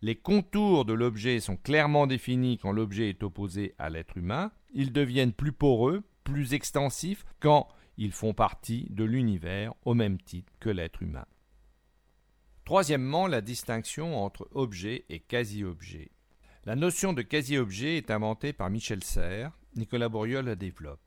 Les 0.00 0.14
contours 0.14 0.84
de 0.84 0.92
l'objet 0.92 1.40
sont 1.40 1.56
clairement 1.56 2.06
définis 2.06 2.56
quand 2.56 2.72
l'objet 2.72 3.10
est 3.10 3.22
opposé 3.24 3.74
à 3.78 3.90
l'être 3.90 4.16
humain. 4.16 4.52
Ils 4.72 4.92
deviennent 4.92 5.32
plus 5.32 5.52
poreux, 5.52 6.04
plus 6.22 6.54
extensifs 6.54 7.24
quand 7.40 7.66
ils 7.96 8.12
font 8.12 8.32
partie 8.32 8.86
de 8.90 9.02
l'univers 9.02 9.74
au 9.84 9.94
même 9.94 10.18
titre 10.18 10.52
que 10.60 10.70
l'être 10.70 11.02
humain. 11.02 11.26
Troisièmement, 12.64 13.26
la 13.26 13.40
distinction 13.40 14.22
entre 14.22 14.48
objet 14.52 15.04
et 15.08 15.18
quasi-objet. 15.18 16.12
La 16.68 16.76
notion 16.76 17.14
de 17.14 17.22
quasi-objet 17.22 17.96
est 17.96 18.10
inventée 18.10 18.52
par 18.52 18.68
Michel 18.68 19.02
Serres, 19.02 19.58
Nicolas 19.74 20.10
Bourriol 20.10 20.44
la 20.44 20.54
développe. 20.54 21.00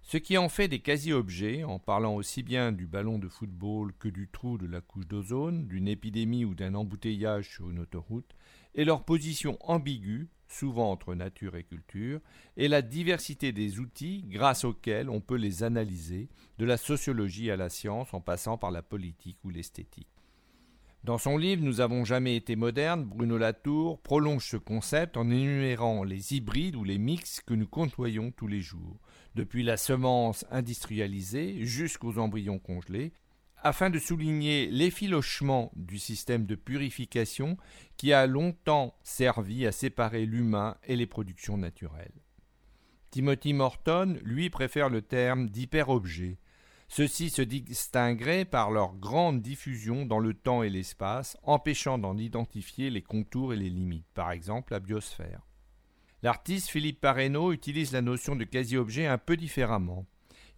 Ce 0.00 0.16
qui 0.16 0.38
en 0.38 0.48
fait 0.48 0.68
des 0.68 0.78
quasi-objets, 0.78 1.64
en 1.64 1.78
parlant 1.78 2.14
aussi 2.14 2.42
bien 2.42 2.72
du 2.72 2.86
ballon 2.86 3.18
de 3.18 3.28
football 3.28 3.92
que 3.98 4.08
du 4.08 4.30
trou 4.32 4.56
de 4.56 4.66
la 4.66 4.80
couche 4.80 5.06
d'ozone, 5.06 5.66
d'une 5.66 5.86
épidémie 5.86 6.46
ou 6.46 6.54
d'un 6.54 6.74
embouteillage 6.74 7.50
sur 7.50 7.68
une 7.68 7.80
autoroute, 7.80 8.34
est 8.74 8.86
leur 8.86 9.04
position 9.04 9.58
ambiguë, 9.60 10.30
souvent 10.48 10.90
entre 10.90 11.14
nature 11.14 11.56
et 11.56 11.64
culture, 11.64 12.22
et 12.56 12.68
la 12.68 12.80
diversité 12.80 13.52
des 13.52 13.80
outils 13.80 14.24
grâce 14.28 14.64
auxquels 14.64 15.10
on 15.10 15.20
peut 15.20 15.36
les 15.36 15.62
analyser, 15.62 16.30
de 16.56 16.64
la 16.64 16.78
sociologie 16.78 17.50
à 17.50 17.58
la 17.58 17.68
science 17.68 18.14
en 18.14 18.22
passant 18.22 18.56
par 18.56 18.70
la 18.70 18.80
politique 18.80 19.44
ou 19.44 19.50
l'esthétique. 19.50 20.21
Dans 21.04 21.18
son 21.18 21.36
livre 21.36 21.64
Nous 21.64 21.80
avons 21.80 22.04
jamais 22.04 22.36
été 22.36 22.54
modernes, 22.54 23.04
Bruno 23.04 23.36
Latour 23.36 24.00
prolonge 24.02 24.46
ce 24.46 24.56
concept 24.56 25.16
en 25.16 25.28
énumérant 25.30 26.04
les 26.04 26.34
hybrides 26.34 26.76
ou 26.76 26.84
les 26.84 26.98
mix 26.98 27.40
que 27.40 27.54
nous 27.54 27.66
côtoyons 27.66 28.30
tous 28.30 28.46
les 28.46 28.60
jours, 28.60 29.00
depuis 29.34 29.64
la 29.64 29.76
semence 29.76 30.46
industrialisée 30.52 31.64
jusqu'aux 31.64 32.18
embryons 32.18 32.60
congelés, 32.60 33.12
afin 33.56 33.90
de 33.90 33.98
souligner 33.98 34.68
l'effilochement 34.68 35.72
du 35.74 35.98
système 35.98 36.46
de 36.46 36.54
purification 36.54 37.56
qui 37.96 38.12
a 38.12 38.28
longtemps 38.28 38.94
servi 39.02 39.66
à 39.66 39.72
séparer 39.72 40.24
l'humain 40.24 40.76
et 40.84 40.94
les 40.94 41.06
productions 41.06 41.56
naturelles. 41.56 42.22
Timothy 43.10 43.54
Morton, 43.54 44.18
lui, 44.22 44.50
préfère 44.50 44.88
le 44.88 45.02
terme 45.02 45.48
d'hyperobjet, 45.48 46.38
ceux-ci 46.94 47.30
se 47.30 47.40
distingueraient 47.40 48.44
par 48.44 48.70
leur 48.70 48.92
grande 48.92 49.40
diffusion 49.40 50.04
dans 50.04 50.18
le 50.18 50.34
temps 50.34 50.62
et 50.62 50.68
l'espace, 50.68 51.38
empêchant 51.42 51.96
d'en 51.96 52.18
identifier 52.18 52.90
les 52.90 53.00
contours 53.00 53.54
et 53.54 53.56
les 53.56 53.70
limites, 53.70 54.04
par 54.12 54.30
exemple 54.30 54.74
la 54.74 54.78
biosphère. 54.78 55.40
L'artiste 56.22 56.68
Philippe 56.68 57.00
Parreno 57.00 57.50
utilise 57.50 57.92
la 57.92 58.02
notion 58.02 58.36
de 58.36 58.44
quasi-objet 58.44 59.06
un 59.06 59.16
peu 59.16 59.38
différemment. 59.38 60.04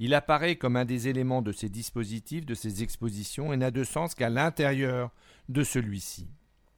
Il 0.01 0.13
apparaît 0.13 0.57
comme 0.57 0.75
un 0.75 0.85
des 0.85 1.07
éléments 1.07 1.41
de 1.41 1.53
ses 1.53 1.69
dispositifs, 1.69 2.45
de 2.45 2.55
ses 2.55 2.83
expositions, 2.83 3.53
et 3.53 3.57
n'a 3.57 3.71
de 3.71 3.85
sens 3.85 4.17
qu'à 4.17 4.29
l'intérieur 4.29 5.13
de 5.49 5.63
celui-ci. 5.63 6.27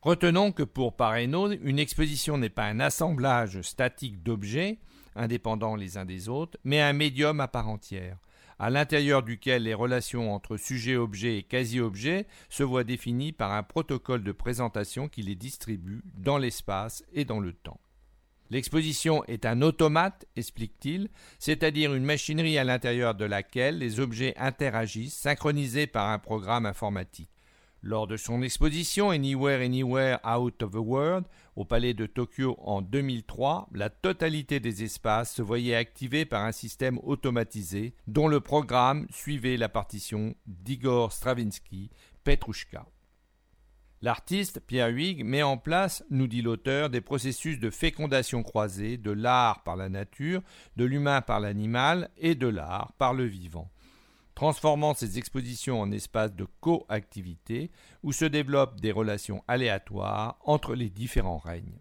Retenons 0.02 0.52
que 0.52 0.64
pour 0.64 0.96
Parreno, 0.96 1.50
une 1.50 1.78
exposition 1.78 2.36
n'est 2.36 2.50
pas 2.50 2.66
un 2.66 2.78
assemblage 2.78 3.62
statique 3.62 4.22
d'objets, 4.22 4.80
indépendants 5.14 5.76
les 5.76 5.96
uns 5.96 6.04
des 6.04 6.28
autres, 6.28 6.58
mais 6.62 6.82
un 6.82 6.92
médium 6.92 7.40
à 7.40 7.48
part 7.48 7.70
entière 7.70 8.18
à 8.58 8.70
l'intérieur 8.70 9.22
duquel 9.22 9.64
les 9.64 9.74
relations 9.74 10.34
entre 10.34 10.56
sujet-objet 10.56 11.38
et 11.38 11.42
quasi-objet 11.42 12.26
se 12.48 12.62
voient 12.62 12.84
définies 12.84 13.32
par 13.32 13.52
un 13.52 13.62
protocole 13.62 14.24
de 14.24 14.32
présentation 14.32 15.08
qui 15.08 15.22
les 15.22 15.34
distribue 15.34 16.02
dans 16.16 16.38
l'espace 16.38 17.04
et 17.12 17.24
dans 17.24 17.40
le 17.40 17.52
temps. 17.52 17.80
L'exposition 18.50 19.24
est 19.24 19.44
un 19.44 19.60
automate, 19.60 20.24
explique-t-il, 20.36 21.08
c'est-à-dire 21.38 21.94
une 21.94 22.04
machinerie 22.04 22.58
à 22.58 22.64
l'intérieur 22.64 23.14
de 23.14 23.24
laquelle 23.24 23.78
les 23.78 23.98
objets 23.98 24.34
interagissent, 24.36 25.16
synchronisés 25.16 25.88
par 25.88 26.08
un 26.10 26.18
programme 26.18 26.64
informatique. 26.64 27.30
Lors 27.88 28.08
de 28.08 28.16
son 28.16 28.42
exposition 28.42 29.10
Anywhere 29.10 29.64
Anywhere 29.64 30.18
Out 30.26 30.60
of 30.64 30.72
the 30.72 30.82
World 30.82 31.24
au 31.54 31.64
Palais 31.64 31.94
de 31.94 32.06
Tokyo 32.06 32.56
en 32.58 32.82
2003, 32.82 33.68
la 33.72 33.90
totalité 33.90 34.58
des 34.58 34.82
espaces 34.82 35.36
se 35.36 35.40
voyait 35.40 35.76
activée 35.76 36.24
par 36.24 36.42
un 36.42 36.50
système 36.50 36.98
automatisé 37.04 37.94
dont 38.08 38.26
le 38.26 38.40
programme 38.40 39.06
suivait 39.10 39.56
la 39.56 39.68
partition 39.68 40.34
d'Igor 40.48 41.12
Stravinsky, 41.12 41.90
Petrushka. 42.24 42.86
L'artiste, 44.02 44.58
Pierre 44.66 44.88
Huyghe, 44.88 45.24
met 45.24 45.44
en 45.44 45.56
place, 45.56 46.04
nous 46.10 46.26
dit 46.26 46.42
l'auteur, 46.42 46.90
des 46.90 47.00
processus 47.00 47.60
de 47.60 47.70
fécondation 47.70 48.42
croisée 48.42 48.96
de 48.96 49.12
l'art 49.12 49.62
par 49.62 49.76
la 49.76 49.88
nature, 49.88 50.42
de 50.76 50.84
l'humain 50.84 51.20
par 51.20 51.38
l'animal 51.38 52.10
et 52.16 52.34
de 52.34 52.48
l'art 52.48 52.94
par 52.98 53.14
le 53.14 53.26
vivant 53.26 53.70
transformant 54.36 54.94
ces 54.94 55.18
expositions 55.18 55.80
en 55.80 55.90
espaces 55.90 56.34
de 56.34 56.46
coactivité 56.60 57.70
où 58.04 58.12
se 58.12 58.26
développent 58.26 58.80
des 58.80 58.92
relations 58.92 59.42
aléatoires 59.48 60.38
entre 60.44 60.74
les 60.74 60.90
différents 60.90 61.38
règnes. 61.38 61.80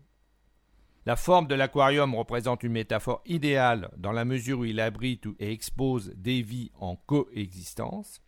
La 1.05 1.17
forme 1.17 1.47
de 1.47 1.53
l'aquarium 1.53 2.15
représente 2.15 2.63
une 2.63 2.71
métaphore 2.71 3.21
idéale 3.27 3.91
dans 3.97 4.13
la 4.13 4.25
mesure 4.25 4.59
où 4.59 4.65
il 4.65 4.79
abrite 4.79 5.27
et 5.37 5.51
expose 5.51 6.13
des 6.15 6.41
vies 6.41 6.71
en 6.79 6.95
coexistence. 6.95 8.21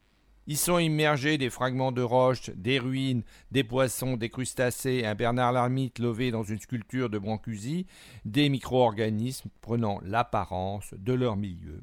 Y 0.45 0.57
sont 0.57 0.77
immergés 0.77 1.37
des 1.37 1.49
fragments 1.49 1.93
de 1.93 2.01
roches, 2.01 2.49
des 2.51 2.79
ruines, 2.79 3.23
des 3.51 3.63
poissons, 3.63 4.17
des 4.17 4.29
crustacés, 4.29 5.05
un 5.05 5.15
Bernard 5.15 5.53
l'ermite 5.53 5.99
levé 5.99 6.31
dans 6.31 6.43
une 6.43 6.59
sculpture 6.59 7.09
de 7.09 7.17
Brancusi, 7.17 7.87
des 8.25 8.49
micro-organismes 8.49 9.49
prenant 9.61 9.99
l'apparence 10.03 10.93
de 10.93 11.13
leur 11.13 11.37
milieu. 11.37 11.81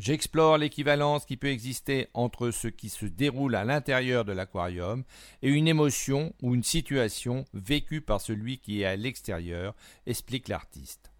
J'explore 0.00 0.56
l'équivalence 0.56 1.26
qui 1.26 1.36
peut 1.36 1.50
exister 1.50 2.08
entre 2.14 2.52
ce 2.52 2.68
qui 2.68 2.88
se 2.88 3.04
déroule 3.04 3.54
à 3.54 3.64
l'intérieur 3.64 4.24
de 4.24 4.32
l'aquarium 4.32 5.04
et 5.42 5.50
une 5.50 5.68
émotion 5.68 6.32
ou 6.40 6.54
une 6.54 6.62
situation 6.62 7.44
vécue 7.52 8.00
par 8.00 8.22
celui 8.22 8.60
qui 8.60 8.80
est 8.80 8.86
à 8.86 8.96
l'extérieur, 8.96 9.74
explique 10.06 10.48
l'artiste. 10.48 11.12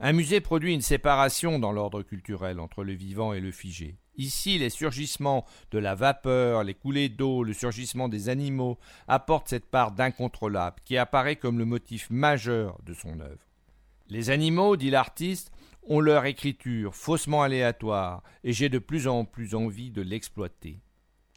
Un 0.00 0.14
musée 0.14 0.40
produit 0.40 0.72
une 0.72 0.80
séparation 0.80 1.58
dans 1.58 1.70
l'ordre 1.70 2.02
culturel 2.02 2.60
entre 2.60 2.82
le 2.82 2.94
vivant 2.94 3.34
et 3.34 3.40
le 3.40 3.52
figé. 3.52 3.98
Ici, 4.16 4.56
les 4.56 4.70
surgissements 4.70 5.44
de 5.70 5.78
la 5.78 5.94
vapeur, 5.94 6.64
les 6.64 6.72
coulées 6.72 7.10
d'eau, 7.10 7.44
le 7.44 7.52
surgissement 7.52 8.08
des 8.08 8.30
animaux 8.30 8.78
apportent 9.06 9.48
cette 9.48 9.70
part 9.70 9.92
d'incontrôlable 9.92 10.80
qui 10.86 10.96
apparaît 10.96 11.36
comme 11.36 11.58
le 11.58 11.66
motif 11.66 12.08
majeur 12.08 12.78
de 12.86 12.94
son 12.94 13.20
œuvre. 13.20 13.44
Les 14.08 14.30
animaux, 14.30 14.76
dit 14.76 14.88
l'artiste, 14.88 15.52
ont 15.86 16.00
leur 16.00 16.26
écriture 16.26 16.94
faussement 16.94 17.42
aléatoire, 17.42 18.22
et 18.44 18.52
j'ai 18.52 18.68
de 18.68 18.78
plus 18.78 19.08
en 19.08 19.24
plus 19.24 19.54
envie 19.54 19.90
de 19.90 20.02
l'exploiter. 20.02 20.80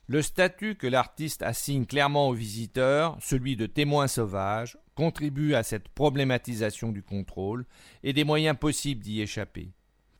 Le 0.07 0.21
statut 0.21 0.75
que 0.75 0.87
l'artiste 0.87 1.43
assigne 1.43 1.85
clairement 1.85 2.29
aux 2.29 2.33
visiteurs, 2.33 3.17
celui 3.21 3.55
de 3.55 3.67
témoin 3.67 4.07
sauvage, 4.07 4.77
contribue 4.95 5.53
à 5.53 5.63
cette 5.63 5.87
problématisation 5.89 6.91
du 6.91 7.03
contrôle 7.03 7.65
et 8.03 8.11
des 8.11 8.23
moyens 8.23 8.57
possibles 8.57 9.03
d'y 9.03 9.21
échapper. 9.21 9.71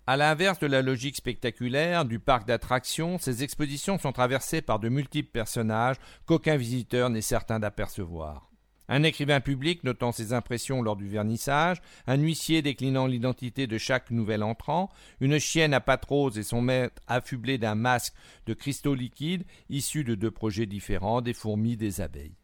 À 0.06 0.16
l'inverse 0.18 0.60
de 0.60 0.68
la 0.68 0.82
logique 0.82 1.16
spectaculaire 1.16 2.06
du 2.06 2.20
parc 2.20 2.48
d'attractions, 2.48 3.18
ces 3.20 3.44
expositions 3.44 4.00
sont 4.00 4.12
traversées 4.12 4.62
par 4.62 4.80
de 4.80 4.90
multiples 4.90 5.32
personnages 5.32 5.98
qu'aucun 6.26 6.56
visiteur 6.56 7.10
n'est 7.10 7.22
certain 7.22 7.60
d'apercevoir 7.60 8.49
un 8.90 9.04
écrivain 9.04 9.40
public 9.40 9.84
notant 9.86 10.12
ses 10.12 10.34
impressions 10.34 10.82
lors 10.82 10.98
du 10.98 11.08
vernissage, 11.08 11.82
un 12.08 12.18
huissier 12.18 12.62
déclinant 12.62 13.08
l'identité 13.08 13.68
de 13.68 13.78
chaque 13.78 14.12
nouvel 14.12 14.44
entrant, 14.44 14.90
une 15.22 15.40
chienne 15.40 15.74
à 15.74 15.80
pattes 15.80 16.08
et 16.36 16.44
son 16.44 16.62
maître 16.62 17.02
affublé 17.08 17.58
d'un 17.58 17.76
masque 17.76 18.14
de 18.48 18.54
cristaux 18.54 18.96
liquides 18.96 19.46
issus 19.70 20.04
de 20.04 20.16
deux 20.16 20.32
projets 20.32 20.66
différents, 20.66 21.22
des 21.22 21.34
fourmis, 21.34 21.78
des 21.78 22.02
abeilles. 22.02 22.36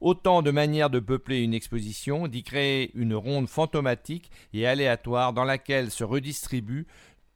Autant 0.00 0.42
de 0.42 0.50
manières 0.50 0.90
de 0.90 0.98
peupler 0.98 1.42
une 1.42 1.54
exposition, 1.54 2.26
d'y 2.26 2.42
créer 2.42 2.90
une 2.94 3.14
ronde 3.14 3.48
fantomatique 3.48 4.30
et 4.52 4.66
aléatoire 4.66 5.32
dans 5.32 5.44
laquelle 5.44 5.90
se 5.90 6.02
redistribuent 6.02 6.86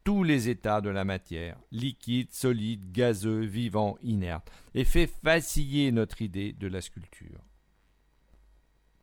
tous 0.02 0.22
les 0.22 0.48
états 0.48 0.80
de 0.80 0.88
la 0.88 1.04
matière, 1.04 1.59
liquide, 1.72 2.32
solide, 2.32 2.90
gazeux, 2.92 3.44
vivant, 3.44 3.98
inerte, 4.02 4.50
et 4.74 4.84
fait 4.84 5.12
vaciller 5.22 5.92
notre 5.92 6.22
idée 6.22 6.52
de 6.52 6.68
la 6.68 6.80
sculpture. 6.80 7.40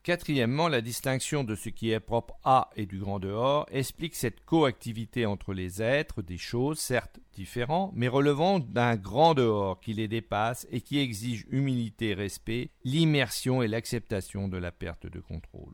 Quatrièmement, 0.04 0.68
la 0.68 0.82
distinction 0.82 1.46
de 1.46 1.56
ce 1.56 1.70
qui 1.70 1.92
est 1.92 2.02
propre 2.02 2.36
à 2.44 2.70
et 2.76 2.86
du 2.86 3.00
grand 3.00 3.20
dehors 3.20 3.66
explique 3.72 4.16
cette 4.16 4.44
coactivité 4.44 5.26
entre 5.26 5.54
les 5.54 5.82
êtres, 5.82 6.22
des 6.22 6.38
choses 6.38 6.78
certes 6.80 7.22
différents, 7.32 7.90
mais 7.96 8.10
relevant 8.10 8.60
d'un 8.60 8.98
grand 8.98 9.34
dehors 9.34 9.80
qui 9.80 9.94
les 9.94 10.10
dépasse 10.10 10.68
et 10.72 10.82
qui 10.82 11.00
exige 11.00 11.46
humilité, 11.50 12.14
respect, 12.14 12.70
l'immersion 12.84 13.62
et 13.62 13.70
l'acceptation 13.70 14.50
de 14.50 14.58
la 14.58 14.74
perte 14.74 15.08
de 15.08 15.22
contrôle. 15.22 15.74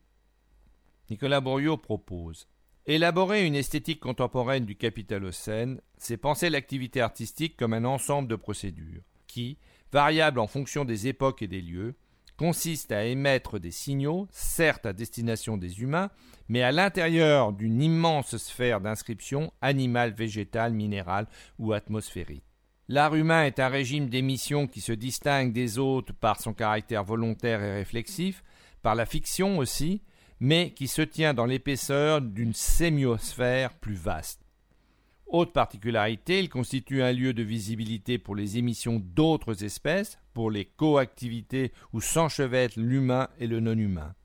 Nicolas 1.09 1.41
Bourriot 1.41 1.77
propose 1.77 2.47
Élaborer 2.85 3.47
une 3.47 3.55
esthétique 3.55 3.99
contemporaine 3.99 4.65
du 4.65 4.75
capitalocène, 4.75 5.81
c'est 5.97 6.17
penser 6.17 6.51
l'activité 6.51 7.01
artistique 7.01 7.57
comme 7.57 7.73
un 7.73 7.83
ensemble 7.83 8.27
de 8.27 8.35
procédures 8.35 9.01
qui, 9.25 9.57
variables 9.91 10.39
en 10.39 10.47
fonction 10.47 10.85
des 10.85 11.07
époques 11.07 11.41
et 11.41 11.47
des 11.47 11.61
lieux, 11.61 11.95
consiste 12.39 12.93
à 12.93 13.03
émettre 13.03 13.59
des 13.59 13.69
signaux, 13.69 14.29
certes 14.31 14.85
à 14.85 14.93
destination 14.93 15.57
des 15.57 15.81
humains, 15.81 16.09
mais 16.47 16.63
à 16.63 16.71
l'intérieur 16.71 17.51
d'une 17.51 17.81
immense 17.81 18.37
sphère 18.37 18.79
d'inscription 18.79 19.51
animale, 19.61 20.13
végétale, 20.13 20.71
minérale 20.71 21.27
ou 21.57 21.73
atmosphérique. 21.73 22.45
L'art 22.87 23.13
humain 23.13 23.43
est 23.43 23.59
un 23.59 23.67
régime 23.67 24.07
d'émission 24.07 24.67
qui 24.67 24.79
se 24.79 24.93
distingue 24.93 25.51
des 25.51 25.79
autres 25.79 26.13
par 26.13 26.39
son 26.39 26.53
caractère 26.53 27.03
volontaire 27.03 27.61
et 27.61 27.73
réflexif, 27.73 28.41
par 28.81 28.95
la 28.95 29.05
fiction 29.05 29.57
aussi, 29.57 30.01
mais 30.39 30.71
qui 30.71 30.87
se 30.87 31.01
tient 31.01 31.33
dans 31.33 31.45
l'épaisseur 31.45 32.21
d'une 32.21 32.53
sémiosphère 32.53 33.73
plus 33.73 33.95
vaste. 33.95 34.45
Autre 35.27 35.51
particularité, 35.51 36.39
il 36.39 36.47
constitue 36.47 37.03
un 37.03 37.11
lieu 37.11 37.33
de 37.33 37.43
visibilité 37.43 38.17
pour 38.17 38.33
les 38.33 38.57
émissions 38.57 38.99
d'autres 39.03 39.65
espèces, 39.65 40.17
pour 40.39 40.51
les 40.51 40.63
coactivités 40.63 41.73
où 41.91 41.99
s'enchevêtrent 41.99 42.79
l'humain 42.79 43.27
et 43.39 43.45
le 43.47 43.59
non-humain. 43.59 44.15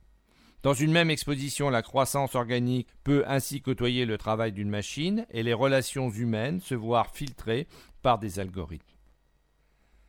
Dans 0.63 0.73
une 0.73 0.93
même 0.93 1.11
exposition, 1.11 1.71
la 1.71 1.83
croissance 1.83 2.37
organique 2.37 2.87
peut 3.03 3.25
ainsi 3.27 3.61
côtoyer 3.61 4.07
le 4.07 4.17
travail 4.17 4.53
d'une 4.53 4.71
machine 4.71 5.27
et 5.33 5.43
les 5.43 5.55
relations 5.55 6.11
humaines 6.11 6.61
se 6.61 6.77
voir 6.77 7.11
filtrées 7.11 7.67
par 8.01 8.21
des 8.21 8.39
algorithmes. 8.39 8.87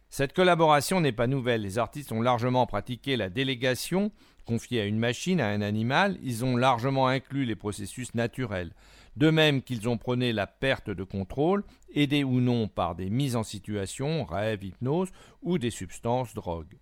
Cette 0.09 0.33
collaboration 0.33 1.01
n'est 1.01 1.11
pas 1.11 1.25
nouvelle. 1.25 1.63
Les 1.63 1.79
artistes 1.79 2.11
ont 2.11 2.21
largement 2.21 2.67
pratiqué 2.67 3.17
la 3.17 3.31
délégation 3.31 4.11
confiée 4.45 4.81
à 4.81 4.85
une 4.85 4.99
machine, 4.99 5.41
à 5.41 5.47
un 5.47 5.61
animal. 5.61 6.19
Ils 6.21 6.45
ont 6.45 6.55
largement 6.55 7.07
inclus 7.07 7.45
les 7.45 7.55
processus 7.55 8.13
naturels. 8.13 8.75
De 9.15 9.29
même 9.29 9.61
qu'ils 9.61 9.87
ont 9.87 9.97
prôné 9.97 10.33
la 10.33 10.47
perte 10.47 10.89
de 10.89 11.03
contrôle, 11.03 11.63
aidés 11.93 12.23
ou 12.23 12.41
non 12.41 12.67
par 12.67 12.95
des 12.95 13.09
mises 13.09 13.35
en 13.35 13.43
situation, 13.43 14.25
rêve, 14.25 14.63
hypnose 14.63 15.11
ou 15.41 15.57
des 15.57 15.71
substances 15.71 16.33
drogues. 16.33 16.77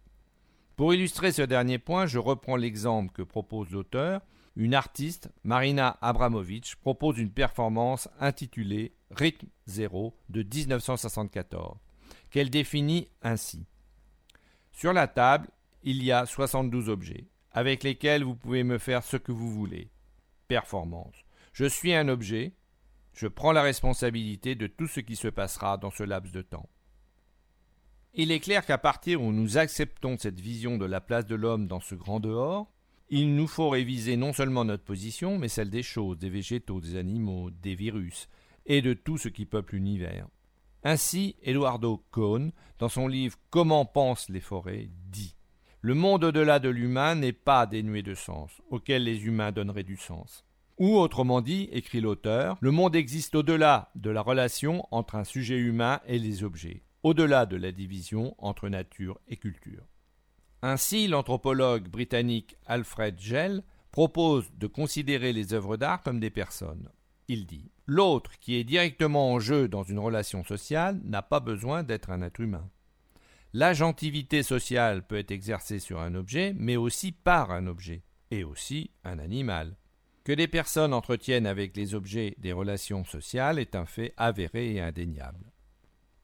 Pour 0.75 0.93
illustrer 0.93 1.31
ce 1.31 1.43
dernier 1.43 1.77
point, 1.77 2.07
je 2.07 2.17
reprends 2.17 2.55
l'exemple 2.55 3.13
que 3.13 3.21
propose 3.21 3.69
l'auteur. 3.69 4.21
Une 4.55 4.73
artiste, 4.73 5.29
Marina 5.43 5.97
Abramovic, 6.01 6.75
propose 6.81 7.19
une 7.19 7.31
performance 7.31 8.09
intitulée 8.19 8.95
Rythme 9.11 9.47
zéro 9.67 10.17
de 10.29 10.41
1974 10.41 11.77
qu'elle 12.31 12.49
définit 12.49 13.07
ainsi. 13.21 13.65
Sur 14.71 14.91
la 14.91 15.07
table, 15.07 15.47
il 15.83 16.03
y 16.03 16.11
a 16.11 16.25
72 16.25 16.89
objets, 16.89 17.27
avec 17.51 17.83
lesquels 17.83 18.23
vous 18.23 18.35
pouvez 18.35 18.63
me 18.63 18.79
faire 18.79 19.03
ce 19.03 19.17
que 19.17 19.31
vous 19.31 19.51
voulez. 19.51 19.91
Performance. 20.47 21.15
Je 21.53 21.65
suis 21.65 21.93
un 21.93 22.07
objet, 22.07 22.53
je 23.13 23.27
prends 23.27 23.51
la 23.51 23.61
responsabilité 23.61 24.55
de 24.55 24.65
tout 24.65 24.87
ce 24.87 24.99
qui 24.99 25.15
se 25.15 25.27
passera 25.27 25.77
dans 25.77 25.91
ce 25.91 26.01
laps 26.01 26.33
de 26.33 26.41
temps. 26.41 26.67
Il 28.15 28.31
est 28.31 28.39
clair 28.39 28.65
qu'à 28.65 28.79
partir 28.79 29.21
où 29.21 29.31
nous 29.31 29.59
acceptons 29.59 30.17
cette 30.17 30.39
vision 30.39 30.79
de 30.79 30.85
la 30.85 30.99
place 30.99 31.27
de 31.27 31.35
l'homme 31.35 31.67
dans 31.67 31.79
ce 31.79 31.93
grand 31.93 32.19
dehors, 32.19 32.71
il 33.09 33.35
nous 33.35 33.45
faut 33.45 33.69
réviser 33.69 34.17
non 34.17 34.33
seulement 34.33 34.65
notre 34.65 34.83
position, 34.83 35.37
mais 35.37 35.47
celle 35.47 35.69
des 35.69 35.83
choses, 35.83 36.17
des 36.17 36.31
végétaux, 36.31 36.81
des 36.81 36.95
animaux, 36.95 37.51
des 37.51 37.75
virus, 37.75 38.29
et 38.65 38.81
de 38.81 38.95
tout 38.95 39.19
ce 39.19 39.29
qui 39.29 39.45
peuple 39.45 39.75
l'univers. 39.75 40.27
Ainsi, 40.83 41.35
Eduardo 41.43 42.03
Cohn, 42.09 42.51
dans 42.79 42.89
son 42.89 43.07
livre 43.07 43.37
Comment 43.51 43.85
pensent 43.85 44.29
les 44.29 44.41
forêts, 44.41 44.89
dit 45.11 45.35
Le 45.81 45.93
monde 45.93 46.23
au-delà 46.23 46.57
de 46.57 46.69
l'humain 46.69 47.13
n'est 47.13 47.31
pas 47.31 47.67
dénué 47.67 48.01
de 48.01 48.15
sens, 48.15 48.59
auquel 48.71 49.03
les 49.03 49.27
humains 49.27 49.51
donneraient 49.51 49.83
du 49.83 49.97
sens. 49.97 50.43
Ou 50.79 50.97
autrement 50.97 51.41
dit, 51.41 51.69
écrit 51.71 52.01
l'auteur, 52.01 52.57
le 52.59 52.71
monde 52.71 52.95
existe 52.95 53.35
au-delà 53.35 53.91
de 53.95 54.09
la 54.09 54.21
relation 54.21 54.87
entre 54.91 55.15
un 55.15 55.23
sujet 55.23 55.57
humain 55.57 56.01
et 56.07 56.17
les 56.17 56.43
objets, 56.43 56.83
au-delà 57.03 57.45
de 57.45 57.55
la 57.55 57.71
division 57.71 58.35
entre 58.39 58.69
nature 58.69 59.19
et 59.27 59.37
culture. 59.37 59.83
Ainsi, 60.61 61.07
l'anthropologue 61.07 61.89
britannique 61.89 62.55
Alfred 62.65 63.19
Gell 63.19 63.63
propose 63.91 64.51
de 64.57 64.65
considérer 64.65 65.33
les 65.33 65.53
œuvres 65.53 65.77
d'art 65.77 66.01
comme 66.01 66.19
des 66.19 66.31
personnes. 66.31 66.89
Il 67.27 67.45
dit 67.45 67.69
L'autre, 67.85 68.39
qui 68.39 68.55
est 68.55 68.63
directement 68.63 69.31
en 69.33 69.39
jeu 69.39 69.67
dans 69.67 69.83
une 69.83 69.99
relation 69.99 70.43
sociale, 70.43 70.99
n'a 71.03 71.21
pas 71.21 71.39
besoin 71.39 71.83
d'être 71.83 72.09
un 72.09 72.21
être 72.21 72.39
humain. 72.39 72.69
L'agentivité 73.53 74.41
sociale 74.41 75.05
peut 75.05 75.17
être 75.17 75.31
exercée 75.31 75.79
sur 75.79 75.99
un 75.99 76.15
objet, 76.15 76.55
mais 76.57 76.75
aussi 76.75 77.11
par 77.11 77.51
un 77.51 77.67
objet, 77.67 78.01
et 78.31 78.43
aussi 78.43 78.89
un 79.03 79.19
animal. 79.19 79.75
Que 80.23 80.31
des 80.31 80.47
personnes 80.47 80.93
entretiennent 80.93 81.45
avec 81.45 81.75
les 81.75 81.95
objets 81.95 82.35
des 82.37 82.53
relations 82.53 83.03
sociales 83.03 83.59
est 83.59 83.75
un 83.75 83.85
fait 83.85 84.13
avéré 84.15 84.75
et 84.75 84.79
indéniable. 84.79 85.51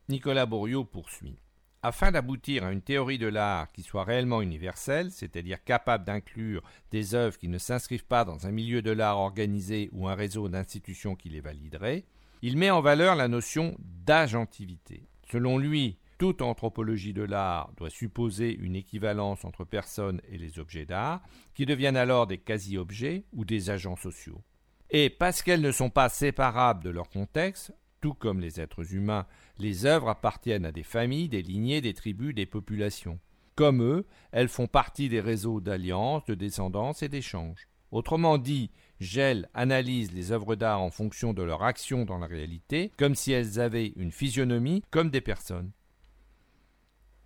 Nicolas 0.07 0.45
Bourriot 0.45 0.85
poursuit. 0.85 1.37
Afin 1.83 2.11
d'aboutir 2.11 2.63
à 2.63 2.71
une 2.71 2.81
théorie 2.81 3.17
de 3.17 3.27
l'art 3.27 3.71
qui 3.73 3.83
soit 3.83 4.05
réellement 4.05 4.41
universelle, 4.41 5.11
c'est-à-dire 5.11 5.63
capable 5.65 6.05
d'inclure 6.05 6.63
des 6.91 7.13
œuvres 7.13 7.37
qui 7.37 7.49
ne 7.49 7.57
s'inscrivent 7.57 8.05
pas 8.05 8.23
dans 8.23 8.47
un 8.47 8.51
milieu 8.51 8.81
de 8.81 8.91
l'art 8.91 9.17
organisé 9.17 9.89
ou 9.91 10.07
un 10.07 10.15
réseau 10.15 10.47
d'institutions 10.47 11.15
qui 11.15 11.27
les 11.27 11.41
valideraient, 11.41 12.05
il 12.41 12.57
met 12.57 12.71
en 12.71 12.79
valeur 12.79 13.15
la 13.15 13.27
notion 13.27 13.75
d'agentivité. 13.79 15.03
Selon 15.29 15.57
lui, 15.57 15.98
toute 16.19 16.41
anthropologie 16.41 17.13
de 17.13 17.23
l'art 17.23 17.71
doit 17.77 17.89
supposer 17.89 18.53
une 18.53 18.75
équivalence 18.75 19.45
entre 19.45 19.63
personnes 19.63 20.21
et 20.29 20.37
les 20.37 20.59
objets 20.59 20.85
d'art, 20.85 21.23
qui 21.55 21.65
deviennent 21.65 21.97
alors 21.97 22.27
des 22.27 22.37
quasi-objets 22.37 23.23
ou 23.33 23.45
des 23.45 23.69
agents 23.69 23.95
sociaux. 23.95 24.43
Et 24.91 25.09
parce 25.09 25.41
qu'elles 25.41 25.61
ne 25.61 25.71
sont 25.71 25.89
pas 25.89 26.09
séparables 26.09 26.83
de 26.83 26.89
leur 26.89 27.09
contexte, 27.09 27.73
tout 28.01 28.13
comme 28.13 28.41
les 28.41 28.59
êtres 28.59 28.93
humains, 28.93 29.27
les 29.59 29.85
œuvres 29.85 30.09
appartiennent 30.09 30.65
à 30.65 30.73
des 30.73 30.83
familles, 30.83 31.29
des 31.29 31.41
lignées, 31.41 31.79
des 31.79 31.93
tribus, 31.93 32.35
des 32.35 32.45
populations. 32.45 33.19
Comme 33.55 33.81
eux, 33.81 34.05
elles 34.31 34.49
font 34.49 34.67
partie 34.67 35.07
des 35.07 35.21
réseaux 35.21 35.61
d'alliances, 35.61 36.25
de 36.25 36.35
descendance 36.35 37.01
et 37.01 37.09
d'échanges. 37.09 37.69
Autrement 37.91 38.37
dit, 38.37 38.71
Gell 38.99 39.49
analyse 39.53 40.11
les 40.11 40.33
œuvres 40.33 40.57
d'art 40.57 40.81
en 40.81 40.91
fonction 40.91 41.33
de 41.33 41.43
leur 41.43 41.63
action 41.63 42.03
dans 42.03 42.17
la 42.17 42.27
réalité, 42.27 42.91
comme 42.97 43.15
si 43.15 43.31
elles 43.31 43.61
avaient 43.61 43.93
une 43.95 44.11
physionomie 44.11 44.83
comme 44.91 45.09
des 45.09 45.21
personnes. 45.21 45.71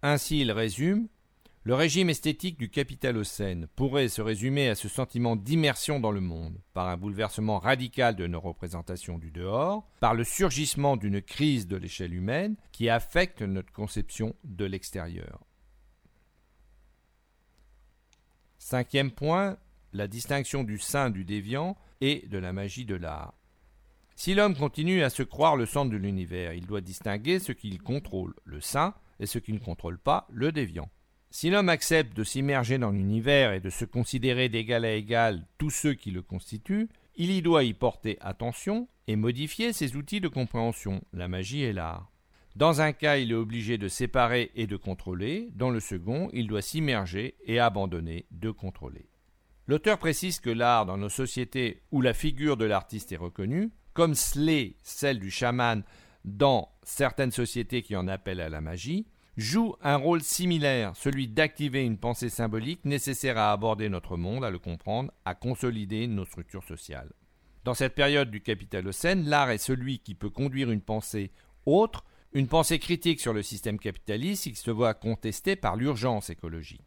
Ainsi, 0.04 0.42
il 0.42 0.52
résume 0.52 1.08
le 1.66 1.76
régime 1.76 2.10
esthétique 2.10 2.60
du 2.60 2.70
capitalocène 2.70 3.68
pourrait 3.78 4.10
se 4.10 4.22
résumer 4.22 4.68
à 4.68 4.76
ce 4.76 4.90
sentiment 4.90 5.38
d'immersion 5.38 6.02
dans 6.02 6.12
le 6.12 6.20
monde, 6.20 6.60
par 6.74 6.90
un 6.90 6.98
bouleversement 6.98 7.58
radical 7.58 8.18
de 8.18 8.28
nos 8.28 8.42
représentations 8.42 9.18
du 9.18 9.32
dehors, 9.32 9.90
par 10.02 10.14
le 10.14 10.26
surgissement 10.26 10.98
d'une 10.98 11.22
crise 11.22 11.66
de 11.66 11.78
l'échelle 11.78 12.14
humaine 12.14 12.58
qui 12.74 12.90
affecte 12.90 13.42
notre 13.42 13.72
conception 13.72 14.36
de 14.44 14.66
l'extérieur. 14.66 15.40
Cinquième 18.58 19.12
point, 19.12 19.56
la 19.94 20.08
distinction 20.08 20.66
du 20.66 20.80
saint 20.80 21.12
du 21.12 21.24
déviant 21.24 21.78
et 22.02 22.28
de 22.28 22.40
la 22.40 22.52
magie 22.52 22.86
de 22.86 22.96
l'art. 22.96 23.36
Si 24.18 24.34
l'homme 24.34 24.58
continue 24.58 25.02
à 25.02 25.10
se 25.10 25.24
croire 25.24 25.56
le 25.56 25.66
centre 25.66 25.92
de 25.92 25.98
l'univers, 25.98 26.52
il 26.52 26.66
doit 26.66 26.82
distinguer 26.82 27.40
ce 27.40 27.54
qu'il 27.54 27.82
contrôle, 27.82 28.34
le 28.44 28.60
saint, 28.60 28.96
et 29.20 29.26
ce 29.26 29.40
qu'il 29.40 29.56
ne 29.56 29.60
contrôle 29.60 29.98
pas, 29.98 30.28
le 30.32 30.52
déviant. 30.52 30.90
Si 31.30 31.50
l'homme 31.50 31.70
accepte 31.70 32.16
de 32.16 32.24
s'immerger 32.24 32.78
dans 32.78 32.92
l'univers 32.92 33.54
et 33.54 33.60
de 33.60 33.72
se 33.72 33.86
considérer 33.86 34.50
d'égal 34.50 34.86
à 34.86 34.94
égal 34.94 35.48
tous 35.58 35.72
ceux 35.72 35.96
qui 35.96 36.12
le 36.12 36.22
constituent, 36.22 36.90
il 37.16 37.32
y 37.32 37.42
doit 37.42 37.64
y 37.64 37.74
porter 37.74 38.18
attention 38.22 38.88
et 39.08 39.16
modifier 39.16 39.74
ses 39.74 39.96
outils 39.96 40.22
de 40.22 40.28
compréhension, 40.28 41.02
la 41.12 41.28
magie 41.28 41.64
et 41.64 41.74
l'art. 41.74 42.12
Dans 42.56 42.82
un 42.82 42.94
cas, 42.94 43.18
il 43.18 43.32
est 43.32 43.36
obligé 43.36 43.80
de 43.80 43.88
séparer 43.88 44.52
et 44.56 44.68
de 44.68 44.78
contrôler, 44.78 45.50
dans 45.56 45.72
le 45.72 45.80
second, 45.80 46.30
il 46.34 46.46
doit 46.46 46.62
s'immerger 46.62 47.36
et 47.46 47.60
abandonner 47.60 48.28
de 48.30 48.52
contrôler. 48.52 49.10
L'auteur 49.66 49.98
précise 49.98 50.40
que 50.40 50.52
l'art 50.52 50.86
dans 50.86 50.98
nos 50.98 51.10
sociétés 51.10 51.82
où 51.92 52.02
la 52.02 52.14
figure 52.14 52.58
de 52.58 52.66
l'artiste 52.66 53.12
est 53.12 53.18
reconnue, 53.18 53.72
comme 53.94 54.14
celle 54.14 55.20
du 55.20 55.32
chaman 55.32 55.84
dans 56.26 56.70
certaines 56.84 57.32
sociétés 57.32 57.82
qui 57.82 57.96
en 57.96 58.08
appellent 58.08 58.42
à 58.42 58.50
la 58.50 58.62
magie, 58.62 59.06
joue 59.36 59.76
un 59.82 59.96
rôle 59.96 60.22
similaire, 60.22 60.96
celui 60.96 61.28
d'activer 61.28 61.84
une 61.84 61.98
pensée 61.98 62.30
symbolique 62.30 62.86
nécessaire 62.86 63.38
à 63.38 63.52
aborder 63.52 63.90
notre 63.90 64.16
monde, 64.16 64.46
à 64.46 64.52
le 64.52 64.60
comprendre, 64.60 65.12
à 65.26 65.36
consolider 65.36 66.08
nos 66.08 66.26
structures 66.26 66.64
sociales. 66.64 67.12
Dans 67.64 67.74
cette 67.74 67.96
période 67.96 68.30
du 68.30 68.42
capitalocène, 68.42 69.28
l'art 69.28 69.50
est 69.50 69.58
celui 69.58 70.00
qui 70.00 70.16
peut 70.16 70.30
conduire 70.30 70.70
une 70.70 70.82
pensée 70.82 71.32
autre, 71.66 72.04
une 72.34 72.48
pensée 72.48 72.78
critique 72.78 73.22
sur 73.22 73.34
le 73.34 73.42
système 73.42 73.80
capitaliste 73.80 74.44
qui 74.44 74.56
se 74.56 74.72
voit 74.72 74.94
contestée 74.94 75.56
par 75.56 75.76
l'urgence 75.76 76.30
écologique. 76.30 76.82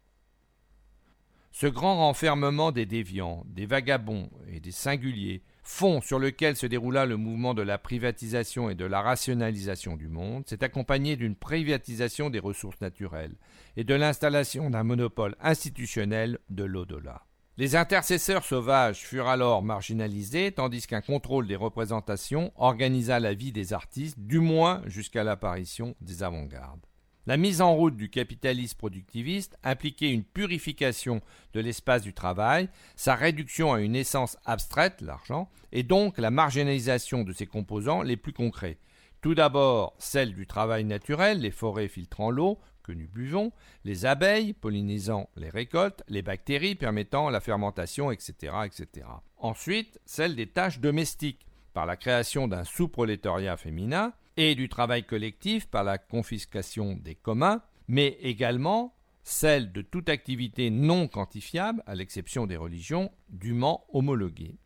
Ce 1.51 1.67
grand 1.67 1.97
renfermement 1.97 2.71
des 2.71 2.85
déviants, 2.85 3.43
des 3.47 3.65
vagabonds 3.65 4.29
et 4.47 4.59
des 4.59 4.71
singuliers 4.71 5.41
fond 5.67 5.99
sur 5.99 6.17
lequel 6.17 6.55
se 6.55 6.65
déroula 6.65 7.05
le 7.05 7.17
mouvement 7.17 7.53
de 7.53 7.61
la 7.61 7.77
privatisation 7.77 8.69
et 8.69 8.75
de 8.75 8.85
la 8.85 9.01
rationalisation 9.01 9.97
du 9.97 10.07
monde 10.07 10.47
s'est 10.47 10.63
accompagné 10.63 11.17
d'une 11.17 11.35
privatisation 11.35 12.29
des 12.29 12.39
ressources 12.39 12.79
naturelles 12.79 13.35
et 13.75 13.83
de 13.83 13.93
l'installation 13.93 14.69
d'un 14.69 14.83
monopole 14.83 15.35
institutionnel 15.41 16.39
de 16.49 16.63
l'au-delà. 16.63 17.25
Les 17.57 17.75
intercesseurs 17.75 18.45
sauvages 18.45 19.05
furent 19.05 19.27
alors 19.27 19.61
marginalisés, 19.61 20.53
tandis 20.53 20.87
qu'un 20.87 21.01
contrôle 21.01 21.47
des 21.47 21.55
représentations 21.55 22.53
organisa 22.55 23.19
la 23.19 23.33
vie 23.33 23.51
des 23.51 23.73
artistes, 23.73 24.17
du 24.17 24.39
moins 24.39 24.81
jusqu'à 24.85 25.25
l'apparition 25.25 25.95
des 25.99 26.23
avant-gardes. 26.23 26.85
La 27.27 27.35
mise 27.35 27.59
en 27.59 27.75
route 27.75 27.97
du 27.97 28.09
capitalisme 28.09 28.77
productiviste 28.77 29.59
impliquait 29.61 30.13
une 30.13 30.23
purification 30.23 31.21
de 31.51 31.59
l'espace 31.59 32.01
du 32.01 32.13
travail, 32.13 32.69
sa 32.95 33.15
réduction 33.15 33.73
à 33.73 33.81
une 33.81 33.97
essence 33.97 34.37
abstraite, 34.45 35.01
l'argent, 35.01 35.49
et 35.73 35.83
donc 35.83 36.17
la 36.17 36.31
marginalisation 36.31 37.25
de 37.25 37.33
ses 37.33 37.45
composants 37.45 38.01
les 38.01 38.15
plus 38.15 38.31
concrets. 38.31 38.77
Tout 39.19 39.35
d'abord 39.35 39.93
celle 39.99 40.33
du 40.33 40.47
travail 40.47 40.85
naturel, 40.85 41.41
les 41.41 41.51
forêts 41.51 41.89
filtrant 41.89 42.31
l'eau 42.31 42.59
que 42.81 42.93
nous 42.93 43.09
buvons, 43.09 43.51
les 43.83 44.05
abeilles 44.05 44.53
pollinisant 44.53 45.29
les 45.35 45.49
récoltes, 45.49 46.03
les 46.07 46.21
bactéries 46.21 46.75
permettant 46.75 47.29
la 47.29 47.41
fermentation, 47.41 48.09
etc. 48.09 48.53
etc. 48.65 49.05
Ensuite, 49.35 49.99
celle 50.05 50.37
des 50.37 50.47
tâches 50.47 50.79
domestiques, 50.79 51.45
par 51.73 51.85
la 51.85 51.95
création 51.95 52.47
d'un 52.47 52.63
sous-prolétariat 52.63 53.55
féminin 53.55 54.13
et 54.37 54.55
du 54.55 54.69
travail 54.69 55.03
collectif 55.03 55.67
par 55.67 55.83
la 55.83 55.97
confiscation 55.97 56.95
des 56.95 57.15
communs, 57.15 57.61
mais 57.87 58.17
également 58.21 58.95
celle 59.23 59.73
de 59.73 59.81
toute 59.81 60.07
activité 60.07 60.69
non 60.69 61.07
quantifiable, 61.07 61.83
à 61.85 61.95
l'exception 61.95 62.47
des 62.47 62.55
religions, 62.55 63.11
dûment 63.27 63.85
homologuées. 63.91 64.57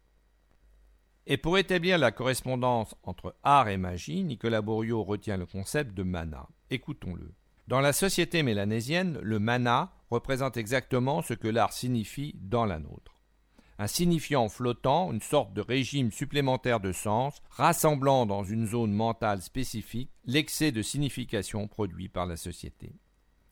Et 1.25 1.37
pour 1.37 1.57
établir 1.57 1.97
la 1.97 2.11
correspondance 2.11 2.93
entre 3.03 3.35
art 3.43 3.69
et 3.69 3.77
magie, 3.77 4.23
Nicolas 4.23 4.61
Bourriot 4.61 5.03
retient 5.03 5.37
le 5.37 5.45
concept 5.45 5.95
de 5.95 6.03
mana. 6.03 6.47
Écoutons-le. 6.69 7.33
Dans 7.67 7.79
la 7.79 7.93
société 7.93 8.43
mélanésienne, 8.43 9.19
le 9.21 9.39
mana 9.39 9.93
représente 10.09 10.57
exactement 10.57 11.21
ce 11.21 11.33
que 11.33 11.47
l'art 11.47 11.73
signifie 11.73 12.35
dans 12.37 12.65
la 12.65 12.79
nôtre. 12.79 13.20
Un 13.81 13.87
signifiant 13.87 14.47
flottant, 14.47 15.11
une 15.11 15.23
sorte 15.23 15.55
de 15.55 15.61
régime 15.61 16.11
supplémentaire 16.11 16.81
de 16.81 16.91
sens, 16.91 17.41
rassemblant 17.49 18.27
dans 18.27 18.43
une 18.43 18.67
zone 18.67 18.91
mentale 18.91 19.41
spécifique 19.41 20.11
l'excès 20.23 20.71
de 20.71 20.83
signification 20.83 21.67
produit 21.67 22.07
par 22.07 22.27
la 22.27 22.37
société. 22.37 22.93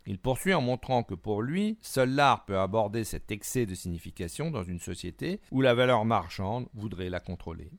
Il 0.05 0.19
poursuit 0.19 0.53
en 0.53 0.61
montrant 0.61 1.01
que 1.01 1.15
pour 1.15 1.41
lui, 1.41 1.79
seul 1.81 2.11
l'art 2.11 2.45
peut 2.45 2.59
aborder 2.59 3.05
cet 3.05 3.31
excès 3.31 3.65
de 3.65 3.73
signification 3.73 4.51
dans 4.51 4.61
une 4.61 4.79
société 4.79 5.41
où 5.49 5.61
la 5.61 5.73
valeur 5.73 6.05
marchande 6.05 6.67
voudrait 6.75 7.09
la 7.09 7.19
contrôler. 7.19 7.71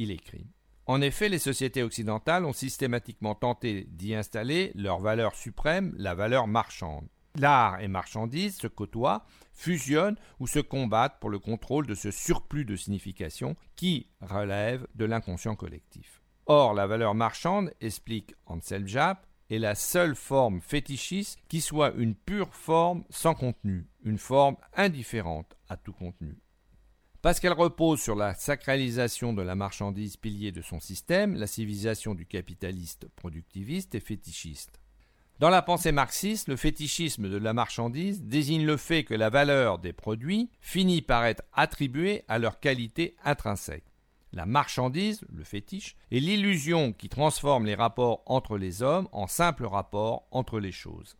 Il 0.00 0.10
écrit 0.10 0.48
En 0.86 1.00
effet, 1.00 1.28
les 1.28 1.38
sociétés 1.38 1.84
occidentales 1.84 2.44
ont 2.44 2.52
systématiquement 2.52 3.36
tenté 3.36 3.86
d'y 3.88 4.16
installer 4.16 4.72
leur 4.74 4.98
valeur 4.98 5.36
suprême, 5.36 5.94
la 5.96 6.16
valeur 6.16 6.48
marchande. 6.48 7.06
L'art 7.38 7.80
et 7.80 7.88
marchandise 7.88 8.56
se 8.56 8.68
côtoient, 8.68 9.26
fusionnent 9.52 10.16
ou 10.38 10.46
se 10.46 10.60
combattent 10.60 11.18
pour 11.18 11.30
le 11.30 11.38
contrôle 11.38 11.86
de 11.86 11.94
ce 11.94 12.10
surplus 12.10 12.64
de 12.64 12.76
signification 12.76 13.56
qui 13.74 14.08
relève 14.20 14.86
de 14.94 15.04
l'inconscient 15.04 15.56
collectif. 15.56 16.22
Or, 16.46 16.74
la 16.74 16.86
valeur 16.86 17.14
marchande, 17.14 17.72
explique 17.80 18.34
Anselm 18.46 18.86
Japp, 18.86 19.26
est 19.50 19.58
la 19.58 19.74
seule 19.74 20.14
forme 20.14 20.60
fétichiste 20.60 21.38
qui 21.48 21.60
soit 21.60 21.92
une 21.94 22.14
pure 22.14 22.54
forme 22.54 23.04
sans 23.10 23.34
contenu, 23.34 23.86
une 24.04 24.18
forme 24.18 24.56
indifférente 24.74 25.56
à 25.68 25.76
tout 25.76 25.92
contenu. 25.92 26.38
Parce 27.20 27.40
qu'elle 27.40 27.52
repose 27.52 28.00
sur 28.00 28.14
la 28.14 28.34
sacralisation 28.34 29.32
de 29.32 29.42
la 29.42 29.54
marchandise 29.54 30.16
pilier 30.16 30.52
de 30.52 30.60
son 30.60 30.78
système, 30.78 31.34
la 31.34 31.46
civilisation 31.46 32.14
du 32.14 32.26
capitaliste 32.26 33.08
productiviste 33.16 33.94
est 33.94 34.00
fétichiste. 34.00 34.78
Dans 35.40 35.50
la 35.50 35.62
pensée 35.62 35.90
marxiste, 35.90 36.46
le 36.46 36.54
fétichisme 36.54 37.28
de 37.28 37.36
la 37.36 37.52
marchandise 37.52 38.22
désigne 38.22 38.64
le 38.64 38.76
fait 38.76 39.02
que 39.02 39.14
la 39.14 39.30
valeur 39.30 39.80
des 39.80 39.92
produits 39.92 40.48
finit 40.60 41.02
par 41.02 41.24
être 41.24 41.42
attribuée 41.52 42.22
à 42.28 42.38
leur 42.38 42.60
qualité 42.60 43.16
intrinsèque. 43.24 43.84
La 44.32 44.46
marchandise, 44.46 45.24
le 45.32 45.42
fétiche, 45.42 45.96
est 46.12 46.20
l'illusion 46.20 46.92
qui 46.92 47.08
transforme 47.08 47.66
les 47.66 47.74
rapports 47.74 48.22
entre 48.26 48.58
les 48.58 48.82
hommes 48.82 49.08
en 49.10 49.26
simples 49.26 49.66
rapports 49.66 50.28
entre 50.30 50.60
les 50.60 50.72
choses. 50.72 51.16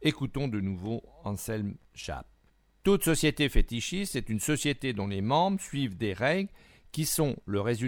Écoutons 0.00 0.46
de 0.46 0.60
nouveau 0.60 1.02
Anselm 1.24 1.76
Schaap. 1.92 2.26
Toute 2.84 3.02
société 3.02 3.48
fétichiste 3.48 4.14
est 4.14 4.28
une 4.28 4.38
société 4.38 4.92
dont 4.92 5.08
les 5.08 5.22
membres 5.22 5.60
suivent 5.60 5.96
des 5.96 6.12
règles 6.12 6.50
qui 6.92 7.04
sont 7.04 7.36
le 7.46 7.60
résultat 7.60 7.84